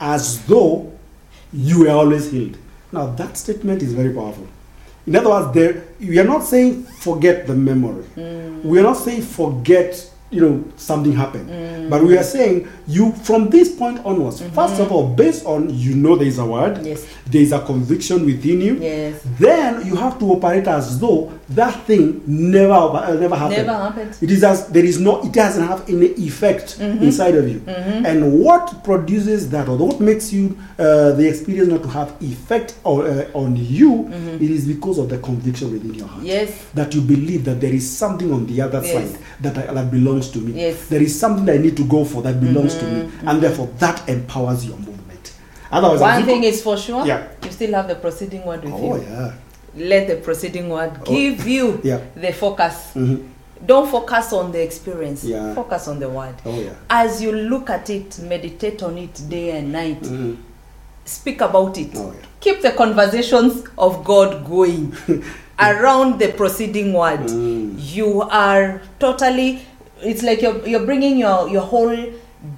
as 0.00 0.38
though 0.46 0.92
you 1.52 1.80
were 1.80 1.90
always 1.90 2.30
healed. 2.30 2.56
Now, 2.92 3.06
that 3.16 3.36
statement 3.36 3.82
is 3.82 3.92
very 3.92 4.12
powerful. 4.12 4.46
In 5.06 5.14
other 5.14 5.30
words, 5.30 5.54
there 5.54 5.84
we 6.00 6.18
are 6.18 6.24
not 6.24 6.42
saying 6.44 6.82
forget 6.82 7.46
the 7.46 7.54
memory. 7.54 8.04
Mm. 8.16 8.64
We 8.64 8.78
are 8.80 8.82
not 8.82 8.94
saying 8.96 9.22
forget, 9.22 10.10
you 10.30 10.40
know, 10.40 10.64
something 10.76 11.12
happened. 11.12 11.48
Mm. 11.48 11.90
But 11.90 12.02
we 12.02 12.18
are 12.18 12.24
saying 12.24 12.66
you 12.88 13.12
from 13.12 13.48
this 13.48 13.72
point 13.74 14.04
onwards. 14.04 14.40
First 14.52 14.80
of 14.80 14.90
all, 14.90 15.06
based 15.14 15.46
on 15.46 15.70
you 15.72 15.94
know 15.94 16.16
there 16.16 16.26
is 16.26 16.38
a 16.38 16.44
word, 16.44 16.74
Mm-hmm. 16.78 16.86
Yes. 16.86 17.06
There 17.30 17.42
is 17.42 17.52
a 17.52 17.60
conviction 17.60 18.24
within 18.24 18.60
you. 18.60 18.74
Yes. 18.76 19.20
Then 19.38 19.84
you 19.86 19.96
have 19.96 20.18
to 20.20 20.24
operate 20.32 20.66
as 20.68 20.98
though 21.00 21.32
that 21.50 21.84
thing 21.84 22.22
never 22.26 22.72
uh, 22.72 23.14
never 23.14 23.34
happened. 23.36 23.66
Never 23.66 23.78
happened. 23.78 24.16
It 24.20 24.30
is 24.30 24.44
as 24.44 24.68
there 24.68 24.84
is 24.84 25.00
no. 25.00 25.22
It 25.22 25.32
doesn't 25.32 25.66
have 25.66 25.88
any 25.88 26.06
effect 26.12 26.78
Mm-hmm. 26.78 27.02
inside 27.04 27.34
of 27.34 27.48
you. 27.48 27.62
And 27.66 28.40
what 28.40 28.84
produces 28.84 29.50
that, 29.50 29.68
or 29.68 29.76
what 29.76 30.00
makes 30.00 30.32
you 30.32 30.56
uh, 30.78 31.12
the 31.12 31.26
experience 31.28 31.68
not 31.68 31.82
to 31.82 31.88
have 31.88 32.14
effect 32.22 32.74
or, 32.84 33.06
uh, 33.06 33.28
on 33.34 33.56
you, 33.56 34.08
it 34.40 34.42
is 34.50 34.66
because 34.66 34.98
of 34.98 35.08
the 35.08 35.18
conviction 35.18 35.72
within 35.72 35.94
your 35.94 36.06
heart. 36.06 36.18
Mm-hmm. 36.20 36.26
Yes. 36.26 36.64
That 36.74 36.94
you 36.94 37.00
believe 37.00 37.44
that 37.44 37.60
there 37.60 37.72
is 37.72 37.88
something 37.88 38.32
on 38.32 38.46
the 38.46 38.60
other 38.60 38.80
Yes. 38.84 38.92
side 39.12 39.20
that 39.40 39.58
I, 39.58 39.72
that 39.74 39.90
belongs 39.90 40.30
to 40.30 40.38
me. 40.38 40.52
Yes. 40.60 40.76
Mm-hmm. 40.76 40.88
There 40.90 41.02
is 41.02 41.18
something 41.18 41.44
that 41.46 41.54
I 41.56 41.58
need 41.58 41.76
to 41.76 41.84
go 41.84 42.04
for 42.04 42.22
that 42.22 42.40
belongs 42.40 42.74
to 42.76 42.84
me, 42.84 43.10
and 43.26 43.40
therefore 43.42 43.68
that 43.78 44.08
empowers 44.08 44.64
your 44.66 44.76
movement. 44.76 44.95
Otherwise, 45.76 46.00
One 46.00 46.24
thing 46.24 46.44
is 46.44 46.62
for 46.62 46.76
sure. 46.76 47.04
Yeah. 47.06 47.28
You 47.44 47.50
still 47.50 47.72
have 47.74 47.88
the 47.88 47.94
proceeding 47.96 48.44
word 48.44 48.64
with 48.64 48.72
oh 48.72 48.96
you. 48.96 49.02
yeah, 49.02 49.32
Let 49.76 50.08
the 50.08 50.16
proceeding 50.16 50.68
word 50.70 50.92
give 51.04 51.46
you 51.46 51.80
Yeah. 51.84 52.00
the 52.16 52.32
focus. 52.32 52.92
Mhm. 52.94 53.28
Don't 53.64 53.90
focus 53.90 54.32
on 54.32 54.52
the 54.52 54.62
experience. 54.62 55.24
Yeah. 55.24 55.54
Focus 55.54 55.88
on 55.88 55.98
the 55.98 56.08
word. 56.08 56.34
oh 56.44 56.58
yeah. 56.60 56.70
As 56.88 57.22
you 57.22 57.32
look 57.32 57.68
at 57.70 57.90
it, 57.90 58.18
meditate 58.20 58.82
on 58.82 58.96
it 58.98 59.20
day 59.28 59.58
and 59.58 59.72
night. 59.72 60.02
Mhm. 60.02 60.36
Speak 61.04 61.40
about 61.40 61.76
it. 61.78 61.90
Oh, 61.96 62.12
yeah. 62.14 62.26
Keep 62.40 62.62
the 62.62 62.72
conversations 62.72 63.64
of 63.78 64.02
God 64.04 64.44
going 64.48 64.92
around 65.60 66.18
the 66.18 66.28
proceeding 66.32 66.92
word. 66.92 67.20
Mm. 67.20 67.74
You 67.94 68.22
are 68.22 68.80
totally. 68.98 69.60
It's 70.02 70.22
like 70.22 70.42
you're 70.42 70.66
you're 70.66 70.84
bringing 70.84 71.16
your 71.18 71.48
your 71.48 71.62
whole 71.62 71.96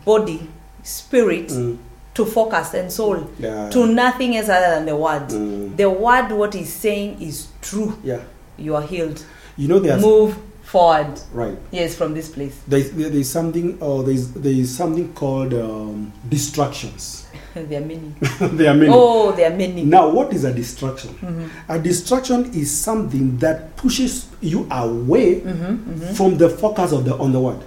body, 0.04 0.48
spirit, 0.83 1.48
Mm. 1.48 1.76
To 2.18 2.26
focus 2.26 2.74
and 2.74 2.90
soul 2.92 3.31
Yeah. 3.38 3.70
to 3.70 3.87
nothing 3.87 4.37
else 4.37 4.48
other 4.48 4.74
than 4.74 4.87
the 4.87 4.96
word. 4.96 5.28
Mm. 5.28 5.76
The 5.76 5.88
word, 5.88 6.33
what 6.33 6.54
is 6.57 6.68
saying, 6.72 7.22
is 7.22 7.46
true. 7.62 7.96
Yeah. 8.02 8.20
You 8.57 8.74
are 8.74 8.83
healed. 8.83 9.22
You 9.57 9.68
know 9.68 9.78
there's 9.78 10.02
Move 10.02 10.37
forward. 10.64 11.14
right. 11.33 11.57
Yes, 11.70 11.94
from 11.94 12.14
this 12.14 12.28
place. 12.28 12.57
There's 12.66 12.90
there 12.90 13.12
is 13.12 13.31
something 13.31 13.78
or 13.81 14.02
there's 14.02 14.33
there 14.33 14.52
is 14.52 14.76
something 14.76 15.12
called 15.14 15.54
um, 15.54 16.12
distractions. 16.28 17.28
There 17.55 17.83
are 17.83 17.85
many. 17.85 18.12
there 18.41 18.71
are 18.71 18.75
many. 18.75 18.91
Oh, 18.93 19.33
there 19.33 19.51
are 19.53 19.57
many. 19.57 19.85
Now, 19.85 20.09
what 20.11 20.33
is 20.33 20.45
a 20.45 20.53
distraction? 20.55 21.11
Mm-hmm. 21.14 21.73
A 21.73 21.79
distraction 21.79 22.45
is 22.55 22.71
something 22.77 23.37
that 23.38 23.77
pushes 23.77 24.27
you 24.41 24.69
away 24.71 25.41
Mm-hmm, 25.41 26.14
from 26.14 26.38
the 26.38 26.49
focus 26.49 26.93
of 26.93 27.05
the 27.05 27.14
on 27.17 27.33
the 27.33 27.41
word, 27.41 27.61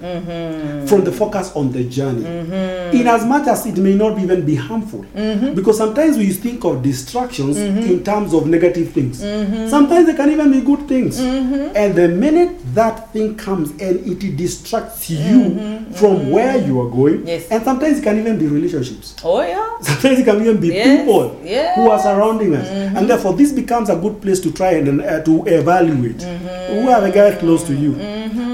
from 0.88 1.04
the 1.04 1.12
focus 1.12 1.52
on 1.56 1.71
the 1.71 1.84
journey. 1.84 2.24
Mm-hmm. 2.24 2.95
In 2.95 3.07
as 3.07 3.26
much 3.26 3.47
as 3.47 3.66
it 3.66 3.78
may 3.78 3.93
not 3.93 4.18
even 4.20 4.45
be 4.45 4.55
harmful, 4.55 5.05
because 5.53 5.78
sometimes 5.78 6.18
we 6.18 6.30
think 6.32 6.64
of 6.64 6.82
distractions 6.82 7.57
Mm-hmm. 7.57 7.80
in 7.91 8.03
terms 8.03 8.34
of 8.34 8.47
negative 8.47 8.91
things. 8.91 9.20
Sometimes 9.70 10.07
they 10.07 10.16
can 10.16 10.32
even 10.32 10.51
be 10.51 10.62
good 10.62 10.88
things. 10.88 11.20
Mm-hmm. 11.20 11.76
And 11.76 11.95
the 11.95 12.07
minute 12.07 12.57
that 12.74 13.12
thing 13.14 13.36
comes 13.36 13.72
and 13.72 13.99
it 14.07 14.38
distracts 14.38 15.09
you 15.09 15.86
from 15.93 16.32
where 16.32 16.57
you 16.57 16.80
are 16.82 16.89
going, 16.89 17.20
Mm-hmm. 17.20 17.28
Yes. 17.28 17.47
and 17.51 17.64
sometimes 17.64 17.99
it 17.99 18.03
can 18.03 18.18
even 18.20 18.38
be 18.39 18.47
relationships. 18.47 19.16
Oh, 19.24 19.41
yeah. 19.52 19.68
Sometimes 19.82 20.20
it 20.20 20.26
can 20.26 20.41
even 20.41 20.58
be 20.60 20.68
Yes, 20.68 20.99
people 20.99 21.39
yes. 21.43 21.76
who 21.76 21.89
are 21.89 21.99
surrounding 21.99 22.56
us, 22.56 22.68
and 22.97 23.10
therefore 23.10 23.34
this 23.34 23.52
becomes 23.52 23.89
a 23.89 23.95
good 23.95 24.22
place 24.22 24.39
to 24.45 24.52
try 24.52 24.72
and 24.80 25.02
uh, 25.02 25.22
to 25.24 25.43
evaluate 25.47 26.22
who 26.24 26.89
are 26.89 27.02
the 27.02 27.12
guys 27.12 27.38
close 27.39 27.64
to 27.70 27.74
you, 27.74 27.93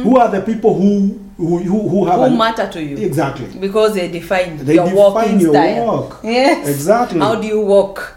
who 0.03 0.17
are 0.17 0.29
the 0.29 0.41
people 0.41 0.73
who 0.73 1.19
who 1.37 1.57
who, 1.59 1.79
who 1.89 2.05
have 2.05 2.19
Who 2.29 2.37
matter 2.37 2.67
to 2.75 2.81
you? 2.81 2.97
exactly. 2.97 3.47
Because 3.59 3.93
they 3.93 4.07
define 4.19 4.57
They 4.57 4.75
your 4.75 4.85
define 4.85 4.95
walking 4.95 5.39
your 5.39 5.53
style. 5.53 5.85
walk. 5.85 6.19
Yes. 6.23 6.67
Exactly. 6.67 7.19
How 7.19 7.35
do 7.35 7.45
you 7.47 7.61
walk? 7.61 8.15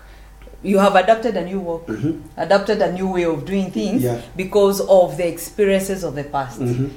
You 0.63 0.79
have 0.79 0.95
adopted 0.95 1.37
a 1.37 1.45
new 1.45 1.61
walk, 1.61 1.89
adopted 2.37 2.83
a 2.83 2.93
new 2.93 3.09
way 3.17 3.25
of 3.25 3.45
doing 3.47 3.71
things 3.71 4.03
Yeah. 4.03 4.21
because 4.37 4.81
of 4.81 5.17
the 5.17 5.27
experiences 5.27 6.05
of 6.05 6.15
the 6.15 6.25
past. 6.25 6.61
Mhm. 6.61 6.91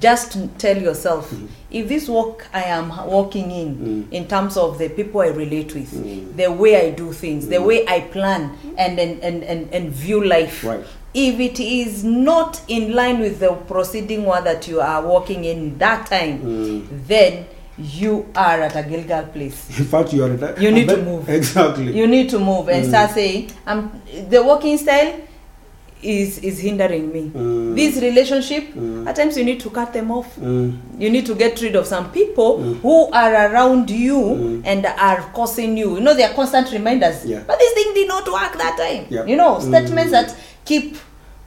Just 0.00 0.36
tell 0.58 0.76
yourself 0.76 1.30
Mm-hmm. 1.30 1.46
if 1.70 1.88
this 1.88 2.08
walk 2.08 2.46
I 2.52 2.62
am 2.64 2.88
walking 3.06 3.50
in, 3.50 3.76
Mm. 3.76 4.12
in 4.12 4.26
terms 4.26 4.56
of 4.56 4.78
the 4.78 4.88
people 4.88 5.20
I 5.20 5.28
relate 5.28 5.74
with, 5.74 5.92
Mm. 5.92 6.36
the 6.36 6.48
way 6.52 6.76
I 6.86 6.90
do 6.90 7.12
things, 7.12 7.46
the 7.48 7.58
way 7.62 7.84
I 7.86 8.00
plan 8.00 8.50
and 8.76 8.98
and, 8.98 9.22
and, 9.22 9.68
and, 9.72 9.90
view 9.90 10.24
life. 10.24 10.64
Right. 10.64 10.84
If 11.14 11.38
it 11.38 11.60
is 11.60 12.02
not 12.02 12.60
in 12.68 12.92
line 12.92 13.20
with 13.20 13.38
the 13.38 13.52
proceeding 13.52 14.24
one 14.24 14.42
that 14.44 14.66
you 14.66 14.80
are 14.80 15.00
walking 15.06 15.44
in 15.44 15.78
that 15.78 16.06
time, 16.06 16.40
Mm. 16.42 16.86
then 17.06 17.44
you 17.78 18.26
are 18.36 18.60
at 18.62 18.76
a 18.76 18.82
Gilgal 18.88 19.24
place. 19.32 19.68
In 19.78 19.84
fact, 19.84 20.12
you 20.12 20.24
are. 20.24 20.30
at- 20.32 20.60
You 20.60 20.70
need 20.70 20.88
to 20.88 20.96
move. 20.96 21.28
Exactly. 21.40 21.92
You 21.96 22.06
need 22.06 22.30
to 22.30 22.38
move 22.38 22.68
and 22.68 22.84
Mm. 22.84 22.88
start 22.88 23.10
saying, 23.12 23.50
"I'm 23.66 23.90
the 24.30 24.42
walking 24.42 24.78
style 24.78 25.12
is 26.04 26.38
is 26.38 26.58
hindering 26.60 27.12
me. 27.12 27.30
Mm. 27.34 27.74
This 27.74 27.96
relationship, 28.02 28.74
Mm. 28.74 29.06
at 29.08 29.16
times 29.16 29.36
you 29.36 29.44
need 29.44 29.60
to 29.60 29.70
cut 29.70 29.92
them 29.92 30.10
off. 30.10 30.26
Mm. 30.40 30.72
You 30.98 31.10
need 31.10 31.26
to 31.26 31.34
get 31.34 31.60
rid 31.62 31.74
of 31.76 31.86
some 31.86 32.10
people 32.12 32.58
Mm. 32.58 32.80
who 32.82 33.10
are 33.12 33.34
around 33.50 33.90
you 33.90 34.18
Mm. 34.18 34.62
and 34.64 34.86
are 34.86 35.22
causing 35.32 35.76
you. 35.78 35.94
You 35.94 36.00
know, 36.00 36.14
they 36.14 36.24
are 36.24 36.34
constant 36.34 36.70
reminders. 36.72 37.24
Yeah. 37.24 37.40
But 37.46 37.58
this 37.58 37.72
thing 37.74 37.94
did 37.94 38.08
not 38.08 38.26
work 38.28 38.56
that 38.58 38.76
time. 38.78 39.06
You 39.28 39.36
know, 39.36 39.56
Mm. 39.56 39.68
statements 39.68 40.10
that 40.12 40.34
keep 40.64 40.96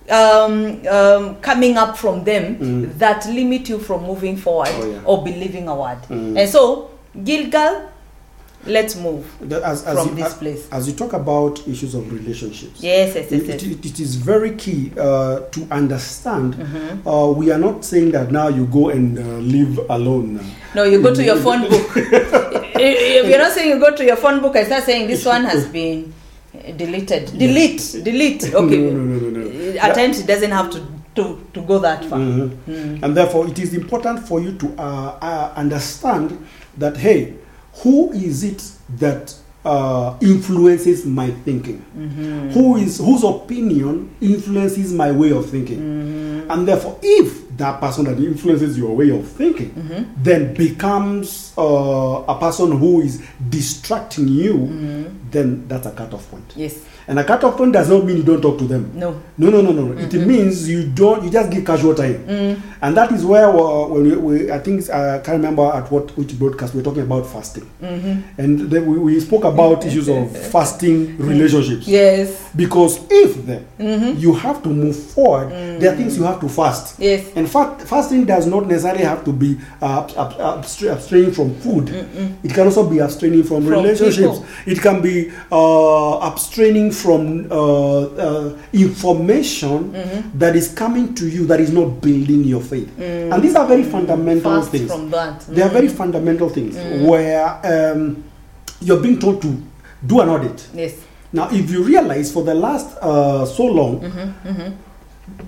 um, 0.10 0.82
um, 0.90 1.36
coming 1.42 1.76
up 1.78 1.98
from 1.98 2.24
them 2.24 2.94
that 2.98 3.26
limit 3.28 3.68
you 3.68 3.78
from 3.78 4.04
moving 4.06 4.38
forward 4.38 4.70
Oh, 4.80 4.86
yeah. 4.90 5.00
or 5.04 5.22
believing 5.22 5.68
a 5.68 5.76
word. 5.76 5.98
And 6.10 6.48
so, 6.50 6.92
Gilgal, 7.26 7.90
let's 8.68 8.96
move. 8.96 9.26
As, 9.52 9.86
as 9.86 9.98
From 9.98 10.18
you, 10.18 10.24
this 10.24 10.34
place. 10.36 10.68
As 10.72 10.88
you 10.88 10.94
talk 10.96 11.14
about 11.14 11.66
issues 11.68 11.96
of 11.96 12.12
relationships, 12.12 12.82
Yes, 12.82 13.16
yes, 13.16 13.32
yes, 13.32 13.42
it, 13.42 13.48
yes. 13.48 13.64
it- 13.64 13.86
it 13.86 14.00
is 14.00 14.16
very 14.16 14.56
key 14.56 14.92
uh, 15.00 15.40
to 15.52 15.68
understand. 15.72 16.56
Mm-hmm. 16.56 17.08
Uh, 17.08 17.32
we 17.32 17.52
are 17.52 17.58
not 17.60 17.84
saying 17.86 18.12
that 18.12 18.32
now 18.32 18.48
you 18.50 18.66
go 18.68 18.90
and 18.90 19.18
uh, 19.18 19.22
live 19.22 19.80
alone. 19.90 20.40
No, 20.76 20.84
you 20.84 21.02
go 21.02 21.14
to 21.14 21.24
your 21.24 21.38
phone 21.46 21.62
book. 21.70 21.92
if 21.96 23.28
You're 23.30 23.40
not 23.40 23.52
saying 23.54 23.70
you 23.70 23.80
go 23.80 23.96
to 23.96 24.06
your 24.06 24.16
phone 24.18 24.42
book 24.42 24.56
and 24.56 24.66
start 24.66 24.84
saying 24.84 25.08
this 25.08 25.26
one 25.26 25.44
has 25.46 25.66
been 25.80 26.14
uh, 26.54 26.72
deleted. 26.72 27.38
Delete, 27.38 27.96
delete. 28.04 28.54
Okay. 28.54 28.78
No, 28.78 28.92
no, 28.92 29.04
no, 29.20 29.30
no, 29.30 29.50
no. 29.50 29.80
At 29.80 29.96
times 29.96 30.20
it 30.20 30.28
doesn't 30.28 30.52
have 30.52 30.70
to, 30.72 30.86
to, 31.16 31.48
to 31.54 31.62
go 31.62 31.80
that 31.80 32.06
far. 32.06 32.20
Mhm. 32.20 32.50
Mm. 32.68 33.04
And 33.04 33.16
therefore, 33.18 33.48
it 33.48 33.58
is 33.60 33.74
important 33.74 34.20
for 34.28 34.40
you 34.40 34.54
to 34.58 34.68
uh, 34.78 35.18
uh, 35.22 35.54
understand 35.56 36.38
that 36.78 36.98
hey, 36.98 37.34
who 37.84 38.12
is 38.14 38.44
it 38.44 38.64
that 38.98 39.34
uh, 39.66 40.18
influences 40.22 41.06
my 41.06 41.30
thinking? 41.30 41.84
Mm-hmm. 41.98 42.50
Who 42.52 42.78
is 42.78 42.98
whose 43.00 43.24
opinion 43.24 44.16
influences 44.22 44.94
my 44.94 45.12
way 45.12 45.32
of 45.32 45.50
thinking? 45.50 45.80
Mm-hmm. 45.80 46.52
And 46.52 46.68
therefore, 46.68 46.98
if 47.04 47.58
that 47.58 47.80
person 47.82 48.06
that 48.06 48.18
influences 48.20 48.78
your 48.78 48.96
way 48.96 49.10
of 49.10 49.28
thinking 49.28 49.72
Mm-hmm. 49.72 50.24
then 50.24 50.54
becomes 50.54 51.54
uh, 51.58 52.24
a 52.28 52.38
person 52.40 52.78
who 52.78 53.02
is 53.02 53.22
distracting 53.50 54.28
you, 54.28 54.54
Mm-hmm. 54.54 55.30
then 55.32 55.68
that's 55.68 55.86
a 55.88 55.92
cutoff 55.92 56.30
point. 56.32 56.54
Yes. 56.56 56.86
And 57.10 57.18
a 57.20 57.24
cutoff 57.24 57.56
point 57.56 57.72
does 57.72 57.90
not 57.90 58.04
mean 58.04 58.18
you 58.18 58.24
don't 58.24 58.42
talk 58.42 58.58
to 58.58 58.66
them. 58.66 58.92
No. 58.94 59.22
No, 59.38 59.50
no, 59.50 59.62
no, 59.62 59.72
no. 59.72 59.98
It 59.98 60.14
means 60.14 60.68
you 60.68 60.88
don't. 60.90 61.24
You 61.24 61.30
just 61.30 61.50
give 61.50 61.64
casual 61.66 61.96
time, 61.96 62.16
Mm. 62.28 62.62
and 62.82 62.98
that 62.98 63.12
is 63.14 63.24
where 63.24 63.48
uh, 63.48 63.88
when 63.88 64.04
we, 64.04 64.16
we, 64.18 64.52
I 64.52 64.60
think 64.60 64.90
I 64.90 65.20
can't 65.20 65.38
remember 65.38 65.64
at 65.74 65.90
what 65.90 66.12
which 66.18 66.38
broadcast 66.38 66.74
we 66.74 66.82
are 66.82 66.84
talking 66.84 67.04
about 67.04 67.26
fasting, 67.26 67.70
Mm-hmm. 67.82 68.42
and 68.42 68.60
then 68.70 68.86
we, 68.88 68.98
we 69.00 69.20
spoke 69.22 69.46
about 69.46 69.86
issues 69.90 70.10
of 70.10 70.36
fasting 70.52 71.18
relationships. 71.18 71.88
Yes. 71.88 72.50
Because 72.56 73.00
if 73.10 73.46
then 73.46 73.66
Mm-hmm. 73.80 74.18
you 74.20 74.34
have 74.34 74.62
to 74.64 74.70
move 74.70 74.96
forward, 74.96 75.50
there 75.80 75.94
are 75.94 75.96
things 75.96 76.18
you 76.18 76.24
have 76.24 76.42
to 76.42 76.50
fast. 76.50 77.00
Yes. 77.00 77.32
In 77.36 77.48
fact, 77.48 77.84
fasting 77.84 78.26
does 78.26 78.46
not 78.48 78.68
necessarily 78.68 79.04
have 79.06 79.24
to 79.24 79.32
be 79.32 79.58
uh, 79.82 80.00
ab- 80.02 80.12
ab- 80.18 80.64
abstra- 80.64 80.94
abstraining 80.94 81.32
from 81.32 81.56
food. 81.62 81.90
It 82.44 82.54
can 82.54 82.66
also 82.66 82.90
be 82.90 83.00
abstraining 83.00 83.44
from, 83.44 83.64
From 83.64 83.72
relationships. 83.74 84.40
people. 84.40 84.46
It 84.66 84.82
can 84.82 85.02
be 85.02 85.32
uh, 85.52 86.20
abstraining 86.20 86.92
from 86.98 87.48
uh, 87.52 88.02
uh, 88.02 88.58
information 88.74 89.92
Mm-hmm. 89.94 90.38
that 90.40 90.56
is 90.56 90.74
coming 90.74 91.14
to 91.16 91.28
you 91.28 91.46
that 91.48 91.60
is 91.60 91.72
not 91.72 92.02
building 92.02 92.44
your 92.44 92.62
faith. 92.62 92.90
And 93.00 93.42
these 93.42 93.56
are 93.56 93.66
very 93.68 93.84
fundamental 93.84 94.52
Mm. 94.52 94.60
Fast 94.60 94.72
things. 94.72 94.92
from 94.92 95.10
that. 95.12 95.42
They 95.42 95.62
are 95.62 95.70
very 95.70 95.88
fundamental 95.88 96.50
things 96.50 96.76
where 97.08 97.60
um, 97.64 98.24
you're 98.82 99.00
being 99.02 99.20
told 99.20 99.42
to 99.42 99.62
do 100.06 100.22
an 100.22 100.30
audit. 100.30 100.68
Yes. 100.74 100.94
Now, 101.34 101.50
if 101.52 101.70
you 101.72 101.84
realize 101.84 102.32
for 102.32 102.44
the 102.44 102.54
last 102.56 102.98
uh, 103.02 103.46
so 103.46 103.66
long, 103.66 104.00
Mm-hmm. 104.02 104.72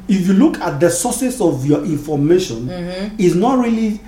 if 0.07 0.27
you 0.27 0.33
look 0.33 0.59
at 0.59 0.79
the 0.79 0.89
sources 0.89 1.39
of 1.41 1.65
your 1.65 1.83
information, 1.85 2.67
Mm-hmm. 2.67 3.15
is 3.19 3.35
not 3.35 3.59
really 3.59 3.99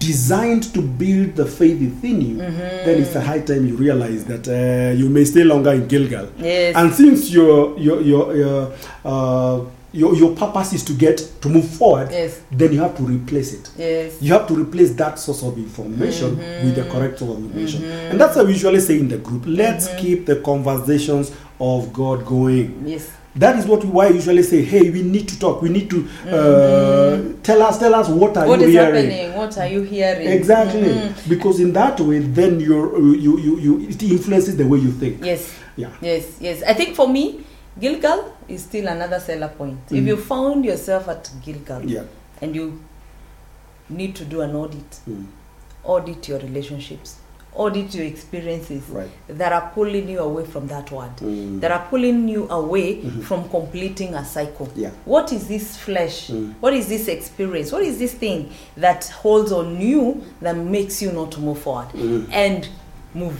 designed 0.00 0.64
to 0.74 0.80
build 0.82 1.36
the 1.36 1.44
faith 1.46 1.78
within 1.80 2.20
you, 2.20 2.36
Mm-hmm. 2.40 2.58
then 2.86 3.02
it's 3.02 3.14
a 3.14 3.20
high 3.20 3.40
time 3.40 3.66
you 3.68 3.76
realize 3.76 4.24
that 4.24 4.48
uh, 4.48 4.92
you 4.98 5.08
may 5.08 5.24
stay 5.24 5.44
longer 5.44 5.72
in 5.72 5.86
Gilgal. 5.86 6.28
Yes. 6.38 6.74
And 6.74 6.92
since 6.92 7.30
your 7.30 7.78
your 7.78 8.00
your 8.00 8.34
your, 8.36 8.72
uh, 9.04 9.60
your 9.92 10.14
your 10.16 10.34
purpose 10.36 10.72
is 10.72 10.84
to 10.84 10.94
get 10.94 11.18
to 11.42 11.48
move 11.48 11.68
forward, 11.68 12.08
Yes. 12.10 12.40
then 12.50 12.72
you 12.72 12.80
have 12.80 12.96
to 12.96 13.02
replace 13.02 13.52
it. 13.52 13.70
Yes. 13.76 14.16
You 14.22 14.32
have 14.32 14.46
to 14.48 14.54
replace 14.54 14.94
that 14.94 15.18
source 15.18 15.42
of 15.42 15.58
information 15.58 16.36
Mm-hmm. 16.36 16.64
with 16.66 16.74
the 16.76 16.84
correct 16.90 17.18
source 17.18 17.36
of 17.36 17.44
information. 17.44 17.84
And 17.84 18.18
that's 18.20 18.36
what 18.36 18.46
we 18.46 18.52
usually 18.52 18.80
say 18.80 18.98
in 18.98 19.08
the 19.08 19.18
group. 19.18 19.42
Let's 19.46 19.86
Mm-hmm. 19.88 19.98
keep 20.02 20.26
the 20.26 20.36
conversations 20.36 21.30
of 21.60 21.92
God 21.92 22.24
going. 22.24 22.84
Yes. 22.86 23.10
That 23.36 23.56
is 23.58 23.64
what 23.66 23.84
we, 23.84 23.90
why 23.90 24.06
I 24.06 24.10
usually 24.10 24.42
say, 24.42 24.62
hey, 24.62 24.90
we 24.90 25.02
need 25.02 25.28
to 25.28 25.38
talk. 25.38 25.62
We 25.62 25.68
need 25.68 25.88
to 25.90 26.08
uh, 26.28 27.42
tell 27.44 27.62
us, 27.62 27.78
tell 27.78 27.94
us 27.94 28.08
what 28.08 28.36
are 28.36 28.40
Mm-hmm. 28.44 28.48
What 28.48 28.60
you 28.60 28.66
is 28.66 28.72
hearing. 28.72 29.10
happening? 29.10 29.34
What 29.38 29.58
are 29.58 29.66
you 29.68 29.82
hearing? 29.82 30.26
Exactly, 30.28 30.82
Mhm. 30.88 31.28
because 31.28 31.60
in 31.60 31.72
that 31.74 32.00
way, 32.00 32.18
then 32.18 32.58
you're, 32.58 32.98
you, 33.16 33.38
you, 33.38 33.58
you, 33.58 33.80
it 33.88 34.02
influences 34.02 34.56
the 34.56 34.66
way 34.66 34.78
you 34.80 34.90
think. 34.90 35.24
Yes. 35.24 35.54
Yeah. 35.76 35.90
Yes, 36.02 36.24
yes. 36.40 36.62
I 36.64 36.74
think 36.74 36.96
for 36.96 37.08
me, 37.08 37.44
Gilgal 37.78 38.34
is 38.48 38.64
still 38.64 38.88
another 38.88 39.20
Selah 39.20 39.48
point. 39.48 39.78
If 39.90 40.02
Mm. 40.02 40.06
you 40.08 40.16
found 40.16 40.64
yourself 40.64 41.08
at 41.08 41.30
Gilgal 41.44 41.82
Yeah. 41.88 42.02
and 42.42 42.54
you 42.56 42.80
need 43.88 44.16
to 44.16 44.24
do 44.24 44.40
an 44.40 44.56
audit, 44.56 44.98
Mm. 45.08 45.26
audit 45.84 46.28
your 46.28 46.40
relationships, 46.40 47.16
audit 47.54 47.94
your 47.94 48.04
experiences 48.06 48.82
Right. 48.90 49.08
that 49.28 49.52
are 49.52 49.70
pulling 49.74 50.08
you 50.08 50.20
away 50.20 50.44
from 50.44 50.68
that 50.68 50.90
word, 50.92 51.10
Mm. 51.20 51.60
that 51.60 51.70
are 51.72 51.84
pulling 51.90 52.28
you 52.28 52.46
away 52.48 52.96
Mhm. 53.02 53.22
from 53.24 53.48
completing 53.48 54.14
a 54.14 54.24
cycle. 54.24 54.68
Yeah. 54.76 54.90
What 55.04 55.32
is 55.32 55.46
this 55.48 55.76
flesh? 55.76 56.28
Mm. 56.30 56.54
What 56.60 56.74
is 56.74 56.86
this 56.86 57.08
experience? 57.08 57.72
What 57.72 57.82
is 57.82 57.98
this 57.98 58.12
thing 58.12 58.50
that 58.76 59.04
holds 59.22 59.50
on 59.52 59.80
you 59.80 60.22
that 60.42 60.56
makes 60.56 61.02
you 61.02 61.10
not 61.12 61.32
to 61.32 61.40
move 61.40 61.58
forward 61.58 61.88
Mm. 61.94 62.26
and 62.32 62.68
move? 63.14 63.34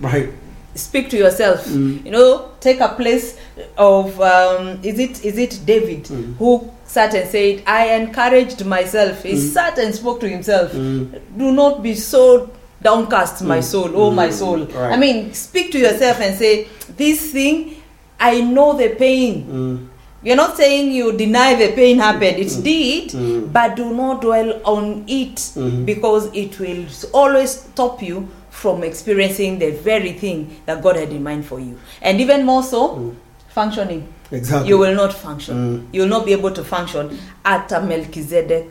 Right. 0.00 0.28
speak 0.74 1.08
to 1.08 1.16
yourself 1.16 1.66
Mm. 1.68 2.04
you 2.04 2.10
know 2.10 2.42
take 2.60 2.80
a 2.80 2.88
place 2.88 3.36
of 3.78 4.20
um, 4.20 4.78
is 4.82 4.98
it 4.98 5.24
is 5.24 5.38
it 5.38 5.58
david 5.64 6.04
Mm. 6.04 6.36
who 6.38 6.68
sat 6.84 7.14
and 7.14 7.26
said 7.30 7.62
i 7.66 7.94
encouraged 7.94 8.62
myself 8.66 9.22
he 9.22 9.32
Mm. 9.32 9.52
sat 9.54 9.78
and 9.78 9.94
spoke 9.94 10.20
to 10.20 10.28
himself 10.28 10.72
do 10.72 11.50
not 11.52 11.82
be 11.82 11.94
so 11.94 12.50
downcast 12.82 13.42
my 13.42 13.58
Mm. 13.58 13.62
soul 13.64 13.90
oh 13.94 14.10
my 14.10 14.28
Mm. 14.28 14.32
soul 14.32 14.58
Right. 14.66 14.92
i 14.92 14.96
mean 14.96 15.32
speak 15.34 15.72
to 15.72 15.78
yourself 15.78 16.20
and 16.20 16.36
say 16.36 16.66
this 16.96 17.32
thing 17.32 17.76
i 18.20 18.40
know 18.40 18.76
the 18.76 18.90
pain 18.90 19.44
Mm. 19.50 19.88
you're 20.22 20.36
not 20.36 20.56
saying 20.56 20.92
you 20.92 21.12
deny 21.12 21.54
the 21.54 21.72
pain 21.72 21.98
happened 21.98 22.38
it 22.38 22.62
did 22.62 23.10
Mm. 23.12 23.52
but 23.52 23.76
do 23.76 23.90
not 23.94 24.20
dwell 24.20 24.60
on 24.64 25.04
it 25.06 25.36
Mhm. 25.56 25.84
because 25.86 26.28
it 26.34 26.58
will 26.60 26.84
always 27.12 27.50
stop 27.50 28.02
you 28.02 28.28
from 28.50 28.82
experiencing 28.82 29.58
the 29.58 29.70
very 29.70 30.12
thing 30.12 30.46
that 30.66 30.82
God 30.82 30.96
had 30.96 31.10
in 31.12 31.22
mind 31.22 31.44
for 31.44 31.60
you. 31.60 31.76
And 32.00 32.20
even 32.22 32.46
more 32.46 32.62
so, 32.62 32.88
Mm. 32.88 33.12
functioning. 33.54 34.02
Exactly. 34.32 34.70
You 34.70 34.78
will 34.78 34.94
not 34.94 35.12
function. 35.12 35.54
Mm. 35.56 35.94
You 35.94 36.02
will 36.02 36.08
not 36.08 36.24
be 36.24 36.32
able 36.32 36.50
to 36.50 36.64
function 36.64 37.18
at 37.44 37.70
a 37.72 37.80
Melchizedek 37.82 38.70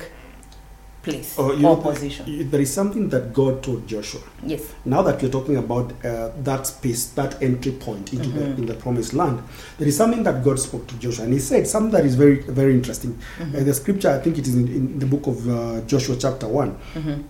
place 1.05 1.35
Oh, 1.37 1.51
or 1.51 1.55
know, 1.57 1.75
position. 1.77 2.49
there 2.51 2.61
is 2.61 2.73
something 2.73 3.09
that 3.09 3.31
God 3.33 3.61
told 3.63 3.87
Joshua. 3.87 4.21
Yes. 4.45 4.61
Now 4.85 5.01
that 5.03 5.21
you're 5.21 5.31
talking 5.31 5.57
about 5.57 5.93
uh, 6.03 6.31
that 6.43 6.65
space, 6.67 7.05
that 7.19 7.41
entry 7.41 7.71
point 7.71 8.11
into 8.13 8.25
Mm-hmm. 8.29 8.59
in 8.61 8.65
the 8.65 8.73
promised 8.73 9.13
land, 9.13 9.39
there 9.77 9.87
is 9.87 9.95
something 9.95 10.23
that 10.23 10.43
God 10.43 10.59
spoke 10.59 10.87
to 10.87 10.95
Joshua, 10.99 11.25
and 11.25 11.33
He 11.33 11.39
said 11.39 11.67
something 11.67 11.91
that 11.91 12.05
is 12.05 12.15
very 12.15 12.37
very 12.61 12.73
interesting. 12.73 13.13
Mm-hmm. 13.13 13.55
Uh, 13.55 13.63
the 13.63 13.73
scripture, 13.73 14.09
I 14.09 14.19
think 14.19 14.37
it 14.37 14.47
is 14.47 14.55
in, 14.55 14.67
in 14.67 14.99
the 14.99 15.05
book 15.05 15.27
of 15.27 15.37
uh, 15.47 15.81
Joshua, 15.87 16.15
chapter 16.19 16.47
one, 16.47 16.75
Mhm. 16.95 17.23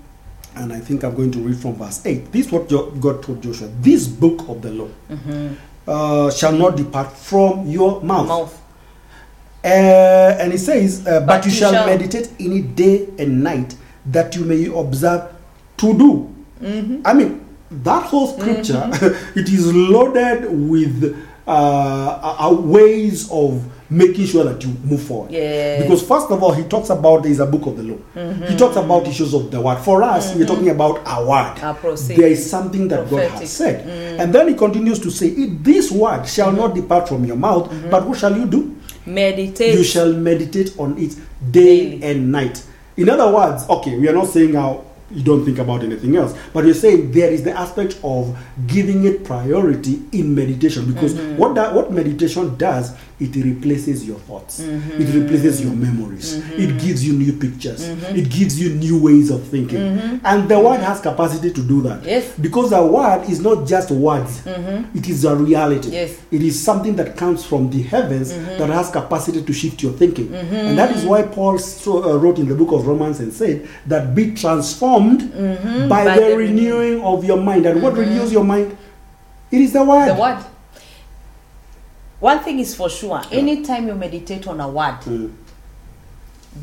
and 0.55 0.73
I 0.73 0.79
think 0.79 1.03
I'm 1.03 1.13
going 1.15 1.31
to 1.31 1.39
read 1.39 1.57
from 1.57 1.75
verse 1.75 1.99
eight. 2.05 2.31
This 2.31 2.45
is 2.47 2.51
what 2.51 2.69
Jo- 2.69 2.91
God 2.91 3.21
told 3.23 3.43
Joshua: 3.43 3.67
This 3.81 4.07
book 4.07 4.47
of 4.47 4.61
the 4.61 4.71
law 4.71 4.89
Mhm. 5.11 5.55
uh, 5.87 6.31
shall 6.31 6.53
not 6.53 6.75
depart 6.77 7.11
from 7.17 7.67
your 7.67 8.01
mouth. 8.01 8.27
Mouth. 8.27 8.53
Uh, 9.65 10.37
and 10.39 10.51
He 10.51 10.57
says, 10.59 11.05
uh, 11.07 11.19
but, 11.21 11.25
But 11.27 11.45
you 11.45 11.51
shall, 11.51 11.73
shall- 11.73 11.87
meditate 11.87 12.29
in 12.39 12.53
it 12.53 12.75
day 12.75 13.07
and 13.17 13.43
night, 13.43 13.75
that 14.05 14.35
you 14.35 14.45
may 14.45 14.65
observe 14.67 15.23
to 15.77 15.93
do. 15.97 16.29
Mhm. 16.63 17.01
I 17.03 17.13
mean, 17.13 17.41
that 17.83 18.03
whole 18.03 18.27
scripture, 18.27 18.89
it 19.35 19.49
is 19.49 19.73
loaded 19.73 20.47
with 20.69 21.15
uh, 21.47 22.55
ways 22.59 23.29
of 23.31 23.61
making 23.89 24.25
sure 24.25 24.43
that 24.43 24.63
you 24.63 24.73
move 24.83 25.01
forward. 25.01 25.31
Yes. 25.31 25.83
Because 25.83 26.01
first 26.01 26.31
of 26.31 26.41
all, 26.41 26.51
he 26.51 26.63
talks 26.63 26.89
about 26.89 27.21
there 27.23 27.31
is 27.31 27.39
a 27.39 27.45
book 27.45 27.67
of 27.67 27.77
the 27.77 27.83
law. 27.83 27.97
He 28.47 28.55
talks 28.55 28.75
about 28.77 29.07
issues 29.07 29.33
of 29.33 29.51
the 29.51 29.61
word. 29.61 29.77
For 29.79 30.01
us, 30.01 30.33
we're 30.35 30.47
talking 30.47 30.69
about 30.69 31.01
our 31.05 31.23
word. 31.25 31.57
There 32.15 32.27
is 32.27 32.49
something 32.49 32.87
that 32.87 33.09
God 33.09 33.19
has 33.41 33.49
said. 33.51 33.87
And 34.19 34.33
then 34.33 34.47
he 34.47 34.53
continues 34.55 34.99
to 34.99 35.11
say, 35.11 35.29
this 35.47 35.91
word 35.91 36.27
shall 36.27 36.51
not 36.51 36.73
depart 36.73 37.07
from 37.09 37.25
your 37.25 37.37
mouth, 37.37 37.71
but 37.91 38.07
what 38.07 38.17
shall 38.17 38.35
you 38.35 38.45
do? 38.45 38.75
Meditate. 39.05 39.75
You 39.75 39.83
shall 39.83 40.13
meditate 40.13 40.77
on 40.79 40.97
it 40.97 41.15
day 41.51 41.91
Daily. 41.99 42.03
and 42.03 42.31
night. 42.31 42.63
In 42.97 43.09
other 43.09 43.31
words, 43.33 43.67
okay, 43.69 43.97
we 43.97 44.07
are 44.07 44.13
not 44.13 44.27
saying 44.27 44.53
how 44.53 44.83
you 45.11 45.23
don't 45.23 45.45
think 45.45 45.59
about 45.59 45.83
anything 45.83 46.15
else, 46.15 46.35
but 46.53 46.65
you're 46.65 46.73
saying 46.73 47.11
there 47.11 47.31
is 47.31 47.43
the 47.43 47.51
aspect 47.51 47.99
of 48.03 48.35
giving 48.67 49.05
it 49.05 49.23
priority 49.23 50.01
in 50.11 50.33
meditation 50.33 50.91
because 50.91 51.13
Mm-hmm. 51.13 51.37
what 51.37 51.53
that 51.55 51.73
what 51.75 51.91
meditation 51.91 52.55
does, 52.57 52.93
it 53.19 53.33
replaces 53.35 54.05
your 54.05 54.17
thoughts, 54.19 54.61
Mm-hmm. 54.61 55.01
it 55.01 55.13
replaces 55.21 55.61
your 55.61 55.73
memories, 55.73 56.33
it 56.57 56.79
gives 56.81 57.05
you 57.07 57.13
new 57.13 57.33
pictures, 57.33 57.83
it 57.87 58.29
gives 58.29 58.59
you 58.59 58.73
new 58.75 58.99
ways 59.01 59.29
of 59.29 59.43
thinking, 59.43 59.81
and 60.23 60.49
the 60.49 60.59
word 60.59 60.79
has 60.81 60.99
capacity 61.01 61.51
to 61.51 61.61
do 61.61 61.81
that. 61.83 61.99
Mm-hmm. 61.99 62.09
Yes. 62.09 62.25
Mm-hmm. 62.31 62.41
because 62.41 62.69
the 62.71 62.81
word 62.83 63.29
is 63.29 63.39
not 63.41 63.67
just 63.67 63.91
words; 63.91 64.41
it 64.47 65.07
is 65.07 65.23
a 65.23 65.35
reality. 65.35 65.89
Yes. 65.91 66.17
It 66.31 66.41
is 66.41 66.61
something 66.61 66.95
that 66.95 67.15
comes 67.15 67.45
from 67.45 67.69
the 67.69 67.83
heavens 67.83 68.33
Mm-hmm. 68.33 68.57
that 68.57 68.69
has 68.69 68.89
capacity 68.89 69.43
to 69.43 69.53
shift 69.53 69.83
your 69.83 69.93
thinking. 69.93 70.33
And 70.33 70.77
that 70.77 70.95
is 70.95 71.05
why 71.05 71.21
Paul 71.23 71.59
so, 71.59 72.03
uh, 72.03 72.17
wrote 72.17 72.39
in 72.39 72.47
the 72.47 72.55
book 72.55 72.71
of 72.71 72.87
Romans 72.87 73.19
and 73.19 73.31
said 73.31 73.67
that 73.85 74.15
be 74.15 74.33
transformed 74.33 74.94
by, 74.99 75.25
Mm-hmm. 75.25 75.87
By 75.89 76.15
the, 76.15 76.21
the 76.29 76.37
renewing 76.37 77.01
of 77.03 77.23
your 77.25 77.37
mind. 77.37 77.65
And 77.65 77.81
what 77.81 77.93
renews 77.93 78.31
your 78.31 78.43
mind? 78.43 78.77
It 79.51 79.61
is 79.61 79.73
the 79.73 79.83
word. 79.83 80.09
the 80.09 80.15
word. 80.19 80.43
One 82.19 82.39
thing 82.39 82.59
is 82.59 82.73
for 82.75 82.89
sure, 82.89 83.21
anytime 83.31 83.87
you 83.87 83.95
meditate 83.95 84.47
on 84.47 84.59
a 84.61 84.67
word, 84.69 84.99
Mm, 85.01 85.33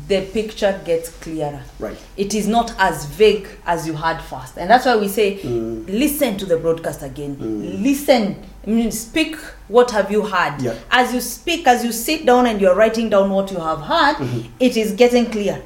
the 0.07 0.21
picture 0.33 0.81
gets 0.83 1.09
clearer. 1.09 1.61
right. 1.79 1.95
It 2.17 2.33
is 2.33 2.47
not 2.47 2.73
as 2.79 3.05
vague 3.05 3.47
as 3.65 3.85
you 3.85 3.93
had 3.93 4.19
first. 4.21 4.57
And 4.57 4.69
that's 4.69 4.85
why 4.85 4.95
we 4.97 5.07
say, 5.07 5.37
Mm. 5.37 5.85
listen 5.87 6.35
to 6.37 6.45
the 6.45 6.57
broadcast 6.57 7.03
again. 7.03 7.37
Listen. 7.83 8.35
I 8.65 8.69
mean, 8.69 8.91
speak 8.91 9.35
what 9.67 9.91
have 9.91 10.09
you 10.11 10.23
heard. 10.23 10.61
Yeah. 10.61 10.73
As 10.89 11.13
you 11.13 11.21
speak, 11.21 11.67
as 11.67 11.83
you 11.83 11.91
sit 11.91 12.25
down 12.25 12.47
and 12.47 12.59
you're 12.61 12.75
writing 12.75 13.09
down 13.09 13.29
what 13.29 13.51
you 13.51 13.59
have 13.59 13.81
heard, 13.81 14.15
Mm-hmm. 14.15 14.47
it 14.59 14.75
is 14.77 14.93
getting 14.93 15.27
clear. 15.29 15.61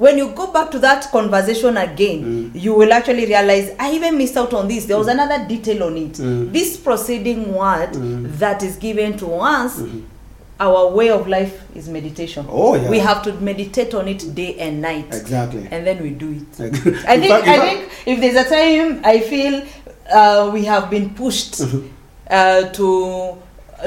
When 0.00 0.16
you 0.16 0.30
go 0.30 0.50
back 0.50 0.70
to 0.70 0.78
that 0.78 1.10
conversation 1.12 1.76
again, 1.76 2.52
you 2.54 2.72
will 2.72 2.90
actually 2.90 3.26
realize 3.26 3.70
I 3.78 3.92
even 3.92 4.16
missed 4.16 4.34
out 4.34 4.54
on 4.54 4.66
this. 4.66 4.86
There 4.86 4.96
was 4.96 5.08
another 5.08 5.46
detail 5.46 5.82
on 5.84 5.96
it. 5.98 6.14
This 6.50 6.78
proceeding 6.78 7.52
word 7.52 7.92
that 8.38 8.62
is 8.62 8.76
given 8.76 9.18
to 9.18 9.26
us, 9.34 9.78
our 10.58 10.88
way 10.88 11.10
of 11.10 11.28
life 11.28 11.60
is 11.76 11.86
meditation. 11.90 12.46
Oh, 12.48 12.76
yeah. 12.76 12.88
We 12.88 12.98
have 12.98 13.22
to 13.24 13.34
meditate 13.42 13.92
on 13.92 14.08
it 14.08 14.34
day 14.34 14.54
and 14.58 14.80
night 14.80 15.08
Exactly. 15.08 15.68
and 15.70 15.86
then 15.86 16.02
we 16.02 16.10
do 16.10 16.32
it. 16.32 16.60
I 17.06 17.18
think 17.20 17.30
fact- 17.32 17.48
I 17.48 17.58
think 17.58 17.90
if 18.06 18.20
there's 18.20 18.36
a 18.36 18.48
time 18.48 19.02
I 19.04 19.20
feel 19.20 19.66
uh, 20.10 20.50
we 20.52 20.64
have 20.64 20.88
been 20.88 21.10
pushed 21.14 21.52
Mm-hmm. 21.60 21.88
uh, 22.30 22.62
to 22.72 23.36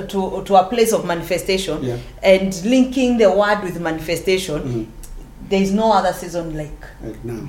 to 0.09 0.43
to 0.45 0.55
a 0.57 0.63
place 0.65 0.93
of 0.93 1.05
manifestation 1.05 1.83
Yeah. 1.83 1.97
and 2.21 2.53
linking 2.65 3.17
the 3.17 3.31
word 3.31 3.63
with 3.63 3.79
manifestation, 3.79 4.59
Mhm. 4.61 4.85
There 5.49 5.61
is 5.61 5.71
no 5.71 5.91
other 5.91 6.13
season 6.13 6.55
like 6.57 6.71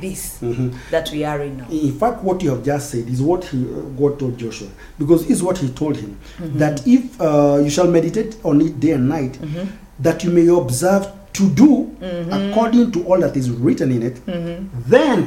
this 0.01 0.39
Mhm. 0.43 0.73
that 0.91 1.11
we 1.13 1.25
are 1.25 1.43
in 1.43 1.59
now. 1.59 1.67
In 1.71 1.93
fact, 1.99 2.23
what 2.25 2.43
you 2.43 2.51
have 2.51 2.63
just 2.65 2.91
said 2.91 3.09
is 3.09 3.21
what 3.21 3.45
he, 3.45 3.59
uh, 3.59 3.81
God 3.99 4.19
told 4.19 4.39
Joshua, 4.39 4.69
because 4.99 5.27
is 5.31 5.43
what 5.43 5.59
he 5.59 5.69
told 5.69 5.97
him 5.97 6.17
Mm-hmm. 6.41 6.59
that 6.59 6.87
if 6.87 7.21
uh, 7.21 7.61
you 7.63 7.71
shall 7.71 7.87
meditate 7.89 8.37
on 8.45 8.61
it 8.61 8.81
day 8.81 8.93
and 8.93 9.09
night, 9.09 9.39
Mm-hmm. 9.41 9.67
that 10.01 10.25
you 10.25 10.31
may 10.31 10.47
observe 10.49 11.07
to 11.35 11.49
do 11.51 11.91
according 12.31 12.93
to 12.93 13.03
all 13.05 13.21
that 13.21 13.37
is 13.37 13.51
written 13.51 13.91
in 13.91 14.03
it, 14.03 14.17
Mm-hmm. 14.27 14.67
then, 14.89 15.27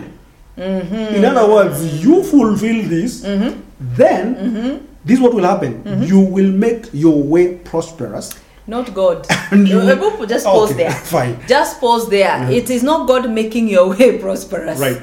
in 0.57 1.26
other 1.26 1.47
words, 1.53 2.03
you 2.03 2.24
fulfill 2.24 2.88
this, 2.89 3.24
Mm-hmm. 3.24 3.59
then 3.95 4.80
this 5.05 5.18
is 5.18 5.22
what 5.22 5.34
will 5.34 5.43
happen. 5.45 5.82
You 6.05 6.20
will 6.20 6.51
make 6.51 6.89
your 6.93 7.22
way 7.24 7.55
prosperous. 7.63 8.34
Not 8.68 8.93
God. 8.93 9.26
Uh, 9.49 10.26
Just 10.26 10.45
pause 10.45 10.72
Okay, 10.72 10.84
there. 10.84 10.91
fine. 11.15 11.39
Just 11.47 11.80
pause 11.80 12.09
there. 12.09 12.28
Mhm. 12.30 12.51
It 12.51 12.70
is 12.70 12.84
not 12.84 13.07
God 13.07 13.30
making 13.32 13.70
your 13.70 13.89
way 13.95 14.18
prosperous. 14.18 14.78
Right. 14.80 15.01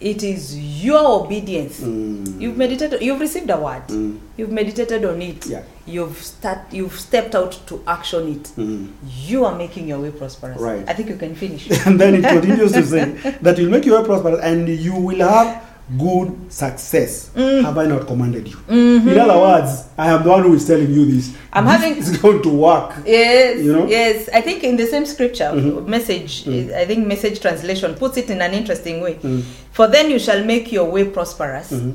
It 0.00 0.22
is 0.22 0.58
your 0.84 1.22
obedience. 1.24 1.80
Mm. 1.80 2.40
You've 2.40 2.56
meditated. 2.58 3.00
You've 3.00 3.20
received 3.20 3.48
a 3.50 3.56
word. 3.56 3.86
Mm. 3.88 4.18
You've 4.36 4.50
meditated 4.52 5.04
on 5.04 5.22
it. 5.22 5.46
Yeah. 5.46 5.62
You've 5.86 6.18
start. 6.20 6.58
You've 6.72 6.98
stepped 6.98 7.34
out 7.34 7.52
to 7.68 7.82
action 7.86 8.28
it. 8.28 8.42
Mm. 8.58 8.92
You 9.24 9.44
are 9.46 9.56
making 9.56 9.88
your 9.88 10.00
way 10.00 10.10
prosperous. 10.10 10.60
Right. 10.60 10.84
I 10.88 10.92
think 10.92 11.08
you 11.08 11.16
can 11.16 11.34
finish. 11.34 11.70
It. 11.70 11.86
And 11.86 11.98
then 12.00 12.16
it 12.16 12.24
continues 12.28 12.72
to 12.72 12.82
say 12.84 13.04
that 13.42 13.56
you'll 13.58 13.70
make 13.70 13.86
your 13.86 14.00
way 14.00 14.06
prosperous 14.06 14.40
and 14.42 14.68
you 14.68 14.94
will 14.94 15.26
have 15.26 15.62
good 15.98 16.52
success. 16.52 17.30
Mm. 17.36 17.62
Have 17.64 17.78
I 17.78 17.86
not 17.86 18.06
commanded 18.06 18.48
you? 18.48 18.56
In 18.68 19.18
other 19.18 19.38
words, 19.38 19.84
I 19.96 20.08
am 20.10 20.24
the 20.24 20.30
one 20.30 20.42
who 20.42 20.54
is 20.54 20.66
telling 20.66 20.90
you 20.92 21.04
this. 21.06 21.28
Mm-hmm. 21.28 21.48
I'm 21.52 21.64
This 21.64 21.72
having- 21.74 21.96
is 21.98 22.16
going 22.18 22.42
to 22.42 22.48
work. 22.48 22.94
Yes, 23.06 23.62
You 23.62 23.72
know? 23.72 23.86
yes. 23.86 24.28
I 24.34 24.40
think 24.40 24.64
in 24.64 24.76
the 24.76 24.86
same 24.86 25.06
scripture, 25.06 25.52
Mhm. 25.54 25.86
message, 25.86 26.44
Mm. 26.44 26.74
I 26.74 26.84
think 26.86 27.06
message 27.06 27.38
translation 27.40 27.94
puts 27.94 28.16
it 28.16 28.30
in 28.30 28.42
an 28.42 28.52
interesting 28.52 29.00
way. 29.00 29.14
Mm. 29.22 29.42
For 29.72 29.86
then 29.86 30.10
you 30.10 30.18
shall 30.18 30.44
make 30.44 30.72
your 30.72 30.90
way 30.90 31.04
prosperous, 31.04 31.70
Mhm. 31.70 31.94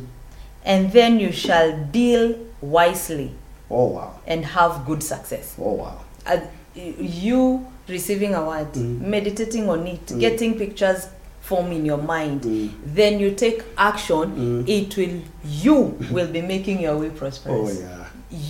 and 0.66 0.92
then 0.94 1.20
you 1.20 1.32
shall 1.34 1.74
deal 1.92 2.36
wisely 2.62 3.32
Oh 3.70 3.88
wow! 3.88 4.12
and 4.26 4.46
have 4.46 4.86
good 4.86 5.04
success. 5.04 5.54
Oh 5.60 5.74
wow! 5.74 5.98
Uh, 6.26 6.38
you 6.76 7.66
receiving 7.90 8.34
a 8.36 8.46
word, 8.46 8.72
Mm. 8.74 9.02
meditating 9.02 9.70
on 9.70 9.86
it, 9.86 10.06
Mm. 10.08 10.20
getting 10.20 10.54
pictures 10.54 11.08
form 11.42 11.72
in 11.72 11.86
your 11.86 11.98
mind, 11.98 12.42
Mm. 12.44 12.70
then 12.86 13.20
you 13.20 13.32
take 13.32 13.64
action. 13.78 14.64
Mm. 14.64 14.70
It 14.70 14.96
will, 14.98 15.22
you 15.46 15.76
will 16.12 16.28
be 16.32 16.42
making 16.42 16.80
your 16.82 16.98
way 16.98 17.10
prosperous. 17.10 17.78
Oh 17.78 17.82
yeah! 17.82 18.06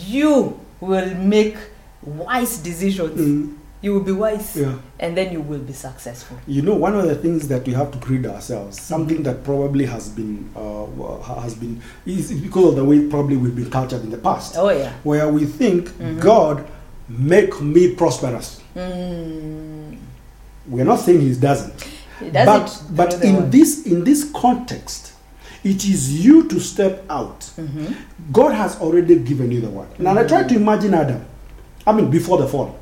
You 0.08 0.60
will 0.82 1.16
make 1.16 1.58
wise 2.04 2.58
decisions. 2.58 3.20
Mm. 3.20 3.58
You 3.84 3.94
will 3.96 4.02
be 4.04 4.12
wise, 4.12 4.56
Yeah. 4.56 4.76
and 5.00 5.18
then 5.18 5.34
you 5.34 5.42
will 5.42 5.58
be 5.66 5.74
successful. 5.74 6.38
You 6.46 6.62
know, 6.62 6.76
one 6.76 6.94
of 6.96 7.08
the 7.08 7.16
things 7.16 7.48
that 7.48 7.66
we 7.66 7.74
have 7.74 7.90
to 7.92 7.98
create 7.98 8.28
ourselves, 8.28 8.80
something 8.80 9.24
that 9.24 9.44
probably 9.44 9.86
has 9.88 10.08
been 10.10 10.50
uh, 10.56 11.18
has 11.42 11.56
been 11.56 11.82
is 12.06 12.30
is 12.30 12.40
because 12.42 12.66
of 12.70 12.76
the 12.76 12.84
way 12.86 13.08
probably 13.08 13.38
we've 13.38 13.56
been 13.56 13.72
cultured 13.72 14.04
in 14.04 14.12
the 14.12 14.20
past, 14.20 14.56
Oh 14.58 14.70
yeah. 14.70 14.92
where 15.04 15.28
we 15.30 15.46
think 15.46 15.90
Mm-hmm. 15.90 16.20
God 16.20 16.64
make 17.10 17.60
me 17.60 17.96
prosperous. 17.96 18.62
Mm. 18.76 19.98
We're 20.68 20.86
not 20.86 21.00
saying 21.00 21.22
He 21.22 21.34
doesn't. 21.36 21.74
But 22.34 22.82
but 22.96 23.24
in 23.24 23.36
word. 23.36 23.52
this 23.52 23.86
in 23.86 24.04
this 24.04 24.26
context 24.34 25.08
it 25.64 25.86
is 25.86 26.26
you 26.26 26.44
to 26.48 26.60
step 26.60 27.04
out 27.10 27.40
Mhm. 27.58 27.94
god 28.32 28.54
has 28.54 28.78
already 28.82 29.16
given 29.20 29.52
you 29.52 29.62
the 29.62 29.70
word 29.70 29.88
now 30.00 30.18
i 30.18 30.24
try 30.24 30.44
to 30.44 30.56
imagine 30.56 30.94
adam 30.94 31.22
i 31.86 31.92
mean 31.94 32.10
before 32.10 32.38
the 32.42 32.48
fall 32.48 32.76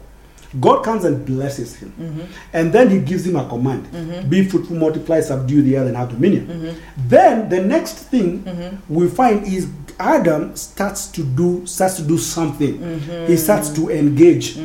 god 0.62 0.84
comes 0.84 1.04
and 1.06 1.26
blesses 1.26 1.76
him 1.76 1.92
Mhm. 2.00 2.26
and 2.54 2.72
then 2.74 2.90
he 2.90 3.00
gives 3.00 3.26
him 3.26 3.36
a 3.36 3.44
command 3.50 3.84
Mhm. 3.94 4.30
be 4.30 4.44
fruitful 4.46 4.78
multiply 4.78 5.22
subdue 5.22 5.62
the 5.62 5.76
earth 5.78 5.88
and 5.88 5.98
have 5.98 6.10
dominion 6.10 6.46
Mhm. 6.48 6.74
then 7.10 7.50
the 7.50 7.62
next 7.62 7.96
thing 8.12 8.44
Mhm. 8.46 8.78
we 8.90 9.08
find 9.10 9.46
is 9.48 9.68
adam 10.00 10.52
starts 10.56 11.08
to 11.12 11.22
do 11.24 11.62
starts 11.66 11.96
to 11.98 12.04
do 12.04 12.18
something 12.18 12.74
Mm-hmm. 12.80 13.28
he 13.28 13.36
starts 13.38 13.70
to 13.74 13.90
engage 13.90 14.56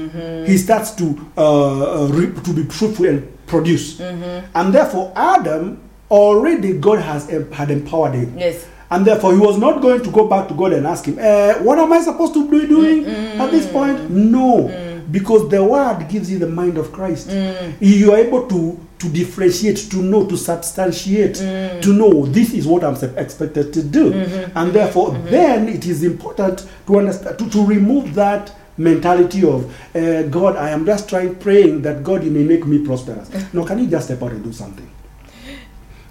he 0.47 0.57
starts 0.59 0.93
to 0.97 1.17
uh, 1.37 2.05
uh, 2.05 2.07
re- 2.13 2.33
to 2.45 2.53
be 2.53 2.63
fruitful 2.63 3.07
and 3.07 3.23
produce. 3.47 3.95
Mm-hmm. 3.99 4.47
and 4.55 4.75
therefore 4.75 5.13
adam 5.17 5.81
already 6.11 6.79
god 6.79 7.01
has 7.01 7.29
had 7.53 7.71
empowered 7.71 8.15
him. 8.15 8.39
Yes. 8.39 8.67
and 8.91 9.05
therefore 9.05 9.33
he 9.33 9.39
was 9.39 9.59
not 9.59 9.81
going 9.81 10.03
to 10.03 10.11
go 10.11 10.27
back 10.29 10.49
to 10.49 10.55
god 10.55 10.73
and 10.73 10.87
ask 10.87 11.05
him 11.05 11.19
eh, 11.19 11.55
what 11.63 11.79
am 11.79 11.93
i 11.93 12.01
supposed 12.01 12.35
to 12.35 12.49
be 12.49 12.67
doing 12.67 13.05
mm-hmm. 13.05 13.41
at 13.41 13.51
this 13.51 13.71
point? 13.71 14.11
No. 14.11 14.69
Mm. 14.69 14.95
Because 15.11 15.49
the 15.49 15.63
word 15.63 16.09
gives 16.09 16.31
you 16.31 16.39
the 16.39 16.49
mind 16.49 16.79
of 16.79 16.93
christ. 16.93 17.29
Mm. 17.29 17.77
You 17.81 18.13
are 18.13 18.19
able 18.19 18.47
to 18.49 18.79
to 18.99 19.09
differentiate 19.09 19.77
to 19.91 19.97
know 19.97 20.27
to 20.27 20.37
substantiate 20.37 21.35
mm. 21.35 21.83
to 21.83 21.93
know 21.93 22.25
this 22.27 22.53
is 22.55 22.67
what 22.67 22.83
i'm 22.85 22.95
expected 23.17 23.73
to 23.73 23.83
do. 23.83 24.13
Mm-hmm. 24.13 24.57
And 24.59 24.73
therefore 24.73 25.11
mm-hmm. 25.11 25.27
then 25.27 25.69
it 25.69 25.87
is 25.87 26.03
important 26.05 26.67
to 26.87 26.99
understand 26.99 27.39
to, 27.39 27.51
to 27.51 27.67
remove 27.67 28.15
that 28.15 28.53
mentality 28.77 29.45
of 29.47 29.65
uh, 29.97 30.23
god 30.25 30.57
i 30.57 30.71
am 30.71 30.85
just 30.85 31.09
trying 31.09 31.35
praying 31.37 31.83
that 31.83 32.03
god 32.03 32.25
you 32.25 32.31
may 32.31 32.43
make 32.43 32.67
me 32.67 32.79
prosperous 32.85 33.31
no 33.53 33.65
can 33.65 33.79
you 33.79 33.87
just 33.87 34.07
step 34.07 34.23
out 34.23 34.33
and 34.33 34.43
do 34.43 34.53
something 34.53 34.91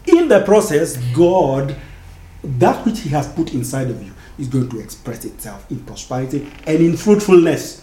in 0.05 0.27
the 0.27 0.41
process 0.41 0.97
god 1.15 1.75
that 2.43 2.85
which 2.85 2.99
he 3.01 3.09
has 3.09 3.27
put 3.33 3.53
inside 3.53 3.89
of 3.89 4.01
you 4.03 4.11
is 4.39 4.47
going 4.47 4.69
to 4.69 4.79
express 4.79 5.25
itself 5.25 5.69
in 5.71 5.79
prosperity 5.79 6.49
and 6.65 6.77
in 6.79 6.95
fruitfulness 6.97 7.81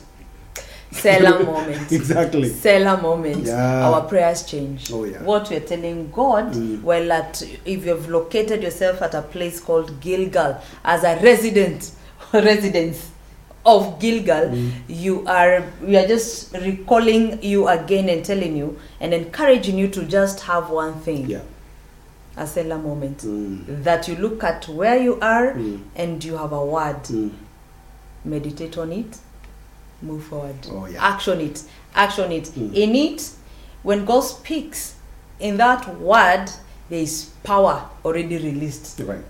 Selah 0.93 1.45
moment. 1.45 1.93
exactly 1.93 2.49
Selah 2.49 3.01
moment. 3.01 3.45
Yeah. 3.47 3.89
Our 3.89 4.09
prayers 4.09 4.45
change. 4.45 4.91
Oh, 4.93 5.05
yeah. 5.05 5.23
What 5.23 5.49
we're 5.49 5.61
telling 5.61 6.11
God, 6.11 6.53
Mm. 6.53 6.83
well, 6.83 7.13
at 7.13 7.41
if 7.65 7.87
you've 7.87 8.09
located 8.09 8.65
yourself 8.65 9.01
at 9.01 9.15
a 9.15 9.23
place 9.23 9.61
called 9.61 10.01
Gilgal 10.01 10.61
as 10.85 11.05
a 11.05 11.15
resident, 11.23 11.93
residence 12.33 13.09
of 13.65 13.99
Gilgal, 14.01 14.55
you 14.89 15.27
are 15.27 15.63
we 15.83 15.97
are 15.97 16.07
just 16.07 16.55
recalling 16.55 17.43
you 17.43 17.69
again 17.69 18.09
and 18.09 18.25
telling 18.25 18.57
you 18.57 18.79
and 19.01 19.13
encouraging 19.13 19.77
you 19.79 19.89
to 19.89 20.05
just 20.05 20.41
have 20.41 20.71
one 20.71 20.95
thing, 21.01 21.29
Yeah. 21.29 21.41
a 22.37 22.47
Selah 22.47 22.79
moment. 22.79 23.19
Mm. 23.19 23.83
That 23.85 24.09
you 24.09 24.17
look 24.17 24.43
at 24.45 24.67
where 24.69 24.97
you 24.97 25.19
are 25.21 25.53
Mm. 25.55 25.81
and 25.97 26.25
you 26.25 26.37
have 26.37 26.53
a 26.53 26.65
word. 26.65 27.03
Mm. 27.05 27.31
Meditate 28.25 28.77
on 28.79 28.93
it, 28.93 29.17
move 30.03 30.25
forward. 30.25 30.57
Oh, 30.71 30.87
yeah. 30.87 31.03
Action 31.07 31.41
it. 31.41 31.63
Action 31.95 32.33
it. 32.33 32.45
Mm. 32.45 32.75
In 32.75 32.95
it, 32.95 33.31
when 33.83 34.05
God 34.05 34.21
speaks, 34.21 34.95
in 35.39 35.57
that 35.57 35.99
word, 35.99 36.47
there 36.91 37.01
is 37.01 37.31
power 37.43 37.89
already 38.05 38.37
released 38.37 39.01
Right. 39.05 39.25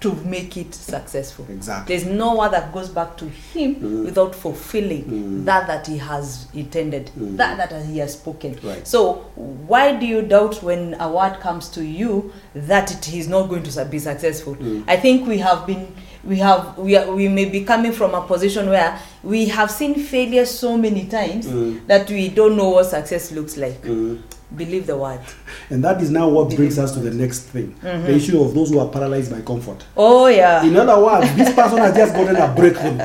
To 0.00 0.12
make 0.26 0.56
it 0.58 0.74
successful. 0.74 1.46
Exactly. 1.48 1.96
There's 1.96 2.06
no 2.08 2.34
one 2.34 2.50
that 2.50 2.72
goes 2.72 2.88
back 2.90 3.16
to 3.16 3.24
him 3.26 3.76
Mm. 3.76 4.04
without 4.04 4.34
fulfilling 4.34 5.04
Mm. 5.04 5.44
that 5.46 5.66
that 5.68 5.86
he 5.86 5.96
has 5.98 6.46
intended, 6.54 7.10
Mm. 7.18 7.36
that 7.38 7.56
that 7.70 7.84
he 7.86 7.98
has 7.98 8.12
spoken. 8.12 8.58
Right. 8.62 8.86
So 8.86 9.24
why 9.36 9.96
do 9.96 10.04
you 10.06 10.22
doubt 10.22 10.62
when 10.62 10.94
a 11.00 11.08
word 11.10 11.40
comes 11.40 11.68
to 11.70 11.82
you 11.84 12.32
that 12.54 12.90
it 12.90 13.14
is 13.14 13.26
not 13.28 13.48
going 13.48 13.62
to 13.62 13.84
be 13.86 13.98
successful? 13.98 14.54
Mm. 14.56 14.84
I 14.86 14.96
think 14.96 15.26
we 15.26 15.38
have 15.38 15.66
been 15.66 15.86
we 16.24 16.36
have 16.38 16.76
we 16.76 16.96
are, 16.96 17.10
we 17.14 17.28
may 17.28 17.44
be 17.46 17.60
coming 17.64 17.92
from 17.92 18.12
a 18.14 18.20
position 18.20 18.68
where 18.68 18.98
we 19.22 19.46
have 19.46 19.70
seen 19.70 19.94
failure 19.94 20.44
so 20.44 20.76
many 20.76 21.04
times 21.04 21.46
Mm. 21.46 21.86
that 21.86 22.10
we 22.10 22.28
don't 22.28 22.56
know 22.56 22.68
what 22.70 22.86
success 22.86 23.30
looks 23.32 23.56
like. 23.56 23.80
Mm. 24.52 24.56
Believe 24.58 24.86
the 24.86 24.96
word. 24.96 25.20
And 25.70 25.82
that 25.84 26.00
is 26.00 26.10
now 26.10 26.28
what 26.28 26.54
brings 26.54 26.78
us 26.78 26.92
to 26.92 27.00
the 27.00 27.10
next 27.10 27.40
thing 27.40 27.74
Mm-hmm. 27.82 28.06
the 28.06 28.14
issue 28.14 28.40
of 28.40 28.54
those 28.54 28.70
who 28.70 28.78
are 28.78 28.88
paralyzed 28.88 29.30
by 29.32 29.40
comfort. 29.40 29.84
Oh 29.96 30.26
yeah. 30.28 30.62
In 30.64 30.76
other 30.76 30.98
words, 31.04 31.34
this 31.34 31.52
person 31.54 31.78
has 31.78 31.94
just 31.96 32.14
gotten 32.14 32.36
a 32.36 32.54
breakthrough. 32.54 32.98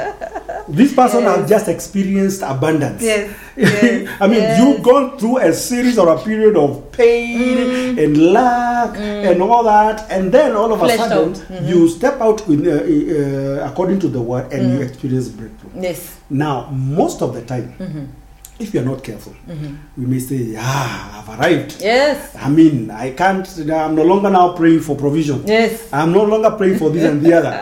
This 0.70 0.94
person 0.94 1.24
Yes. 1.24 1.38
has 1.40 1.50
just 1.50 1.68
experienced 1.68 2.44
abundance. 2.44 3.02
Yes, 3.02 3.36
yes, 3.58 4.10
I 4.22 4.28
mean, 4.28 4.38
yes. 4.38 4.60
you've 4.60 4.84
gone 4.84 5.18
through 5.18 5.40
a 5.40 5.52
series 5.54 5.98
or 5.98 6.08
a 6.10 6.18
period 6.24 6.56
of 6.56 6.92
pain 6.92 7.58
Mm. 7.58 8.04
and 8.04 8.34
lack 8.34 8.96
and 8.98 9.42
all 9.42 9.64
that, 9.64 10.06
and 10.12 10.32
then 10.32 10.56
all 10.56 10.72
of 10.72 10.82
a 10.84 10.90
sudden. 10.96 11.34
Mhm. 11.34 11.68
you 11.68 11.90
step 11.90 12.22
out 12.22 12.48
in, 12.48 12.68
uh, 12.68 12.72
uh, 12.72 13.68
according 13.70 14.00
to 14.00 14.08
the 14.08 14.22
word 14.22 14.52
and 14.54 14.62
Mm. 14.62 14.74
you 14.78 14.82
experience 14.86 15.28
breakthrough. 15.30 15.72
Yes. 15.82 16.00
Now, 16.30 16.70
most 16.72 17.22
of 17.22 17.34
the 17.34 17.42
time, 17.42 17.74
Mhm. 17.80 18.06
If 18.62 18.74
you're 18.74 18.86
not 18.86 19.04
careful, 19.04 19.34
Mhm. 19.50 19.78
we 19.98 20.06
may 20.06 20.20
say, 20.20 20.56
Ah, 20.58 21.20
I've 21.20 21.40
arrived. 21.40 21.78
Yes. 21.82 22.18
I 22.40 22.50
mean, 22.50 22.92
I 22.92 23.12
can't, 23.12 23.48
I'm 23.70 23.96
no 23.96 24.04
longer 24.04 24.30
now 24.30 24.54
praying 24.54 24.82
for 24.82 24.96
provision. 24.96 25.44
Yes. 25.46 25.88
I'm 25.92 26.12
no 26.12 26.24
longer 26.24 26.52
praying 26.52 26.78
for 26.78 26.90
this 26.90 27.04
and 27.04 27.22
the 27.22 27.34
other. 27.34 27.54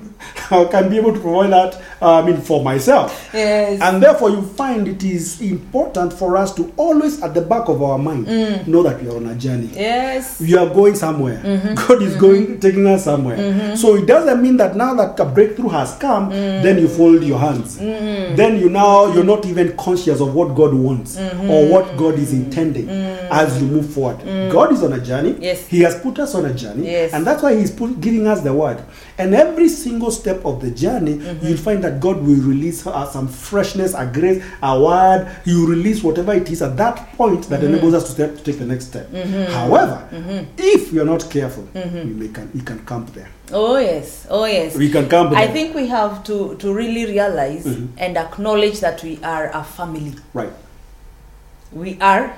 I 0.50 0.64
can 0.64 0.88
be 0.88 0.96
able 0.96 1.12
to 1.12 1.20
provide 1.20 1.50
that, 1.52 1.80
uh, 2.00 2.14
I 2.22 2.26
mean, 2.26 2.40
for 2.40 2.62
myself. 2.64 3.30
Yes. 3.34 3.80
And 3.82 4.02
therefore, 4.02 4.30
you 4.30 4.42
find 4.42 4.88
it 4.88 5.02
is 5.04 5.40
important 5.42 6.12
for 6.12 6.36
us 6.36 6.54
to 6.54 6.72
always, 6.76 7.22
at 7.22 7.34
the 7.34 7.42
back 7.42 7.68
of 7.68 7.82
our 7.82 7.98
mind, 7.98 8.26
Mm. 8.26 8.66
know 8.66 8.82
that 8.82 9.02
we 9.02 9.08
are 9.10 9.16
on 9.16 9.26
a 9.26 9.34
journey. 9.34 9.68
yes. 9.74 10.40
We 10.40 10.54
are 10.56 10.66
going 10.68 10.94
somewhere. 10.94 11.40
Mm-hmm. 11.44 11.74
God 11.88 12.02
is 12.02 12.16
going, 12.16 12.60
taking 12.60 12.86
us 12.86 13.04
somewhere. 13.04 13.76
So 13.76 13.96
it 13.96 14.06
doesn't 14.06 14.42
mean 14.42 14.56
that 14.56 14.76
now 14.76 14.94
that 14.94 15.18
a 15.20 15.24
breakthrough 15.24 15.68
has 15.68 15.94
come, 15.98 16.30
Mm. 16.30 16.62
then 16.62 16.78
you 16.78 16.88
fold 16.88 17.22
your 17.22 17.38
hands. 17.38 17.76
Then 17.76 18.58
you 18.58 18.68
now 18.70 19.12
you're 19.12 19.24
not 19.24 19.44
even 19.46 19.76
conscious 19.76 20.20
of 20.20 20.34
what 20.34 20.54
God 20.54 20.74
wants 20.74 21.16
Mm-hmm. 21.16 21.50
or 21.50 21.66
what 21.68 21.96
God 21.96 22.18
is 22.18 22.32
intending 22.32 22.88
as 22.88 23.60
you 23.60 23.68
move 23.68 23.88
forward. 23.92 24.18
God 24.50 24.72
is 24.72 24.82
on 24.82 24.92
a 24.94 25.00
journey. 25.00 25.32
Mm. 25.34 25.42
Yes. 25.42 25.66
He 25.66 25.80
has 25.80 25.94
put 26.00 26.18
us 26.18 26.34
on 26.34 26.46
a 26.46 26.54
journey, 26.54 26.86
Yes. 26.86 27.12
and 27.12 27.26
that's 27.26 27.42
why 27.42 27.54
He's 27.56 27.70
put, 27.70 28.00
giving 28.00 28.26
us 28.26 28.40
the 28.40 28.52
word. 28.52 28.78
And 29.18 29.34
every 29.34 29.68
single 30.08 30.10
step 30.10 30.44
of 30.44 30.60
the 30.60 30.70
journey, 30.70 31.14
Mm-hmm. 31.18 31.46
you'll 31.46 31.56
find 31.58 31.82
that 31.84 32.00
God 32.00 32.16
will 32.18 32.40
release 32.42 32.86
uh, 32.86 33.06
some 33.10 33.28
freshness, 33.28 33.94
a 33.94 34.06
grace, 34.06 34.42
a 34.62 34.80
word. 34.80 35.28
You 35.44 35.66
release 35.66 36.02
whatever 36.02 36.34
it 36.34 36.50
is 36.50 36.62
at 36.62 36.76
that 36.76 37.12
point 37.16 37.44
that 37.48 37.60
Mm-hmm. 37.60 37.72
enables 37.74 37.94
us 37.94 38.04
to, 38.04 38.10
step, 38.12 38.36
to 38.36 38.42
take 38.42 38.58
the 38.58 38.66
next 38.66 38.86
step. 38.86 39.12
However, 39.50 40.08
if 40.56 40.92
we 40.92 41.00
are 41.00 41.04
not 41.04 41.28
careful, 41.30 41.64
Mm-hmm. 41.74 41.96
we, 42.08 42.14
may 42.14 42.28
can, 42.28 42.50
we 42.54 42.60
can 42.60 42.84
camp 42.86 43.12
there. 43.14 43.28
Oh 43.52 43.78
yes. 43.78 44.26
Oh 44.30 44.44
yes. 44.44 44.76
We 44.76 44.90
can 44.90 45.08
camp 45.08 45.30
there. 45.30 45.38
I 45.40 45.48
think 45.48 45.74
we 45.74 45.86
have 45.88 46.22
to 46.24 46.54
to 46.56 46.72
really 46.72 47.06
realize 47.06 47.64
Mhm. 47.64 47.88
and 47.96 48.16
acknowledge 48.18 48.80
that 48.80 49.02
we 49.02 49.18
are 49.24 49.48
a 49.54 49.64
family. 49.64 50.12
Right. 50.34 50.52
We 51.72 51.96
are 52.00 52.34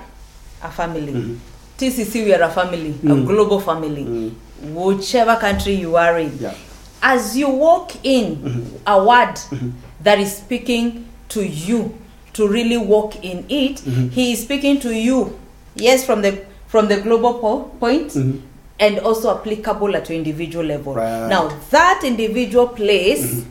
a 0.63 0.71
family. 0.71 1.11
Mhm. 1.11 1.37
TCC, 1.77 2.23
we 2.25 2.33
are 2.33 2.43
a 2.43 2.49
family, 2.49 2.91
a 3.03 3.15
Mm. 3.15 3.25
global 3.27 3.59
family. 3.59 4.05
Mm. 4.05 4.31
Whichever 4.73 5.35
country 5.35 5.73
you 5.73 5.95
are 5.97 6.17
in, 6.19 6.31
Yeah. 6.39 6.53
As 7.01 7.35
you 7.37 7.49
walk 7.49 7.91
in 8.03 8.35
Mhm. 8.37 8.63
a 8.85 9.03
word 9.03 9.35
Mhm. 9.51 9.71
that 10.03 10.19
is 10.19 10.37
speaking 10.37 11.05
to 11.29 11.41
you 11.47 11.93
to 12.33 12.47
really 12.47 12.77
walk 12.77 13.23
in 13.23 13.45
it, 13.49 13.77
Mhm. 13.85 14.11
he 14.11 14.31
is 14.31 14.41
speaking 14.43 14.79
to 14.79 14.93
you. 14.95 15.33
Yes, 15.75 16.05
from 16.05 16.21
the 16.21 16.37
from 16.67 16.87
the 16.87 16.97
global 17.01 17.33
po- 17.33 17.69
point, 17.81 18.07
Mhm. 18.13 18.39
and 18.79 18.99
also 18.99 19.29
applicable 19.35 19.93
at 19.95 20.09
your 20.09 20.17
individual 20.17 20.65
level. 20.65 20.93
Right. 20.93 21.27
Now, 21.27 21.51
that 21.71 22.03
individual 22.05 22.67
place 22.69 23.43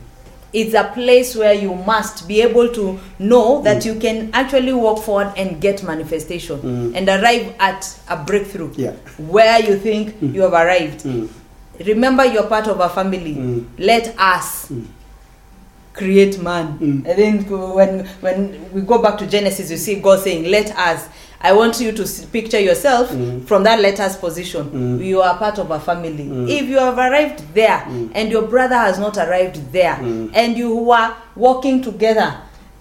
is 0.55 0.73
a 0.75 0.85
place 0.95 1.37
where 1.37 1.53
you 1.53 1.75
must 1.75 2.27
be 2.27 2.41
able 2.41 2.69
to 2.71 2.99
know 3.19 3.61
that 3.63 3.85
you 3.85 3.95
can 3.97 4.31
actually 4.33 4.73
walk 4.73 5.03
forward 5.03 5.33
and 5.37 5.61
get 5.61 5.83
manifestation 5.83 6.59
Mm. 6.63 6.97
and 6.97 7.09
arrive 7.11 7.53
at 7.59 7.87
a 8.09 8.17
breakthrough 8.17 8.71
Yeah. 8.77 8.93
where 9.29 9.61
you 9.61 9.77
think 9.77 10.15
you 10.23 10.41
have 10.41 10.55
arrived. 10.55 11.05
Remember, 11.87 12.25
you're 12.25 12.47
part 12.47 12.67
of 12.69 12.79
a 12.81 12.89
family. 12.89 13.35
Mm. 13.35 13.65
Let 13.79 14.15
us 14.19 14.67
Mm. 14.71 14.85
create 15.93 16.41
man. 16.43 16.79
Mm. 16.79 17.09
I 17.09 17.15
think 17.15 17.49
when 17.51 18.07
when 18.21 18.71
we 18.73 18.83
go 18.83 18.99
back 19.03 19.19
to 19.19 19.27
Genesis, 19.27 19.71
you 19.71 19.77
see 19.77 19.97
God 19.97 20.21
saying, 20.21 20.51
"Let 20.51 20.77
us." 20.77 21.07
I 21.43 21.53
want 21.55 21.81
you 21.81 21.91
to 21.93 22.05
picture 22.33 22.61
yourself 22.61 23.11
Mm. 23.11 23.47
from 23.47 23.63
that 23.63 23.81
let 23.81 23.99
us 23.99 24.15
position. 24.15 24.65
Mm. 25.01 25.03
You 25.05 25.23
are 25.23 25.39
part 25.39 25.59
of 25.59 25.71
a 25.71 25.81
family. 25.81 26.25
Mm. 26.27 26.49
If 26.51 26.69
you 26.69 26.79
have 26.79 26.99
arrived 26.99 27.55
there 27.55 27.83
and 28.15 28.31
your 28.31 28.43
brother 28.43 28.77
has 28.77 28.99
not 28.99 29.17
arrived 29.17 29.73
there, 29.73 29.95
and 30.35 30.59
you 30.59 30.91
are 30.91 31.17
walking 31.35 31.81
together, 31.83 32.35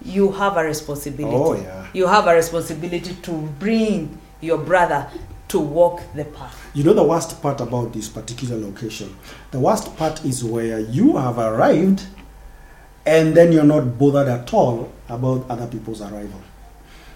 you 0.04 0.30
have 0.32 0.58
a 0.58 0.62
responsibility. 0.64 1.34
Oh, 1.36 1.54
yeah. 1.54 1.86
You 1.94 2.06
have 2.06 2.26
a 2.26 2.34
responsibility 2.34 3.16
to 3.22 3.32
bring 3.58 4.18
your 4.42 4.58
brother 4.58 5.06
to 5.48 5.58
walk 5.58 6.02
the 6.14 6.24
path. 6.24 6.59
You 6.72 6.84
know 6.84 6.92
the 6.94 7.02
worst 7.02 7.42
part 7.42 7.60
about 7.60 7.92
this 7.92 8.08
particular 8.08 8.56
location? 8.56 9.16
The 9.50 9.58
worst 9.58 9.96
part 9.96 10.24
is 10.24 10.44
where 10.44 10.78
you 10.78 11.16
have 11.16 11.38
arrived 11.38 12.06
and 13.04 13.34
then 13.34 13.50
you're 13.50 13.64
not 13.64 13.98
bothered 13.98 14.28
at 14.28 14.52
all 14.54 14.92
about 15.08 15.46
other 15.50 15.66
people's 15.66 16.00
arrival. 16.00 16.40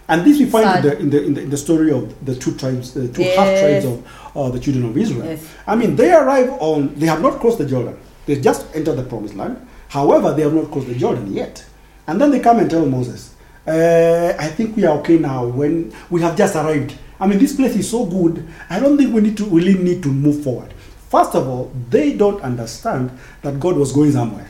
And 0.08 0.24
this 0.26 0.38
we 0.38 0.46
find 0.46 0.84
in 0.84 0.90
the, 0.90 0.98
in, 0.98 1.10
the, 1.10 1.24
in, 1.24 1.34
the, 1.34 1.42
in 1.42 1.50
the 1.50 1.56
story 1.56 1.92
of 1.92 2.24
the 2.26 2.34
two 2.34 2.54
tribes, 2.56 2.92
the 2.92 3.08
two 3.08 3.22
Yes. 3.22 3.36
half 3.38 3.60
tribes 3.60 3.84
of 3.86 4.36
uh, 4.36 4.50
the 4.50 4.60
children 4.60 4.84
of 4.86 4.96
Israel. 4.98 5.24
Yes. 5.24 5.48
I 5.66 5.76
mean, 5.76 5.96
they 5.96 6.12
arrive 6.12 6.50
on, 6.60 6.94
they 6.96 7.06
have 7.06 7.22
not 7.22 7.38
crossed 7.40 7.58
the 7.58 7.66
Jordan. 7.66 7.96
They 8.26 8.40
just 8.40 8.66
entered 8.74 8.96
the 8.96 9.04
promised 9.04 9.34
land. 9.34 9.66
However, 9.88 10.34
they 10.34 10.42
have 10.42 10.52
not 10.52 10.70
crossed 10.70 10.88
the 10.88 10.94
Jordan 10.94 11.32
yet. 11.32 11.64
And 12.06 12.20
then 12.20 12.30
they 12.32 12.40
come 12.40 12.58
and 12.58 12.68
tell 12.68 12.84
Moses, 12.84 13.34
uh, 13.66 14.34
I 14.38 14.48
think 14.48 14.76
we 14.76 14.84
are 14.84 14.98
okay 14.98 15.16
now 15.16 15.46
when 15.46 15.94
we 16.10 16.20
have 16.22 16.36
just 16.36 16.54
arrived. 16.56 16.98
I 17.24 17.26
mean, 17.26 17.38
this 17.38 17.56
place 17.56 17.74
is 17.74 17.88
so 17.90 18.04
good. 18.04 18.46
I 18.68 18.78
don't 18.78 18.98
think 18.98 19.14
we 19.14 19.22
need 19.22 19.38
to 19.38 19.46
really 19.46 19.72
need 19.74 20.02
to 20.02 20.10
move 20.10 20.44
forward. 20.44 20.74
First 21.08 21.34
of 21.34 21.48
all, 21.48 21.72
they 21.88 22.12
don't 22.12 22.38
understand 22.42 23.18
that 23.40 23.58
God 23.58 23.76
was 23.76 23.92
going 23.92 24.12
somewhere. 24.12 24.46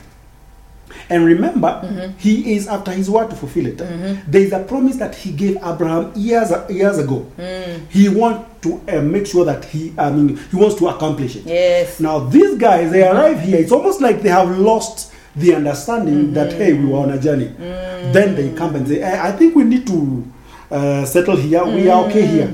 And 1.09 1.23
remember, 1.23 1.67
mm-hmm. 1.67 2.17
he 2.17 2.55
is 2.55 2.67
after 2.67 2.91
his 2.91 3.09
word 3.09 3.29
to 3.29 3.35
fulfill 3.37 3.67
it. 3.67 3.77
Mm-hmm. 3.77 4.29
There 4.29 4.41
is 4.41 4.51
a 4.51 4.59
promise 4.59 4.97
that 4.97 5.15
he 5.15 5.31
gave 5.31 5.55
Abraham 5.57 6.11
years 6.15 6.51
years 6.69 6.97
ago. 6.97 7.31
Mm. 7.37 7.87
He 7.89 8.09
wants 8.09 8.49
to 8.63 8.81
uh, 8.89 9.01
make 9.01 9.25
sure 9.27 9.45
that 9.45 9.63
he, 9.63 9.93
I 9.97 10.09
mean, 10.09 10.35
he 10.35 10.57
wants 10.57 10.75
to 10.75 10.87
accomplish 10.89 11.37
it. 11.37 11.45
Yes. 11.45 12.01
Now, 12.01 12.19
these 12.19 12.57
guys, 12.57 12.91
they 12.91 13.01
mm-hmm. 13.01 13.17
arrive 13.17 13.39
here. 13.39 13.57
It's 13.59 13.71
almost 13.71 14.01
like 14.01 14.21
they 14.21 14.29
have 14.29 14.57
lost 14.57 15.13
the 15.35 15.55
understanding 15.55 16.33
that, 16.33 16.51
hey, 16.53 16.73
we 16.73 16.87
were 16.87 16.99
on 16.99 17.11
a 17.11 17.19
journey. 17.19 17.47
Mm. 17.47 18.11
Then 18.11 18.35
they 18.35 18.51
come 18.53 18.75
and 18.75 18.85
say, 18.85 19.01
eh, 19.01 19.27
I 19.27 19.31
think 19.31 19.55
we 19.55 19.63
need 19.63 19.87
to 19.87 20.25
uh, 20.71 21.05
settle 21.05 21.35
here. 21.37 21.63
We 21.65 21.89
are 21.89 22.05
okay 22.07 22.25
here. 22.25 22.47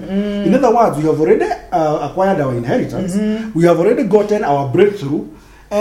In 0.46 0.54
other 0.56 0.74
words, 0.74 0.98
we 0.98 1.04
have 1.04 1.20
already 1.20 1.46
uh, 1.72 2.10
acquired 2.10 2.40
our 2.42 2.54
inheritance. 2.54 3.16
We 3.56 3.64
have 3.66 3.80
already 3.80 4.04
gotten 4.04 4.44
our 4.44 4.68
breakthrough. 4.72 5.28
Uh, 5.72 5.78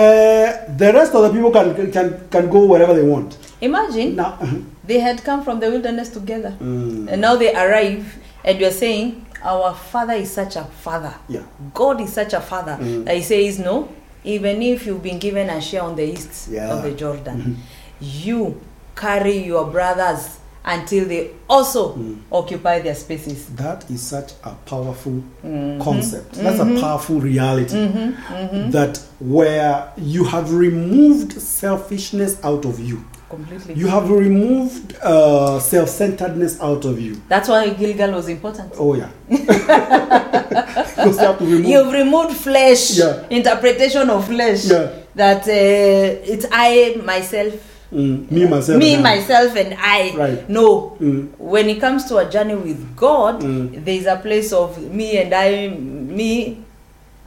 the 0.77 0.93
rest 0.95 1.15
of 1.15 1.23
the 1.23 1.31
people 1.31 1.51
can, 1.51 1.91
can, 1.91 2.29
can 2.31 2.49
go 2.49 2.65
wherever 2.67 2.95
they 2.95 3.03
want. 3.03 3.37
Imagine 3.61 4.15
Now, 4.17 4.39
they 4.85 5.01
had 5.01 5.23
come 5.25 5.43
from 5.43 5.59
the 5.61 5.69
wilderness 5.69 6.11
together. 6.11 6.55
Mm. 6.61 7.09
And 7.11 7.21
now 7.21 7.35
they 7.37 7.53
arrive, 7.55 8.17
and 8.45 8.61
you're 8.61 8.71
saying, 8.71 9.27
Our 9.43 9.75
father 9.75 10.13
is 10.15 10.31
such 10.33 10.55
a 10.57 10.65
father. 10.65 11.13
Yeah. 11.29 11.43
God 11.75 12.01
is 12.01 12.13
such 12.13 12.33
a 12.35 12.41
father 12.41 12.79
Mm. 12.81 13.05
that 13.07 13.17
He 13.17 13.23
says, 13.23 13.59
No, 13.59 13.89
even 14.23 14.63
if 14.63 14.87
you've 14.87 15.03
been 15.03 15.19
given 15.19 15.51
a 15.51 15.61
share 15.61 15.83
on 15.83 15.97
the 15.97 16.05
east 16.05 16.49
Yeah. 16.51 16.73
of 16.73 16.83
the 16.85 16.93
Jordan, 16.93 17.41
Mhm. 17.41 17.57
you 18.01 18.61
carry 18.95 19.39
your 19.45 19.67
brothers 19.67 20.39
until 20.65 21.07
they 21.07 21.31
also 21.49 21.95
Mm. 21.95 22.17
occupy 22.31 22.81
their 22.81 22.95
spaces. 22.95 23.47
That 23.57 23.85
is 23.91 24.03
such 24.03 24.33
a 24.45 24.51
powerful 24.67 25.23
Mhm. 25.45 25.81
concept. 25.81 26.33
That's 26.35 26.59
Mhm. 26.61 26.77
a 26.77 26.81
powerful 26.81 27.21
reality. 27.21 27.77
Mhm, 27.77 28.15
mhm. 28.31 28.71
That 28.73 29.01
where 29.21 29.85
you 29.97 30.25
have 30.25 30.53
removed 30.53 31.41
selfishness 31.41 32.37
out 32.43 32.65
of 32.67 32.79
you, 32.79 33.03
completely. 33.31 33.75
You 33.75 33.87
have 33.89 34.11
removed 34.11 34.97
uh, 35.03 35.59
self-centeredness 35.61 36.59
out 36.61 36.85
of 36.85 37.01
you. 37.01 37.17
That's 37.29 37.49
why 37.49 37.69
Gilgal 37.71 38.13
was 38.13 38.29
important. 38.29 38.73
Oh 38.79 38.95
yeah. 38.95 39.09
because 39.29 41.17
you 41.17 41.27
have 41.27 41.39
to 41.39 41.45
remove. 41.45 41.65
You've 41.67 41.93
removed 41.93 42.37
flesh, 42.37 42.99
Yeah. 42.99 43.23
interpretation 43.31 44.11
of 44.11 44.27
flesh. 44.27 44.65
Yeah. 44.67 44.89
That 45.15 45.43
uh, 45.49 46.33
it's 46.33 46.47
I, 46.53 47.01
myself, 47.05 47.55
Mm, 47.93 48.31
me 48.31 48.47
myself. 48.47 48.79
me, 48.79 48.95
and 48.95 49.07
I. 49.07 49.17
myself, 49.17 49.57
and 49.57 49.75
I. 49.79 50.15
Right. 50.17 50.49
No. 50.49 50.97
Mm. 51.01 51.29
When 51.39 51.69
it 51.69 51.81
comes 51.81 52.05
to 52.07 52.19
a 52.19 52.31
journey 52.31 52.55
with 52.55 52.97
God, 52.97 53.43
Mm. 53.43 53.85
there 53.85 53.95
is 53.95 54.07
a 54.07 54.17
place 54.17 54.53
of 54.53 54.79
me 54.93 55.19
and 55.19 55.35
I, 55.35 55.69
me, 55.69 56.63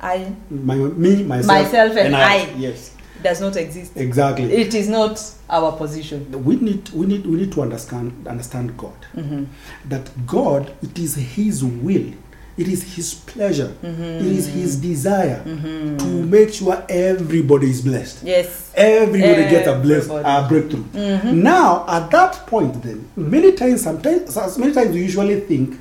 I 0.01 0.32
My, 0.49 0.76
me 0.76 1.24
myself. 1.24 1.47
Myself 1.47 1.97
and 1.97 2.16
I. 2.16 2.47
Yes. 2.57 2.91
does 3.22 3.39
not 3.41 3.55
exist. 3.55 3.93
Exactly. 3.95 4.51
It 4.53 4.74
is 4.74 4.89
not 4.89 5.22
our 5.49 5.72
position. 5.78 6.30
we 6.43 6.55
need 6.57 6.89
we 6.89 7.05
need 7.05 7.26
we 7.26 7.38
need 7.38 7.51
to 7.53 7.61
understand 7.61 8.11
understand 8.28 8.76
God. 8.78 8.95
Mhm. 9.16 9.45
That 9.88 10.09
God 10.28 10.72
it 10.82 10.99
is 10.99 11.16
His 11.16 11.64
will, 11.64 12.11
it 12.58 12.68
is 12.68 12.95
His 12.95 13.14
pleasure, 13.14 13.74
Mm-hmm. 13.84 14.04
it 14.04 14.26
is 14.26 14.47
His 14.47 14.76
desire 14.78 15.43
to 15.43 16.06
make 16.26 16.54
sure 16.54 16.84
everybody 16.89 17.70
is 17.70 17.82
blessed. 17.82 18.24
Yes. 18.24 18.72
Everybody 18.76 19.49
gets 19.49 19.68
a 19.68 19.76
blessed 19.80 20.10
Everybody. 20.12 20.45
a 20.45 20.47
breakthrough. 20.49 20.84
Mm-hmm. 20.84 21.41
Now 21.43 21.86
at 21.88 22.10
that 22.12 22.45
point, 22.47 22.82
then 22.84 23.08
many 23.16 23.54
times 23.54 23.82
sometimes 23.84 24.38
many 24.58 24.74
times 24.74 24.91
we 24.93 25.01
usually 25.01 25.39
think. 25.41 25.78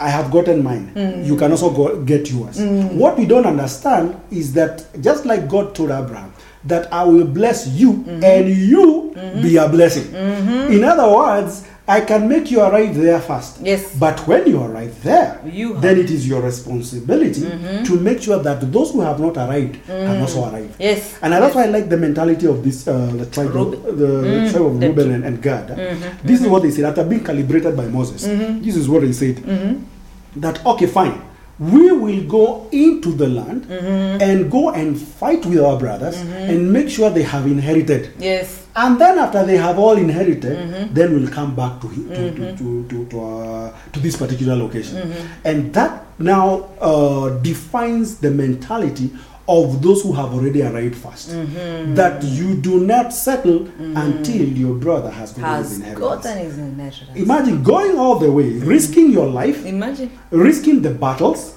I 0.00 0.08
have 0.10 0.30
gotten 0.30 0.62
mine. 0.62 0.92
Mm. 0.94 1.26
You 1.26 1.36
can 1.36 1.50
also 1.50 1.70
go, 1.70 2.02
get 2.04 2.30
yours. 2.30 2.60
What 2.60 3.18
we 3.18 3.24
don't 3.24 3.46
understand 3.46 4.14
is 4.30 4.52
that 4.52 4.84
just 5.00 5.24
like 5.24 5.48
God 5.48 5.74
told 5.74 5.90
Abraham, 5.90 6.32
that 6.64 6.92
I 6.92 7.02
will 7.04 7.24
bless 7.26 7.66
you 7.66 7.94
Mm-hmm. 7.94 8.22
and 8.22 8.48
you 8.50 9.14
be 9.42 9.56
a 9.56 9.66
blessing. 9.68 10.14
In 10.70 10.84
other 10.84 11.08
words, 11.10 11.66
I 11.90 12.00
can 12.02 12.28
make 12.28 12.50
you 12.52 12.60
arrive 12.60 12.94
there 12.96 13.20
first. 13.20 13.60
Yes. 13.60 13.96
But 13.98 14.24
when 14.28 14.46
you 14.46 14.62
arrive 14.62 14.94
there, 15.02 15.40
You 15.60 15.74
then 15.80 15.98
it 15.98 16.10
is 16.10 16.22
your 16.28 16.40
responsibility 16.40 17.42
to 17.88 17.92
make 18.08 18.22
sure 18.22 18.38
that 18.38 18.60
those 18.72 18.92
who 18.92 19.00
have 19.00 19.18
not 19.18 19.36
arrived 19.36 19.74
can 19.86 20.20
also 20.20 20.40
arrive. 20.48 20.70
Yes. 20.78 21.18
And 21.22 21.32
that's 21.32 21.54
why 21.54 21.64
I 21.64 21.66
like 21.66 21.88
the 21.88 21.96
mentality 21.96 22.46
of 22.46 22.62
this 22.62 22.86
uh, 22.86 22.94
the 23.22 23.26
tribe 23.26 23.56
of, 23.56 23.70
the 23.98 24.10
Mm, 24.30 24.50
tribe 24.52 24.66
of 24.66 24.80
Reuben 24.80 25.10
and, 25.16 25.24
and 25.24 25.42
Gad. 25.42 25.66
This 26.22 26.40
is 26.42 26.46
what 26.46 26.62
they 26.62 26.70
said 26.70 26.84
after 26.84 27.04
being 27.04 27.24
calibrated 27.24 27.76
by 27.76 27.86
Moses. 27.86 28.22
This 28.64 28.76
is 28.76 28.88
what 28.88 29.02
they 29.02 29.12
said 29.12 29.36
that 30.36 30.64
okay, 30.64 30.86
fine. 30.86 31.20
We 31.60 31.92
will 31.92 32.24
go 32.26 32.68
into 32.72 33.12
the 33.12 33.28
land 33.28 33.66
mm-hmm. 33.66 34.22
and 34.22 34.50
go 34.50 34.70
and 34.70 34.98
fight 34.98 35.44
with 35.44 35.60
our 35.60 35.78
brothers 35.78 36.16
mm-hmm. 36.16 36.50
and 36.50 36.72
make 36.72 36.88
sure 36.88 37.10
they 37.10 37.22
have 37.22 37.44
inherited. 37.44 38.14
Yes. 38.18 38.66
And 38.74 38.98
then 38.98 39.18
after 39.18 39.44
they 39.44 39.58
have 39.58 39.78
all 39.78 39.98
inherited, 39.98 40.56
mm-hmm. 40.56 40.94
then 40.94 41.12
we'll 41.14 41.28
come 41.30 41.54
back 41.54 41.78
to 41.82 41.88
to 41.88 42.30
to 42.34 42.56
to 42.56 42.88
to, 42.88 43.06
to, 43.10 43.20
uh, 43.20 43.72
to 43.92 44.00
this 44.00 44.16
particular 44.16 44.56
location, 44.56 45.12
and 45.44 45.74
that 45.74 46.06
now 46.18 46.70
uh, 46.80 47.28
defines 47.42 48.18
the 48.18 48.30
mentality 48.30 49.10
of 49.50 49.82
those 49.82 50.02
who 50.02 50.12
have 50.12 50.32
already 50.32 50.62
arrived 50.62 50.94
1st 50.94 51.28
mm-hmm. 51.34 51.94
That 51.94 52.22
you 52.22 52.54
do 52.56 52.80
not 52.80 53.12
settle 53.12 53.60
mm-hmm. 53.60 53.96
until 53.96 54.46
your 54.62 54.74
brother 54.74 55.10
has 55.10 55.32
gotten 55.32 55.58
his 55.58 55.68
Has 55.70 55.76
inheritance. 55.78 56.24
gotten 56.24 56.38
his 56.38 56.58
inheritance. 56.58 57.16
Imagine 57.16 57.62
going 57.62 57.98
all 57.98 58.18
the 58.18 58.30
way, 58.30 58.50
risking 58.74 59.10
your 59.10 59.26
life, 59.26 59.64
Imagine. 59.66 60.10
risking 60.30 60.82
the 60.82 60.90
battles 60.90 61.56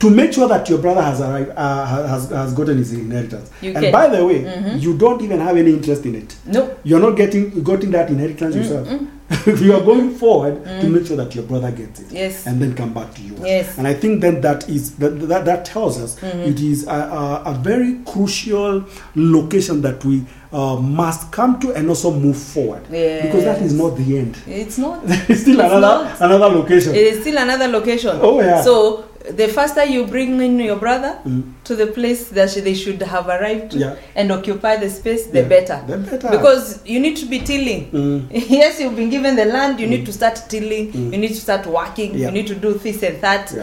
to 0.00 0.10
make 0.10 0.32
sure 0.32 0.48
that 0.48 0.68
your 0.68 0.78
brother 0.78 1.02
has 1.02 1.20
arrived, 1.20 1.50
uh, 1.56 1.86
has, 2.06 2.30
has 2.30 2.52
gotten 2.54 2.78
his 2.78 2.92
inheritance. 2.92 3.50
You 3.60 3.70
and 3.74 3.84
can. 3.84 3.92
by 3.92 4.08
the 4.08 4.24
way, 4.26 4.42
mm-hmm. 4.42 4.78
you 4.78 4.96
don't 4.96 5.22
even 5.22 5.40
have 5.40 5.56
any 5.56 5.72
interest 5.72 6.06
in 6.06 6.14
it. 6.16 6.36
No. 6.46 6.76
You're 6.84 7.00
not 7.00 7.16
getting 7.16 7.62
getting 7.62 7.90
that 7.92 8.08
inheritance 8.10 8.54
yourself. 8.56 8.88
you 9.46 9.74
are 9.74 9.82
going 9.82 10.14
forward 10.14 10.64
to 10.64 10.88
make 10.88 11.06
sure 11.06 11.16
that 11.16 11.34
your 11.34 11.44
brother 11.44 11.70
gets 11.70 12.00
it, 12.00 12.10
Yes. 12.10 12.46
and 12.46 12.60
then 12.62 12.74
come 12.74 12.94
back 12.94 13.12
to 13.14 13.20
you. 13.22 13.36
Yes. 13.44 13.76
And 13.76 13.86
I 13.86 13.92
think 13.94 14.22
then 14.22 14.40
that 14.40 14.68
is 14.68 14.96
that 14.96 15.10
that, 15.28 15.44
that 15.44 15.64
tells 15.66 16.00
us 16.00 16.22
it 16.22 16.60
is 16.60 16.86
a, 16.86 16.90
a, 16.90 17.42
a 17.46 17.54
very 17.62 17.98
crucial 18.06 18.84
location 19.14 19.82
that 19.82 20.02
we 20.04 20.24
uh, 20.52 20.76
must 20.76 21.30
come 21.30 21.60
to 21.60 21.72
and 21.74 21.88
also 21.90 22.10
move 22.10 22.38
forward 22.38 22.82
because 22.84 23.44
that 23.44 23.60
is 23.60 23.74
not 23.74 23.96
the 23.96 24.18
end. 24.18 24.38
It's 24.46 24.78
not. 24.78 25.02
It's 25.28 25.42
still 25.42 25.60
It's 25.60 25.72
another 25.72 25.80
not. 25.80 26.20
another 26.22 26.48
location. 26.48 26.94
It 26.94 27.06
is 27.06 27.20
still 27.20 27.36
another 27.36 27.68
location. 27.68 28.18
Oh, 28.22 28.40
yeah. 28.40 28.62
So 28.62 29.07
the 29.36 29.48
faster 29.48 29.84
you 29.84 30.06
bring 30.06 30.40
in 30.40 30.58
your 30.58 30.76
brother 30.76 31.18
Mm. 31.24 31.42
to 31.64 31.76
the 31.76 31.86
place 31.86 32.28
that 32.30 32.50
they 32.64 32.74
should 32.74 33.02
have 33.02 33.28
arrived 33.28 33.72
to 33.72 33.78
Yeah. 33.78 33.94
and 34.14 34.32
occupy 34.32 34.76
the 34.76 34.88
space, 34.90 35.26
the 35.26 35.40
Yeah, 35.42 35.48
better. 35.48 35.82
the 35.86 35.98
better. 35.98 36.30
Because 36.30 36.80
you 36.86 36.98
need 37.00 37.16
to 37.18 37.26
be 37.26 37.40
tilling. 37.40 37.90
Mm. 37.92 38.26
yes, 38.50 38.80
you've 38.80 38.96
been 38.96 39.10
given 39.10 39.36
the 39.36 39.44
land. 39.44 39.80
You 39.80 39.86
need 39.86 40.06
to 40.06 40.12
start 40.12 40.40
tilling. 40.48 40.92
Mm. 40.92 41.12
You 41.12 41.18
need 41.18 41.28
to 41.28 41.40
start 41.40 41.66
working. 41.66 42.14
Yeah. 42.14 42.26
You 42.28 42.32
need 42.32 42.46
to 42.46 42.54
do 42.54 42.74
this 42.74 43.02
and 43.02 43.20
that. 43.20 43.54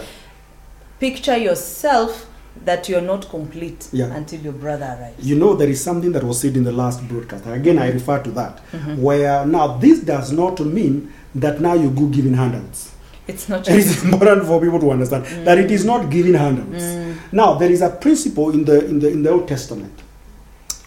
Picture 0.99 1.35
yourself 1.37 2.27
that 2.63 2.87
you're 2.87 3.01
not 3.01 3.29
complete 3.29 3.89
until 3.93 4.39
your 4.39 4.53
brother 4.53 4.85
arrives. 4.97 5.25
You 5.27 5.35
know, 5.35 5.55
there 5.55 5.67
is 5.69 5.83
something 5.83 6.13
that 6.13 6.23
was 6.23 6.39
said 6.39 6.55
in 6.55 6.63
the 6.63 6.71
last 6.71 7.05
broadcast. 7.07 7.45
Again, 7.47 7.77
I 7.79 7.91
refer 7.91 8.19
to 8.23 8.31
that. 8.31 8.61
Mm-hmm. 8.71 9.01
Where 9.01 9.45
now, 9.45 9.77
this 9.77 9.99
does 9.99 10.31
not 10.31 10.59
mean 10.61 11.11
that 11.35 11.59
now 11.59 11.73
you 11.73 11.89
go 11.89 12.05
giving 12.05 12.33
handouts. 12.33 12.91
It's 13.27 13.49
not 13.49 13.67
It 13.67 13.75
just 13.75 13.87
is 13.97 14.03
important 14.03 14.45
for 14.45 14.61
people 14.61 14.79
to 14.79 14.91
understand 14.91 15.25
mm. 15.25 15.45
that 15.45 15.57
it 15.57 15.71
is 15.71 15.83
not 15.85 16.09
giving 16.09 16.33
handouts. 16.33 16.83
Mm. 16.83 17.15
Now, 17.31 17.55
there 17.55 17.71
is 17.71 17.81
a 17.81 17.89
principle 17.89 18.51
in 18.51 18.65
the, 18.65 18.85
in, 18.85 18.99
the, 18.99 19.09
in 19.09 19.23
the 19.23 19.31
Old 19.31 19.47
Testament, 19.47 19.93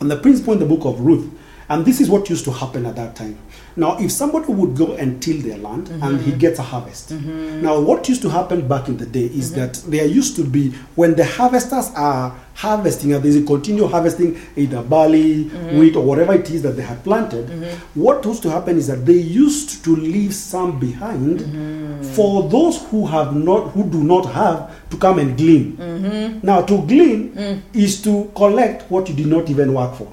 and 0.01 0.11
the 0.11 0.16
principle 0.16 0.53
in 0.53 0.61
the 0.61 0.66
book 0.66 0.84
of 0.84 1.01
Ruth, 1.01 1.28
and 1.68 1.84
this 1.84 2.01
is 2.01 2.09
what 2.09 2.30
used 2.30 2.45
to 2.47 2.53
happen 2.53 2.86
at 2.86 2.97
that 2.97 3.14
time. 3.14 3.39
Now, 3.76 3.99
if 3.99 4.11
somebody 4.11 4.53
would 4.53 4.76
go 4.76 4.95
and 4.95 5.22
till 5.22 5.41
their 5.41 5.59
land 5.59 5.89
and 5.89 6.20
he 6.20 6.30
mm-hmm. 6.30 6.39
gets 6.39 6.59
a 6.59 6.62
harvest, 6.62 7.11
mm-hmm. 7.11 7.62
now 7.62 7.78
what 7.78 8.09
used 8.09 8.22
to 8.22 8.28
happen 8.30 8.66
back 8.66 8.89
in 8.89 8.97
the 8.97 9.07
day 9.07 9.26
is 9.26 9.53
mm-hmm. 9.53 9.61
that 9.61 9.74
there 9.86 10.07
used 10.07 10.34
to 10.36 10.45
be 10.45 10.70
when 10.97 11.14
the 11.14 11.24
harvesters 11.24 11.91
are 11.95 12.34
harvesting 12.59 13.12
and 13.12 13.22
they 13.22 13.42
continue 13.44 13.86
harvesting 13.86 14.36
either 14.56 14.82
barley, 14.82 15.44
mm-hmm. 15.44 15.78
wheat, 15.78 15.94
or 15.94 16.02
whatever 16.04 16.34
it 16.34 16.50
is 16.50 16.61
that 16.62 16.72
they 16.72 16.82
had 16.82 17.02
planted, 17.04 17.46
mm-hmm. 17.46 18.00
what 18.00 18.24
used 18.24 18.42
to 18.42 18.50
happen 18.50 18.76
is 18.76 18.88
that 18.88 19.06
they 19.06 19.12
used 19.12 19.84
to 19.84 19.94
leave 19.94 20.34
some 20.34 20.78
behind 20.80 21.38
mm-hmm. 21.38 22.02
for 22.14 22.48
those 22.48 22.82
who 22.90 23.06
have 23.06 23.36
not, 23.36 23.70
who 23.70 23.84
do 23.88 24.02
not 24.02 24.26
have, 24.26 24.74
to 24.90 24.96
come 24.96 25.18
and 25.18 25.36
glean. 25.36 25.76
Now, 26.42 26.62
to 26.62 26.78
glean 26.86 27.32
mm. 27.34 27.61
is 27.74 28.00
to 28.02 28.30
collect 28.34 28.90
what 28.90 29.09
you 29.09 29.14
did 29.14 29.26
not 29.26 29.50
even 29.50 29.74
work 29.74 29.94
for. 29.96 30.09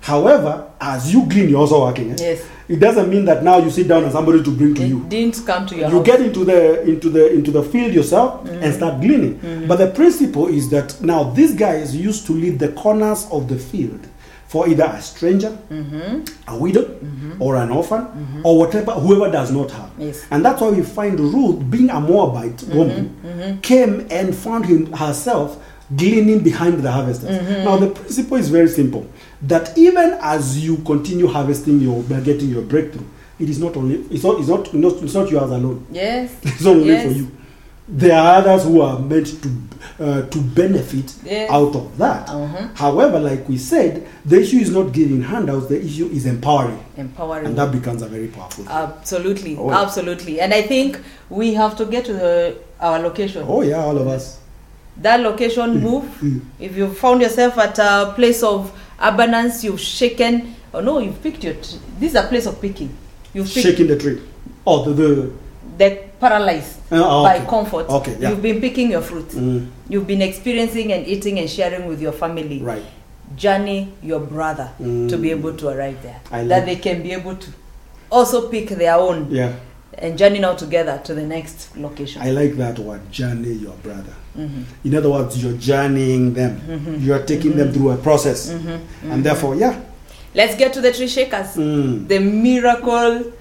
However, 0.00 0.70
as 0.80 1.12
you 1.12 1.26
glean, 1.26 1.48
you're 1.48 1.58
also 1.60 1.84
working. 1.84 2.12
eh? 2.12 2.16
Yes. 2.18 2.42
It 2.68 2.76
doesn't 2.80 3.10
mean 3.10 3.24
that 3.26 3.42
now 3.42 3.58
you 3.58 3.70
sit 3.70 3.88
down 3.88 4.04
and 4.04 4.12
somebody 4.12 4.42
to 4.42 4.50
bring 4.50 4.74
to 4.76 4.82
it 4.82 4.88
you. 4.88 5.04
didn't 5.08 5.44
come 5.44 5.66
to 5.66 5.74
your 5.76 5.88
You 5.90 5.96
house. 5.96 6.06
get 6.06 6.20
into 6.22 6.44
the 6.44 6.82
into 6.84 7.10
the 7.10 7.30
into 7.34 7.50
the 7.50 7.62
field 7.62 7.92
yourself 7.92 8.48
and 8.48 8.72
start 8.72 9.00
gleaning. 9.02 9.66
But 9.68 9.76
the 9.76 9.88
principle 9.88 10.46
is 10.48 10.70
that 10.70 10.98
now 11.02 11.24
these 11.24 11.52
guys 11.74 11.96
used 11.96 12.26
to 12.26 12.32
leave 12.32 12.58
the 12.58 12.70
corners 12.72 13.26
of 13.30 13.48
the 13.48 13.58
field 13.58 14.06
for 14.46 14.68
either 14.68 14.84
a 14.84 15.02
stranger, 15.02 15.50
mm-hmm. 15.68 16.22
a 16.46 16.56
widow, 16.56 16.84
mm-hmm. 16.84 17.42
or 17.42 17.56
an 17.56 17.70
orphan, 17.70 18.02
mm-hmm. 18.02 18.46
or 18.46 18.58
whatever 18.58 18.92
whoever 18.92 19.30
does 19.30 19.50
not 19.50 19.70
have. 19.70 19.90
Yes. 19.98 20.24
And 20.30 20.44
that's 20.44 20.60
why 20.60 20.70
we 20.70 20.82
find 20.82 21.18
Ruth, 21.18 21.68
being 21.70 21.90
a 21.90 22.00
Moabite 22.00 22.62
woman, 22.64 23.60
came 23.62 24.06
and 24.10 24.34
found 24.34 24.66
him 24.66 24.92
herself 24.92 25.60
gleaning 25.96 26.40
behind 26.40 26.82
the 26.82 26.90
harvesters. 26.90 27.64
Now 27.64 27.76
the 27.76 27.90
principle 27.90 28.36
is 28.36 28.48
very 28.48 28.68
simple: 28.68 29.10
that 29.42 29.76
even 29.76 30.18
as 30.20 30.64
you 30.64 30.76
continue 30.78 31.26
harvesting 31.26 31.80
your 31.80 32.02
getting 32.04 32.50
your 32.50 32.62
breakthrough, 32.62 33.06
it 33.40 33.48
is 33.48 33.58
not 33.58 33.76
only 33.76 33.96
it's 34.10 34.22
not 34.22 34.38
it's 34.38 34.48
not 34.48 34.60
it's 34.66 34.74
not, 34.74 34.92
it's 35.02 35.14
not 35.14 35.30
yours 35.30 35.50
alone. 35.50 35.84
Yes. 35.90 36.32
It's 36.44 36.62
not 36.62 36.76
only 36.76 36.94
Yes. 36.94 37.06
for 37.06 37.18
you. 37.18 37.30
There 37.86 38.16
are 38.18 38.36
others 38.36 38.64
who 38.64 38.80
are 38.80 38.98
meant 38.98 39.26
to 39.42 39.50
uh, 40.00 40.22
to 40.28 40.38
benefit 40.40 41.14
Yes. 41.24 41.50
out 41.50 41.76
of 41.76 41.98
that. 41.98 42.28
Uh-huh. 42.30 42.68
However, 42.74 43.20
like 43.20 43.46
we 43.48 43.58
said, 43.58 44.06
the 44.24 44.40
issue 44.40 44.56
is 44.56 44.70
not 44.70 44.92
giving 44.92 45.22
handouts. 45.22 45.66
The 45.66 45.84
issue 45.84 46.06
is 46.06 46.24
empowering, 46.24 46.82
Empowering. 46.96 47.46
and 47.46 47.58
that 47.58 47.70
becomes 47.70 48.00
a 48.02 48.06
very 48.08 48.28
powerful. 48.28 48.64
thing. 48.64 48.72
Absolutely, 48.74 49.56
Oh, 49.58 49.70
yeah. 49.70 49.82
absolutely. 49.82 50.40
And 50.40 50.54
I 50.54 50.62
think 50.62 50.98
we 51.28 51.52
have 51.54 51.76
to 51.76 51.84
get 51.84 52.06
to 52.06 52.14
the, 52.14 52.56
our 52.80 52.98
location. 52.98 53.44
oh 53.46 53.60
yeah, 53.62 53.76
all 53.84 53.98
of 53.98 54.08
us. 54.08 54.40
That 54.96 55.20
location 55.20 55.80
move. 55.82 56.04
Mm. 56.22 56.40
If 56.58 56.76
you 56.76 56.88
found 56.94 57.20
yourself 57.20 57.58
at 57.58 57.78
a 57.78 58.12
place 58.16 58.42
of 58.42 58.72
abundance, 58.98 59.62
you've 59.62 59.80
shaken. 59.80 60.54
Oh 60.72 60.80
no, 60.80 61.00
you've 61.00 61.22
picked 61.22 61.44
your. 61.44 61.54
T- 61.54 61.78
this 62.00 62.10
is 62.12 62.16
a 62.16 62.22
place 62.26 62.46
of 62.46 62.60
picking. 62.62 62.96
You've 63.34 63.46
picked 63.52 63.66
Shaking 63.66 63.88
the 63.88 63.98
tree. 63.98 64.22
Oh, 64.66 64.84
the, 64.84 64.92
the 65.04 65.32
the 65.78 65.98
paralyzed 66.20 66.78
oh, 66.92 67.22
by 67.24 67.36
okay. 67.38 67.46
comfort. 67.46 67.88
Okay, 67.88 68.16
yeah. 68.20 68.30
You've 68.30 68.42
been 68.42 68.60
picking 68.60 68.90
your 68.90 69.02
fruit. 69.02 69.28
Mm, 69.30 69.68
You've 69.88 70.06
been 70.06 70.22
experiencing 70.22 70.92
and 70.92 71.06
eating 71.06 71.38
and 71.38 71.48
sharing 71.50 71.86
with 71.86 72.00
your 72.00 72.12
family. 72.12 72.60
right. 72.62 72.84
Journey 73.36 73.92
your 74.02 74.20
brother 74.20 74.70
Mm. 74.80 75.08
to 75.08 75.16
be 75.16 75.30
able 75.30 75.54
to 75.56 75.68
arrive 75.68 76.00
there. 76.02 76.20
I 76.30 76.44
that 76.44 76.66
they 76.66 76.76
can 76.76 77.02
be 77.02 77.12
able 77.12 77.34
to 77.36 77.50
also 78.10 78.48
pick 78.48 78.68
their 78.68 78.94
own 78.94 79.28
Yeah, 79.30 79.54
and 79.98 80.16
journey 80.18 80.38
now 80.38 80.54
together 80.54 81.00
to 81.04 81.14
the 81.14 81.22
next 81.22 81.76
location. 81.76 82.22
I 82.22 82.30
like 82.30 82.56
that 82.58 82.78
word. 82.78 83.00
Journey 83.10 83.54
your 83.54 83.72
brother. 83.82 84.12
Mhm. 84.38 84.64
In 84.84 84.94
other 84.94 85.10
words, 85.10 85.42
you're 85.42 85.56
journeying 85.56 86.34
them. 86.34 86.60
Mm-hmm. 86.68 87.02
You 87.04 87.14
are 87.14 87.22
taking 87.24 87.56
them 87.56 87.72
through 87.72 87.90
a 87.92 87.96
process, 87.96 88.50
and 88.50 89.24
therefore, 89.24 89.56
yeah, 89.56 89.74
Let's 90.36 90.56
get 90.56 90.72
to 90.74 90.80
the 90.80 90.92
tree 90.92 91.06
shakers. 91.08 91.54
Mm. 91.56 92.08
The 92.08 92.18
miracle 92.18 93.32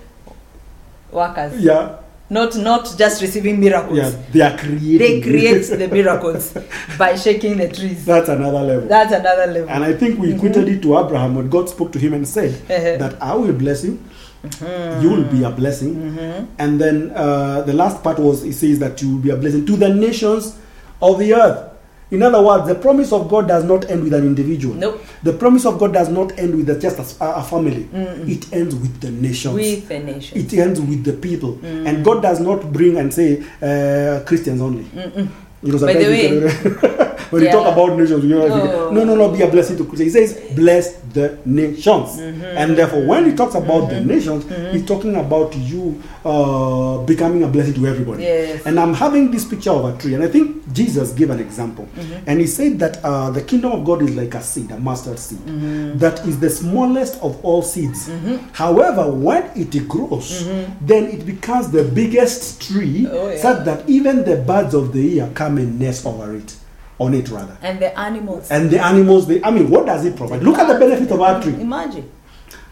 workers. 1.12 1.60
Yeah, 1.60 1.98
Not 2.30 2.56
not 2.58 2.96
just 2.98 3.22
receiving 3.22 3.60
miracles. 3.60 3.98
yeah, 3.98 4.12
they 4.32 4.42
are 4.42 4.58
creating. 4.58 4.98
They 4.98 5.22
create 5.22 5.64
the 5.68 5.88
miracles 5.92 6.54
by 6.98 7.16
shaking 7.16 7.58
the 7.58 7.68
trees. 7.70 8.06
That's 8.06 8.30
another 8.30 8.62
level. 8.62 8.88
That's 8.88 9.12
another 9.14 9.52
level. 9.52 9.70
and 9.70 9.84
I 9.84 9.94
think 9.94 10.18
we 10.20 10.34
equated 10.34 10.68
it 10.70 10.82
to 10.84 10.98
Abraham 10.98 11.36
when 11.36 11.50
God 11.50 11.70
spoke 11.70 11.92
to 11.92 12.00
him 12.00 12.14
and 12.14 12.28
said 12.28 12.54
Uh-huh. 12.70 12.98
that 12.98 13.22
I 13.22 13.36
will 13.36 13.54
bless 13.54 13.84
you, 13.84 14.00
Mm-hmm. 14.44 15.02
you 15.02 15.10
will 15.10 15.24
be 15.32 15.44
a 15.44 15.50
blessing. 15.52 16.50
And 16.60 16.80
then 16.82 17.12
uh, 17.16 17.62
the 17.62 17.72
last 17.74 18.04
part 18.04 18.20
was, 18.20 18.42
he 18.44 18.52
says 18.52 18.78
that 18.80 19.02
you 19.02 19.12
will 19.16 19.22
be 19.22 19.30
a 19.30 19.38
blessing 19.38 19.66
to 19.66 19.78
the 19.78 19.88
nations 19.88 20.58
of 21.02 21.18
the 21.20 21.34
earth. 21.34 21.70
In 22.14 22.22
other 22.22 22.42
words, 22.42 22.68
the 22.68 22.76
promise 22.76 23.12
of 23.12 23.28
God 23.28 23.48
does 23.48 23.64
not 23.64 23.90
end 23.90 24.04
with 24.04 24.14
an 24.14 24.24
individual. 24.24 24.76
Nope. 24.76 25.04
The 25.24 25.34
promise 25.34 25.66
of 25.66 25.80
God 25.80 25.94
does 25.94 26.10
not 26.10 26.38
end 26.38 26.56
with 26.56 26.80
just 26.80 27.00
a, 27.20 27.26
a 27.38 27.44
family. 27.44 27.90
It 28.32 28.54
ends 28.54 28.76
with 28.76 29.02
the 29.02 29.10
nations. 29.10 29.56
With 29.56 29.88
the 29.88 30.00
nation. 30.00 30.38
it 30.38 30.54
ends 30.54 30.80
with 30.80 31.04
the 31.04 31.14
people. 31.14 31.56
Mm. 31.56 31.88
And 31.88 32.06
God 32.06 32.22
does 32.22 32.40
not 32.40 32.72
bring 32.72 32.98
and 32.98 33.12
say 33.12 33.42
uh, 33.62 34.24
Christians 34.26 34.62
only. 34.62 34.86
Know, 34.94 35.80
By 35.80 35.94
the 35.94 36.50
sometimes 36.52 37.00
you 37.34 37.40
when 37.40 37.42
you 37.44 37.48
Yeah. 37.48 37.54
talk 37.54 37.74
about 37.74 37.98
nations, 37.98 38.24
you 38.24 38.30
know, 38.30 38.46
Oh. 38.46 38.92
no, 38.92 39.04
no, 39.04 39.16
no, 39.16 39.30
be 39.30 39.42
a 39.42 39.48
blessing 39.48 39.78
to 39.78 39.84
Christians. 39.86 40.14
He 40.14 40.26
says, 40.26 40.56
bless 40.56 40.94
the 41.14 41.38
nations. 41.46 42.10
Mm-hmm. 42.20 42.44
And 42.44 42.76
therefore, 42.78 43.06
when 43.06 43.26
he 43.30 43.34
talks 43.36 43.56
about 43.56 43.90
the 43.90 44.02
nations, 44.02 44.46
he's 44.72 44.86
talking 44.86 45.16
about 45.16 45.56
you 45.56 46.02
uh, 46.26 46.98
becoming 47.06 47.44
a 47.44 47.48
blessing 47.48 47.74
to 47.76 47.86
everybody. 47.88 48.24
Yes. 48.24 48.66
And 48.66 48.80
I'm 48.80 48.94
having 48.94 49.30
this 49.32 49.46
picture 49.46 49.72
of 49.72 49.86
a 49.86 49.98
tree, 49.98 50.14
and 50.16 50.24
I 50.24 50.28
think 50.28 50.72
Jesus 50.74 51.12
gave 51.12 51.30
an 51.30 51.40
example. 51.40 51.86
Mm-hmm. 51.96 52.24
And 52.30 52.40
he 52.40 52.48
said 52.48 52.80
that 52.80 53.04
uh, 53.04 53.30
the 53.30 53.42
kingdom 53.42 53.72
of 53.74 53.86
God 53.86 54.02
is 54.02 54.16
like 54.16 54.34
a 54.34 54.42
seed, 54.42 54.72
a 54.72 54.80
mustard 54.80 55.20
seed, 55.20 55.40
Mm-hmm. 55.40 55.98
that 56.00 56.26
is 56.28 56.40
the 56.40 56.50
smallest 56.50 57.22
of 57.22 57.44
all 57.44 57.62
seeds. 57.62 58.10
However, 58.54 59.12
when 59.12 59.44
it 59.56 59.88
grows, 59.88 60.48
then 60.82 61.06
it 61.06 61.26
becomes 61.26 61.70
the 61.72 61.84
biggest 61.84 62.62
tree, 62.62 63.08
Oh, 63.12 63.30
yeah. 63.30 63.38
such 63.38 63.66
that 63.66 63.88
even 63.90 64.24
the 64.24 64.38
birds 64.38 64.74
of 64.74 64.94
the 64.94 65.20
air 65.22 65.30
come 65.34 65.58
and 65.58 65.80
nest 65.80 66.06
over 66.06 66.36
it, 66.36 66.56
on 67.04 67.14
it 67.14 67.30
rather. 67.30 67.58
and 67.62 67.80
the 67.80 67.92
animals. 68.00 68.50
And 68.52 68.70
the 68.70 68.80
animals, 68.92 69.28
they, 69.28 69.44
I 69.44 69.52
mean, 69.52 69.70
what 69.70 69.86
does 69.86 70.06
it 70.06 70.16
provide? 70.16 70.42
Look 70.44 70.58
at 70.58 70.68
the 70.72 70.80
benefit 70.80 71.12
of 71.12 71.22
our 71.22 71.42
tree. 71.42 71.54
Imagine. 71.54 72.10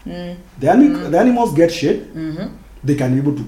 The, 0.04 0.68
ani- 0.68 0.88
mm. 0.88 1.10
the 1.10 1.18
animals 1.18 1.54
get 1.54 1.70
shade. 1.72 2.00
Mm-hmm. 2.14 2.46
They 2.82 2.94
can 2.96 3.12
be 3.14 3.18
able 3.20 3.36
to 3.36 3.44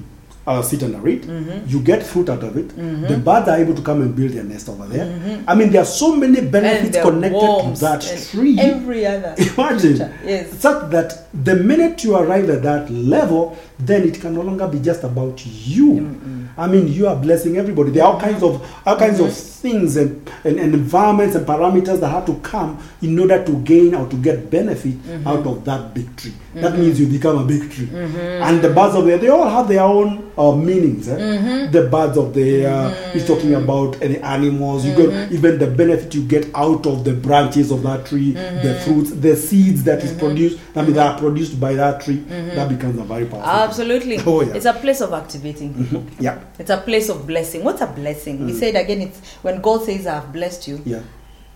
uh, 0.46 0.62
sit 0.62 0.82
under 0.82 1.06
it. 1.08 1.22
Mm-hmm. 1.22 1.68
You 1.68 1.80
get 1.80 2.02
fruit 2.04 2.28
out 2.28 2.42
of 2.44 2.56
it. 2.56 2.68
Mm-hmm. 2.68 3.06
The 3.06 3.16
birds 3.16 3.48
are 3.48 3.56
able 3.58 3.74
to 3.74 3.82
come 3.82 4.02
and 4.02 4.14
build 4.14 4.32
their 4.32 4.44
nest 4.44 4.68
over 4.68 4.86
there. 4.86 5.42
I 5.48 5.54
mean, 5.54 5.70
there 5.70 5.82
are 5.82 5.86
so 5.86 6.14
many 6.14 6.40
benefits 6.42 6.98
connected 7.00 7.40
to 7.40 7.80
that 7.80 8.28
tree. 8.30 8.58
Every 8.60 9.06
other. 9.06 9.34
Imagine. 9.56 9.96
Yes. 10.24 10.58
Such 10.60 10.90
that 10.90 11.26
the 11.32 11.56
minute 11.56 12.04
you 12.04 12.14
arrive 12.16 12.48
at 12.50 12.62
that 12.62 12.90
level, 12.90 13.56
then 13.78 14.06
it 14.06 14.20
can 14.20 14.34
no 14.34 14.42
longer 14.42 14.68
be 14.68 14.78
just 14.80 15.02
about 15.02 15.44
you. 15.46 16.43
I 16.56 16.66
mean, 16.66 16.88
you 16.88 17.06
are 17.06 17.16
blessing 17.16 17.56
everybody. 17.56 17.90
There 17.90 18.04
are 18.04 18.14
all 18.14 18.20
kinds 18.20 18.42
of 18.42 18.62
all 18.86 18.96
kinds 18.96 19.20
of 19.20 19.34
things 19.64 19.96
and, 19.96 20.30
and, 20.44 20.60
and 20.60 20.74
environments 20.74 21.34
and 21.34 21.46
parameters 21.46 21.98
that 22.00 22.08
have 22.08 22.26
to 22.26 22.34
come 22.40 22.78
in 23.00 23.18
order 23.18 23.42
to 23.44 23.52
gain 23.62 23.94
or 23.94 24.06
to 24.08 24.16
get 24.16 24.50
benefit 24.50 24.92
mm-hmm. 25.02 25.26
out 25.26 25.46
of 25.46 25.64
that 25.64 25.94
big 25.94 26.14
tree. 26.16 26.34
That 26.54 26.72
mm-hmm. 26.72 26.80
means 26.82 27.00
you 27.00 27.06
become 27.06 27.38
a 27.38 27.44
big 27.44 27.70
tree. 27.72 27.86
Mm-hmm. 27.86 28.16
And 28.16 28.62
the 28.62 28.68
birds 28.68 28.94
of 28.94 29.06
the 29.06 29.12
air, 29.12 29.18
they 29.18 29.28
all 29.28 29.48
have 29.48 29.66
their 29.66 29.82
own 29.82 30.30
uh, 30.36 30.52
meanings. 30.52 31.08
eh? 31.08 31.66
The 31.70 31.88
birds 31.88 32.18
of 32.18 32.34
the 32.34 32.66
air 32.66 33.12
is 33.14 33.26
talking 33.26 33.54
about 33.54 34.00
any 34.02 34.18
animals. 34.18 34.84
You 34.84 34.94
get 34.94 35.32
even 35.32 35.58
the 35.58 35.66
benefit 35.68 36.14
you 36.14 36.24
get 36.24 36.54
out 36.54 36.86
of 36.86 37.04
the 37.04 37.14
branches 37.14 37.70
of 37.70 37.82
that 37.84 38.06
tree, 38.06 38.32
the 38.32 38.80
fruits, 38.84 39.10
the 39.12 39.34
seeds 39.34 39.82
that 39.84 40.04
is 40.04 40.12
produced. 40.12 40.60
I 40.76 40.82
mean, 40.82 40.92
that 40.94 41.14
are 41.14 41.18
produced 41.18 41.58
by 41.58 41.74
that 41.74 42.02
tree. 42.02 42.16
That 42.54 42.68
becomes 42.68 42.98
a 42.98 43.04
very 43.04 43.24
powerful. 43.24 43.48
Absolutely. 43.48 44.18
Oh, 44.26 44.42
yeah. 44.42 44.54
It's 44.54 44.66
a 44.66 44.74
place 44.74 45.00
of 45.00 45.12
activating 45.12 45.72
people. 45.74 46.04
Yeah, 46.20 46.40
It's 46.58 46.70
a 46.70 46.76
place 46.78 47.08
of 47.08 47.26
blessing. 47.26 47.64
What's 47.64 47.80
a 47.82 47.86
blessing? 47.86 48.44
We 48.46 48.52
said 48.52 48.74
again, 48.76 49.00
it's 49.02 49.20
when 49.42 49.60
God 49.60 49.82
says, 49.84 50.06
I've 50.06 50.32
blessed 50.32 50.68
you, 50.68 50.80
yeah. 50.84 51.02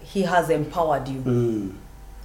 He 0.03 0.23
has 0.23 0.49
empowered 0.51 1.07
you. 1.09 1.21
Mm, 1.21 1.73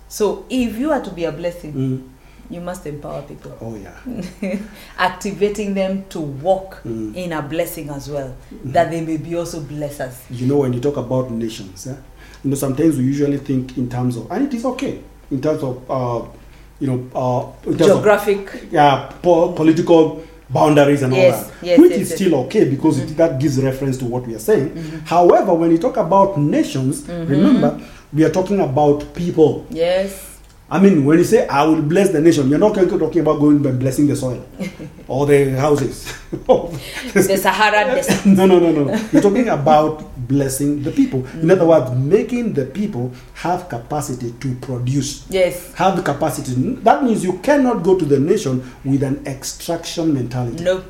So 0.08 0.46
if 0.50 0.78
you 0.78 0.92
are 0.92 1.02
to 1.02 1.12
be 1.12 1.26
a 1.26 1.32
blessing, 1.32 1.74
mm. 1.74 2.10
you 2.50 2.62
must 2.62 2.86
empower 2.86 3.22
people, 3.24 3.58
Oh 3.62 3.76
yeah. 3.76 4.58
activating 4.98 5.74
them 5.74 6.06
to 6.10 6.20
walk 6.20 6.82
Mm. 6.86 7.16
in 7.16 7.34
a 7.34 7.42
blessing 7.42 7.90
as 7.90 8.10
well, 8.10 8.36
that 8.66 8.90
they 8.92 9.02
may 9.02 9.18
be 9.18 9.36
also 9.36 9.62
blessers. 9.62 10.16
You 10.30 10.48
know, 10.48 10.58
when 10.58 10.74
you 10.74 10.80
talk 10.80 10.98
about 10.98 11.32
nations, 11.32 11.86
yeah, 11.88 11.96
you 12.44 12.50
know, 12.50 12.56
sometimes 12.56 12.98
we 12.98 13.04
usually 13.04 13.38
think 13.38 13.78
in 13.78 13.90
terms 13.90 14.18
of, 14.18 14.30
and 14.32 14.46
it 14.48 14.54
is 14.54 14.66
okay 14.66 15.00
in 15.32 15.42
terms 15.42 15.64
of, 15.64 15.90
uh, 15.90 16.26
you 16.80 16.88
know, 16.88 17.10
uh, 17.16 17.66
terms 17.66 17.82
of 17.82 17.88
Geographic. 17.88 18.64
yeah, 18.72 19.12
po- 19.22 19.52
political 19.54 20.24
boundaries 20.54 21.02
and 21.02 21.14
Yes, 21.14 21.36
all 21.36 21.50
that, 21.50 21.66
yes, 21.66 21.80
which 21.80 21.92
yes, 21.92 22.00
is 22.02 22.16
still 22.16 22.36
okay 22.46 22.70
because 22.70 23.00
it, 23.00 23.08
mm-hmm. 23.08 23.16
that 23.18 23.40
gives 23.40 23.62
reference 23.62 23.98
to 23.98 24.06
what 24.06 24.26
we 24.28 24.36
are 24.36 24.40
saying. 24.40 24.70
Mm-hmm. 24.70 24.98
However, 25.06 25.54
when 25.54 25.72
you 25.72 25.78
talk 25.78 25.98
about 25.98 26.38
nations, 26.38 27.04
mm-hmm. 27.04 27.30
remember 27.30 27.82
we 28.14 28.24
are 28.24 28.30
talking 28.32 28.60
about 28.60 29.14
people. 29.16 29.66
Yes. 29.70 30.33
I 30.72 30.80
mean, 30.80 31.06
when 31.06 31.20
you 31.20 31.24
say 31.24 31.48
I 31.48 31.64
will 31.66 31.82
bless 31.84 32.10
the 32.10 32.20
nation, 32.22 32.50
you're 32.50 32.58
not 32.58 32.74
talking 32.74 33.20
about 33.20 33.40
going 33.40 33.64
and 33.66 33.80
blessing 33.80 34.08
the 34.08 34.16
soil 34.16 34.44
or 35.08 35.26
the 35.28 35.52
houses. 35.60 36.12
The 36.32 37.38
Sahara 37.38 37.86
Desert. 37.96 38.26
no, 38.26 38.46
no, 38.48 38.58
no, 38.60 38.72
no. 38.72 38.96
You're 39.12 39.22
talking 39.22 39.50
about 39.50 40.04
blessing 40.28 40.82
the 40.82 40.92
people. 40.92 41.28
In 41.42 41.52
other 41.52 41.66
words, 41.66 41.92
making 41.92 42.54
the 42.54 42.66
people 42.66 43.12
have 43.36 43.70
capacity 43.70 44.32
to 44.40 44.56
produce. 44.56 45.30
Yes. 45.30 45.74
Have 45.76 45.96
the 45.98 46.02
capacity. 46.02 46.54
That 46.82 47.04
means 47.04 47.24
you 47.24 47.38
cannot 47.40 47.84
go 47.84 48.00
to 48.00 48.06
the 48.06 48.20
nation 48.20 48.64
with 48.84 49.04
an 49.04 49.22
extraction 49.28 50.14
mentality. 50.14 50.64
No. 50.64 50.84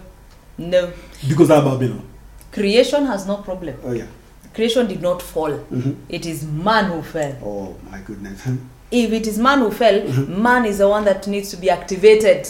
No. 0.57 0.93
Because 1.27 1.49
of 1.51 1.65
Babylon. 1.65 2.07
Creation 2.53 3.05
has 3.07 3.25
no 3.27 3.37
problem. 3.37 3.75
Oh, 3.83 3.91
yeah. 3.91 4.05
Creation 4.53 4.87
did 4.87 5.01
not 5.01 5.21
fall. 5.21 5.51
Mhm. 5.51 5.95
It 6.07 6.25
is 6.27 6.43
man 6.45 6.85
who 6.91 7.01
fell. 7.01 7.35
Oh, 7.43 7.75
my 7.91 7.99
goodness. 7.99 8.47
If 8.93 9.11
it 9.11 9.25
is 9.25 9.39
man 9.39 9.59
who 9.59 9.71
fell, 9.71 10.01
Mm-hmm. 10.01 10.41
man 10.43 10.65
is 10.65 10.77
the 10.77 10.87
one 10.87 11.03
that 11.05 11.25
needs 11.27 11.49
to 11.49 11.57
be 11.57 11.69
activated 11.71 12.47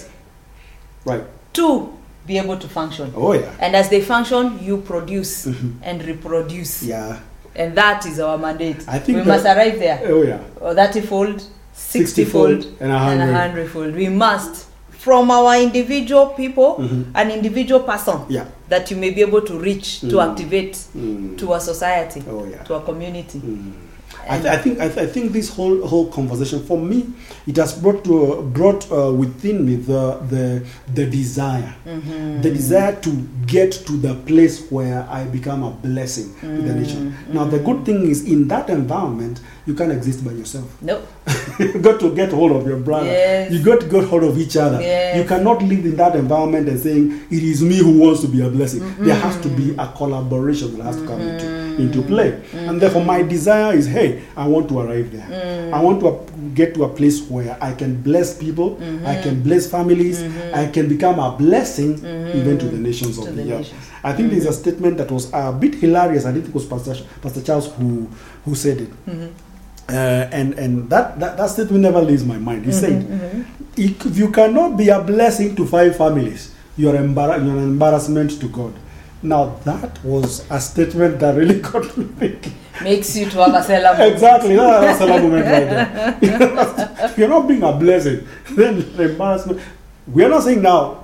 Right. 1.06 1.24
to 1.54 1.89
be 2.28 2.38
able 2.38 2.58
to 2.58 2.68
function. 2.68 3.14
Oh, 3.16 3.32
yeah. 3.34 3.50
And 3.60 3.76
as 3.76 3.89
they 3.89 4.02
function, 4.02 4.60
you 4.62 4.78
produce 4.78 5.46
Mhm. 5.46 5.76
and 5.84 6.04
reproduce. 6.04 6.84
Yeah. 6.84 7.18
And 7.56 7.76
that 7.76 8.06
is 8.06 8.20
our 8.20 8.38
mandate. 8.38 8.84
I 8.88 9.00
think 9.00 9.20
we 9.20 9.24
that- 9.24 9.28
must 9.28 9.46
arrive 9.46 9.80
there. 9.80 10.02
Oh, 10.06 10.22
yeah. 10.24 10.39
Or 10.60 10.74
30 10.76 11.02
fold, 11.02 11.41
60 11.74 12.26
60-fold, 12.26 12.66
and 12.82 12.91
a 12.91 12.98
hundred. 13.00 13.34
hundred 13.34 13.70
fold. 13.70 13.96
We 13.96 14.10
must, 14.10 14.66
from 14.89 15.32
our 15.32 15.56
individual 15.62 16.28
people, 16.28 16.76
Mhm. 16.80 17.06
an 17.16 17.32
individual 17.32 17.82
person, 17.82 18.20
Yeah. 18.30 18.46
that 18.70 18.91
you 18.91 18.98
may 18.98 19.12
be 19.12 19.22
able 19.22 19.41
to 19.41 19.54
reach, 19.58 20.02
to 20.02 20.08
Mm. 20.18 20.30
activate 20.32 20.78
Mm. 20.98 21.38
to 21.38 21.54
a 21.54 21.60
society, 21.60 22.22
Oh, 22.30 22.46
yeah. 22.52 22.64
to 22.64 22.76
a 22.76 22.82
community. 22.82 23.39
Mm. 23.39 23.72
I, 24.30 24.38
th- 24.39 24.47
I 24.47 24.57
think 24.57 24.80
I, 24.80 24.88
th- 24.88 24.97
I 24.99 25.05
think 25.05 25.32
this 25.34 25.49
whole 25.49 25.86
whole 25.88 26.07
conversation 26.11 26.63
for 26.63 26.78
me 26.78 27.07
it 27.45 27.57
has 27.57 27.74
brought 27.78 28.03
to 28.05 28.34
uh, 28.34 28.41
brought 28.41 28.89
uh, 28.91 29.11
within 29.11 29.65
me 29.65 29.76
the 29.76 30.17
the 30.30 30.65
the 30.93 31.05
desire 31.05 31.74
Mm-hmm. 31.86 32.41
the 32.41 32.49
desire 32.49 32.95
to 33.01 33.09
get 33.45 33.71
to 33.74 33.93
the 33.97 34.13
place 34.26 34.69
where 34.71 35.05
I 35.09 35.26
become 35.26 35.63
a 35.63 35.71
blessing 35.71 36.34
to 36.39 36.45
Mm-hmm. 36.45 36.67
the 36.67 36.74
nation. 36.74 37.15
Now 37.34 37.45
the 37.45 37.59
good 37.59 37.86
thing 37.86 38.09
is 38.09 38.24
in 38.24 38.47
that 38.47 38.69
environment 38.69 39.41
you 39.66 39.74
can't 39.74 39.91
exist 39.91 40.24
by 40.26 40.32
yourself. 40.32 40.82
No. 40.82 41.01
you 41.59 41.80
got 41.80 41.99
to 42.01 42.14
get 42.14 42.32
hold 42.32 42.51
of 42.51 42.68
your 42.68 42.78
brother. 42.78 43.05
Yes. 43.05 43.51
You 43.51 43.64
got 43.64 43.80
to 43.82 43.88
get 43.88 44.03
hold 44.05 44.24
of 44.24 44.38
each 44.38 44.57
other. 44.57 44.82
Yes. 44.82 45.18
You 45.18 45.24
cannot 45.24 45.61
live 45.61 45.86
in 45.86 45.95
that 45.95 46.16
environment 46.16 46.68
and 46.68 46.80
saying 46.80 47.26
it 47.30 47.43
is 47.43 47.64
me 47.64 47.78
who 47.78 47.99
wants 47.99 48.22
to 48.22 48.28
be 48.28 48.41
a 48.41 48.49
blessing. 48.49 48.82
There 48.97 49.16
has 49.16 49.39
to 49.41 49.49
be 49.49 49.74
a 49.78 49.88
collaboration 49.88 50.78
that 50.78 50.84
has 50.84 50.97
to 50.97 51.07
come 51.07 51.22
into, 51.22 51.45
mm-hmm. 51.45 51.82
into 51.82 52.01
play. 52.01 52.43
And 52.53 52.82
therefore 52.82 53.05
my 53.05 53.22
desire 53.22 53.74
is 53.74 53.88
hey, 53.88 54.24
I 54.36 54.47
want 54.47 54.68
to 54.70 54.80
arrive 54.80 55.11
there. 55.11 55.28
Mm. 55.28 55.74
I 55.74 55.82
want 55.82 56.01
to 56.01 56.34
get 56.53 56.74
to 56.76 56.84
a 56.84 56.89
place 56.89 57.22
where 57.30 57.57
I 57.61 57.74
can 57.74 58.01
bless 58.01 58.38
people, 58.38 58.76
mm-hmm. 58.76 59.05
I 59.05 59.22
can 59.22 59.41
bless 59.41 59.70
families, 59.70 60.22
mm-hmm. 60.22 60.55
I 60.55 60.68
can 60.68 60.89
become 60.89 61.20
a 61.20 61.36
blessing 61.38 61.97
even 62.36 62.57
to 62.59 62.66
the 62.66 62.78
nations 62.78 63.18
To 63.18 63.28
of 63.28 63.36
the 63.36 63.43
the 63.43 63.53
earth. 63.59 63.74
I 64.03 64.11
think 64.11 64.32
there's 64.32 64.45
a 64.45 64.53
statement 64.53 64.97
that 64.97 65.09
was 65.09 65.32
a 65.34 65.53
bit 65.53 65.76
hilarious. 65.76 66.26
I 66.26 66.34
think 66.34 66.49
it 66.49 66.53
was 66.53 66.66
Pastor, 66.66 66.95
Pastor 67.22 67.41
Charles 67.41 67.74
who, 67.76 68.09
who 68.43 68.55
said 68.55 68.82
it. 68.82 68.89
Uh, 69.90 70.30
and 70.32 70.54
and 70.54 70.90
that, 70.90 71.20
that, 71.20 71.36
that 71.38 71.50
statement 71.50 71.82
never 71.82 72.02
leaves 72.02 72.24
my 72.24 72.38
mind. 72.38 72.66
He 72.66 72.72
said, 72.72 73.46
if 73.76 74.18
you 74.18 74.32
cannot 74.32 74.78
be 74.78 74.90
a 74.90 75.02
blessing 75.02 75.56
to 75.56 75.66
five 75.66 75.98
families, 75.98 76.54
you're, 76.78 76.94
embar- 76.94 77.44
you're 77.44 77.58
an 77.58 77.64
embarrassment 77.64 78.40
to 78.40 78.48
God. 78.48 78.74
Now, 79.22 79.56
that 79.64 80.04
was 80.04 80.50
a 80.52 80.60
statement 80.60 81.20
that 81.20 81.36
really 81.36 81.60
got 81.72 81.96
me 81.98 82.06
thinking. 82.06 82.54
Makes 82.82 83.16
you 83.16 83.30
to 83.30 83.38
have 83.46 83.54
a 83.54 83.64
celebration. 83.64 84.14
Exactly, 84.14 84.56
that's 84.56 85.02
a 85.02 85.08
moment 85.22 85.46
right 85.46 85.70
there. 85.70 86.18
If 86.22 87.18
you're 87.18 87.30
not 87.30 87.48
being 87.48 87.64
a 87.64 87.72
blessing, 87.72 88.28
then 88.52 88.96
the 88.98 89.12
embarrassment. 89.12 89.62
We 90.12 90.26
are 90.26 90.30
not 90.30 90.44
saying 90.44 90.62
now, 90.62 91.03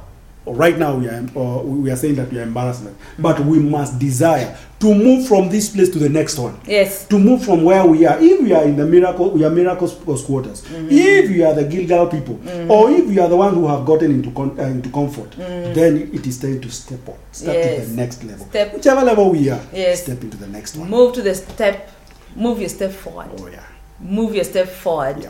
right 0.54 0.78
now 0.78 0.96
we 0.96 1.08
are 1.08 1.24
uh, 1.36 1.62
we 1.64 1.90
are 1.92 1.96
saying 1.96 2.16
that 2.16 2.32
we 2.32 2.40
are 2.40 2.44
embarrassment, 2.44 2.96
but 3.18 3.40
we 3.40 3.60
must 3.60 4.00
desire 4.00 4.58
to 4.80 4.96
move 4.96 5.28
from 5.28 5.50
this 5.50 5.70
place 5.70 5.90
to 5.90 6.00
the 6.00 6.08
next 6.08 6.38
one. 6.40 6.60
Yes. 6.66 7.06
To 7.08 7.20
move 7.20 7.44
from 7.44 7.64
where 7.64 7.86
we 7.86 8.06
are, 8.06 8.18
if 8.20 8.42
we 8.42 8.54
are 8.54 8.64
in 8.64 8.78
the 8.78 8.86
miracle, 8.86 9.30
we 9.32 9.44
are 9.44 9.50
miracle 9.50 9.88
squatters. 9.88 10.64
If 10.72 11.30
you 11.30 11.46
are 11.46 11.54
the 11.54 11.66
Gilgal 11.66 12.08
people, 12.08 12.40
or 12.72 12.90
if 12.90 13.10
you 13.10 13.22
are 13.22 13.28
the 13.28 13.36
one 13.36 13.54
who 13.56 13.68
have 13.68 13.86
gotten 13.86 14.12
into 14.12 14.32
con- 14.32 14.58
uh, 14.60 14.64
into 14.64 14.90
comfort, 14.90 15.32
then 15.38 16.10
it 16.14 16.26
is 16.26 16.40
time 16.40 16.62
to 16.62 16.70
step 16.72 17.08
up, 17.10 17.18
step 17.32 17.78
to 17.80 17.86
the 17.86 17.96
next 17.96 18.24
level. 18.24 18.46
Step- 18.48 18.74
Whichever 18.74 19.02
level 19.04 19.32
we 19.32 19.50
are, 19.50 19.62
Yes. 19.74 20.04
step 20.04 20.24
into 20.24 20.38
the 20.38 20.48
next 20.48 20.78
one. 20.78 20.90
Move 20.90 21.14
to 21.16 21.22
the 21.22 21.36
step, 21.36 21.90
move 22.36 22.60
your 22.60 22.70
step 22.70 22.92
forward. 22.92 23.30
Oh 23.40 23.48
yeah, 23.48 23.64
Move 24.00 24.34
your 24.34 24.46
step 24.46 24.70
forward 24.70 25.18
Yeah. 25.24 25.30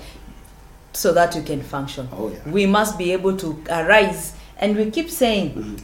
so 0.94 1.12
that 1.14 1.36
you 1.36 1.42
can 1.42 1.62
function. 1.64 2.08
oh 2.14 2.30
yeah. 2.30 2.52
We 2.52 2.68
must 2.68 2.98
be 3.00 3.12
able 3.14 3.36
to 3.38 3.58
arise. 3.70 4.34
And 4.60 4.76
we 4.78 4.92
keep 4.92 5.10
saying 5.10 5.52
Mhm. 5.54 5.78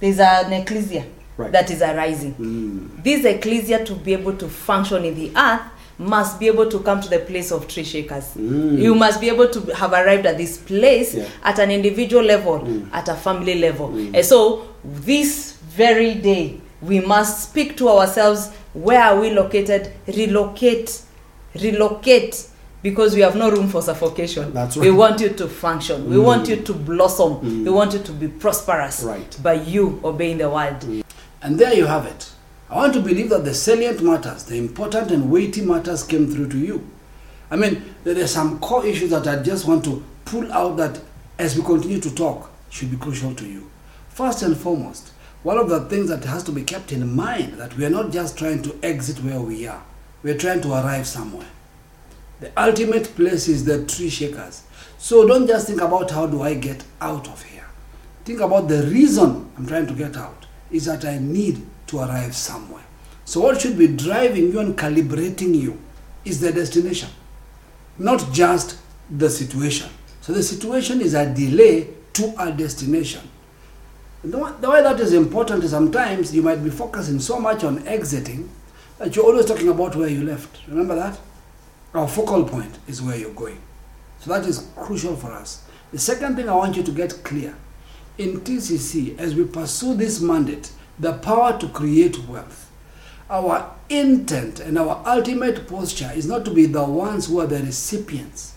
there's 0.00 0.20
an 0.20 0.52
ecclesia 0.52 1.04
Right. 1.36 1.50
that 1.52 1.70
is 1.70 1.82
arising. 1.82 2.34
Mm. 2.38 3.02
This 3.02 3.24
ecclesia 3.24 3.84
to 3.84 3.94
be 3.94 4.12
able 4.12 4.34
to 4.34 4.48
function 4.48 5.04
in 5.04 5.14
the 5.16 5.30
earth 5.36 5.62
must 5.98 6.38
be 6.40 6.46
able 6.48 6.66
to 6.70 6.78
come 6.80 7.00
to 7.00 7.08
the 7.08 7.18
place 7.18 7.50
of 7.52 7.66
tree 7.68 7.84
shakers. 7.84 8.24
Mm. 8.36 8.78
You 8.80 8.94
must 8.94 9.20
be 9.20 9.28
able 9.28 9.48
to 9.48 9.60
have 9.74 9.92
arrived 9.92 10.26
at 10.26 10.36
this 10.38 10.56
place 10.58 11.14
Yeah. 11.14 11.24
at 11.42 11.58
an 11.58 11.70
individual 11.70 12.22
level, 12.24 12.60
Mm. 12.60 12.86
at 12.92 13.08
a 13.08 13.14
family 13.14 13.54
level. 13.56 13.88
Mm. 13.88 14.14
And 14.14 14.24
so, 14.24 14.62
this 14.84 15.54
very 15.76 16.14
day, 16.14 16.54
we 16.82 17.00
must 17.00 17.42
speak 17.50 17.76
to 17.78 17.88
ourselves 17.88 18.50
where 18.74 19.02
are 19.02 19.20
we 19.20 19.30
located? 19.30 19.88
Relocate. 20.06 21.00
Relocate. 21.60 22.44
Because 22.84 23.14
we 23.14 23.22
have 23.22 23.34
no 23.34 23.50
room 23.50 23.66
for 23.68 23.80
suffocation. 23.80 24.52
That's 24.52 24.76
We 24.76 24.90
want 24.90 25.18
you 25.18 25.30
to 25.30 25.48
function. 25.48 26.10
We 26.10 26.16
Mm. 26.16 26.24
want 26.24 26.48
you 26.50 26.56
to 26.56 26.72
blossom. 26.74 27.36
Mm. 27.36 27.64
We 27.64 27.70
want 27.70 27.94
you 27.94 28.00
to 28.00 28.12
be 28.12 28.28
prosperous 28.28 29.02
Right. 29.02 29.42
by 29.42 29.54
you 29.54 30.00
obeying 30.04 30.36
the 30.36 30.50
word. 30.50 30.84
And 31.40 31.58
there 31.58 31.72
you 31.72 31.86
have 31.86 32.04
it. 32.04 32.26
I 32.68 32.76
want 32.76 32.92
to 32.92 33.00
believe 33.00 33.30
that 33.30 33.46
the 33.46 33.54
salient 33.54 34.02
matters, 34.02 34.42
the 34.42 34.56
important 34.58 35.10
and 35.10 35.30
weighty 35.30 35.62
matters 35.62 36.02
came 36.02 36.30
through 36.30 36.48
to 36.50 36.58
you. 36.58 36.82
I 37.50 37.56
mean, 37.56 37.80
there 38.04 38.22
are 38.22 38.26
some 38.26 38.58
core 38.58 38.84
issues 38.84 39.08
that 39.12 39.26
I 39.26 39.36
just 39.36 39.66
want 39.66 39.82
to 39.84 40.02
pull 40.26 40.52
out 40.52 40.76
that 40.76 40.98
as 41.38 41.56
we 41.56 41.62
continue 41.62 42.00
to 42.00 42.10
talk 42.14 42.50
should 42.68 42.90
be 42.90 42.98
crucial 42.98 43.34
to 43.34 43.46
you. 43.46 43.62
First 44.10 44.42
and 44.42 44.54
foremost, 44.58 45.12
one 45.42 45.56
of 45.56 45.70
the 45.70 45.80
things 45.88 46.10
that 46.10 46.24
has 46.24 46.42
to 46.42 46.52
be 46.52 46.62
kept 46.62 46.92
in 46.92 47.16
mind 47.16 47.54
that 47.56 47.78
we 47.78 47.86
are 47.86 47.90
not 47.90 48.12
just 48.12 48.36
trying 48.36 48.60
to 48.60 48.74
exit 48.82 49.24
where 49.24 49.40
we 49.40 49.66
are. 49.66 49.80
We 50.22 50.32
are 50.32 50.38
trying 50.38 50.60
to 50.60 50.72
arrive 50.74 51.06
somewhere. 51.06 51.46
The 52.40 52.52
ultimate 52.56 53.14
place 53.16 53.48
is 53.48 53.64
the 53.64 53.84
tree 53.86 54.10
shakers. 54.10 54.62
So 54.98 55.26
don't 55.26 55.46
just 55.46 55.66
think 55.66 55.80
about 55.80 56.10
how 56.10 56.26
do 56.26 56.42
I 56.42 56.54
get 56.54 56.82
out 57.00 57.28
of 57.28 57.42
here. 57.42 57.66
Think 58.24 58.40
about 58.40 58.68
the 58.68 58.82
reason 58.84 59.50
I'm 59.56 59.66
trying 59.66 59.86
to 59.86 59.94
get 59.94 60.16
out 60.16 60.46
is 60.70 60.86
that 60.86 61.04
I 61.04 61.18
need 61.18 61.64
to 61.88 61.98
arrive 61.98 62.34
somewhere. 62.34 62.84
So 63.24 63.40
what 63.40 63.60
should 63.60 63.78
be 63.78 63.86
driving 63.86 64.50
you 64.52 64.60
and 64.60 64.76
calibrating 64.76 65.54
you 65.54 65.78
is 66.24 66.40
the 66.40 66.52
destination, 66.52 67.10
not 67.98 68.32
just 68.32 68.78
the 69.10 69.28
situation. 69.30 69.90
So 70.20 70.32
the 70.32 70.42
situation 70.42 71.00
is 71.00 71.14
a 71.14 71.32
delay 71.32 71.88
to 72.14 72.34
a 72.38 72.50
destination. 72.50 73.28
The 74.22 74.38
way 74.38 74.82
that 74.82 74.98
is 75.00 75.12
important 75.12 75.64
is 75.64 75.70
sometimes 75.72 76.34
you 76.34 76.40
might 76.40 76.64
be 76.64 76.70
focusing 76.70 77.20
so 77.20 77.38
much 77.38 77.62
on 77.62 77.86
exiting 77.86 78.48
that 78.98 79.14
you're 79.14 79.26
always 79.26 79.44
talking 79.44 79.68
about 79.68 79.96
where 79.96 80.08
you 80.08 80.24
left. 80.24 80.60
Remember 80.66 80.94
that? 80.94 81.18
Our 81.94 82.08
focal 82.08 82.44
point 82.44 82.78
is 82.88 83.00
where 83.00 83.16
you're 83.16 83.30
going. 83.30 83.60
So 84.18 84.30
that 84.30 84.46
is 84.48 84.68
crucial 84.74 85.14
for 85.14 85.30
us. 85.32 85.62
The 85.92 85.98
second 85.98 86.34
thing 86.34 86.48
I 86.48 86.54
want 86.54 86.76
you 86.76 86.82
to 86.82 86.90
get 86.90 87.22
clear 87.22 87.54
in 88.18 88.40
TCC, 88.40 89.16
as 89.18 89.34
we 89.34 89.44
pursue 89.44 89.94
this 89.94 90.20
mandate, 90.20 90.72
the 90.98 91.12
power 91.12 91.56
to 91.58 91.68
create 91.68 92.18
wealth, 92.26 92.70
our 93.30 93.72
intent 93.88 94.60
and 94.60 94.78
our 94.78 95.02
ultimate 95.06 95.68
posture 95.68 96.10
is 96.14 96.26
not 96.26 96.44
to 96.44 96.50
be 96.52 96.66
the 96.66 96.84
ones 96.84 97.26
who 97.26 97.40
are 97.40 97.46
the 97.46 97.60
recipients, 97.62 98.54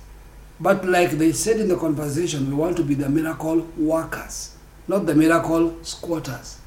but 0.59 0.85
like 0.85 1.11
they 1.11 1.31
said 1.31 1.59
in 1.59 1.67
the 1.67 1.77
conversation, 1.77 2.49
we 2.49 2.55
want 2.55 2.75
to 2.77 2.83
be 2.83 2.95
the 2.95 3.09
miracle 3.09 3.67
workers, 3.77 4.55
not 4.87 5.05
the 5.05 5.15
miracle 5.15 5.77
squatters. 5.83 6.59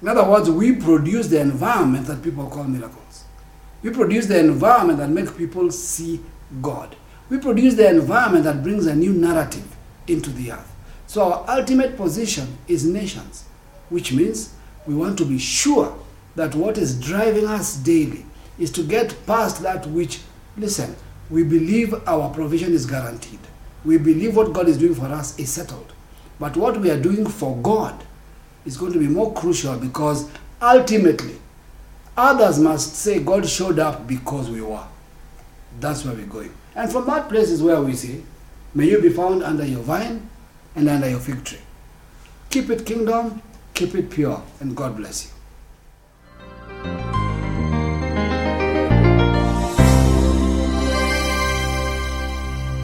In 0.00 0.08
other 0.08 0.24
words, 0.28 0.50
we 0.50 0.76
produce 0.76 1.28
the 1.28 1.40
environment 1.40 2.06
that 2.06 2.22
people 2.22 2.48
call 2.48 2.64
miracles. 2.64 3.01
We 3.82 3.90
produce 3.90 4.26
the 4.26 4.38
environment 4.38 4.98
that 4.98 5.10
makes 5.10 5.32
people 5.32 5.70
see 5.70 6.20
God. 6.60 6.94
We 7.28 7.38
produce 7.38 7.74
the 7.74 7.88
environment 7.88 8.44
that 8.44 8.62
brings 8.62 8.86
a 8.86 8.94
new 8.94 9.12
narrative 9.12 9.64
into 10.06 10.30
the 10.30 10.52
earth. 10.52 10.72
So 11.06 11.22
our 11.22 11.58
ultimate 11.58 11.96
position 11.96 12.56
is 12.68 12.84
nations, 12.84 13.44
which 13.90 14.12
means 14.12 14.54
we 14.86 14.94
want 14.94 15.18
to 15.18 15.24
be 15.24 15.38
sure 15.38 15.96
that 16.36 16.54
what 16.54 16.78
is 16.78 16.98
driving 16.98 17.46
us 17.46 17.76
daily 17.76 18.24
is 18.58 18.70
to 18.72 18.82
get 18.82 19.14
past 19.26 19.62
that 19.62 19.86
which, 19.88 20.20
listen, 20.56 20.96
we 21.30 21.42
believe 21.42 21.94
our 22.06 22.32
provision 22.32 22.72
is 22.72 22.86
guaranteed. 22.86 23.40
We 23.84 23.98
believe 23.98 24.36
what 24.36 24.52
God 24.52 24.68
is 24.68 24.78
doing 24.78 24.94
for 24.94 25.06
us 25.06 25.38
is 25.38 25.50
settled. 25.50 25.92
But 26.38 26.56
what 26.56 26.80
we 26.80 26.90
are 26.90 27.00
doing 27.00 27.26
for 27.26 27.56
God 27.56 28.04
is 28.64 28.76
going 28.76 28.92
to 28.92 28.98
be 28.98 29.08
more 29.08 29.32
crucial 29.32 29.76
because 29.76 30.30
ultimately 30.60 31.36
Others 32.16 32.58
must 32.58 32.94
say 32.96 33.20
God 33.22 33.48
showed 33.48 33.78
up 33.78 34.06
because 34.06 34.50
we 34.50 34.60
were. 34.60 34.84
That's 35.80 36.04
where 36.04 36.14
we're 36.14 36.26
going. 36.26 36.52
And 36.74 36.90
from 36.90 37.06
that 37.06 37.28
place 37.28 37.50
is 37.50 37.62
where 37.62 37.80
we 37.80 37.94
say, 37.94 38.22
May 38.74 38.88
you 38.88 39.00
be 39.00 39.10
found 39.10 39.42
under 39.42 39.66
your 39.66 39.80
vine 39.82 40.28
and 40.74 40.88
under 40.88 41.08
your 41.08 41.20
fig 41.20 41.44
tree. 41.44 41.58
Keep 42.50 42.70
it 42.70 42.86
kingdom, 42.86 43.42
keep 43.74 43.94
it 43.94 44.10
pure, 44.10 44.42
and 44.60 44.76
God 44.76 44.96
bless 44.96 45.26
you. 45.26 47.21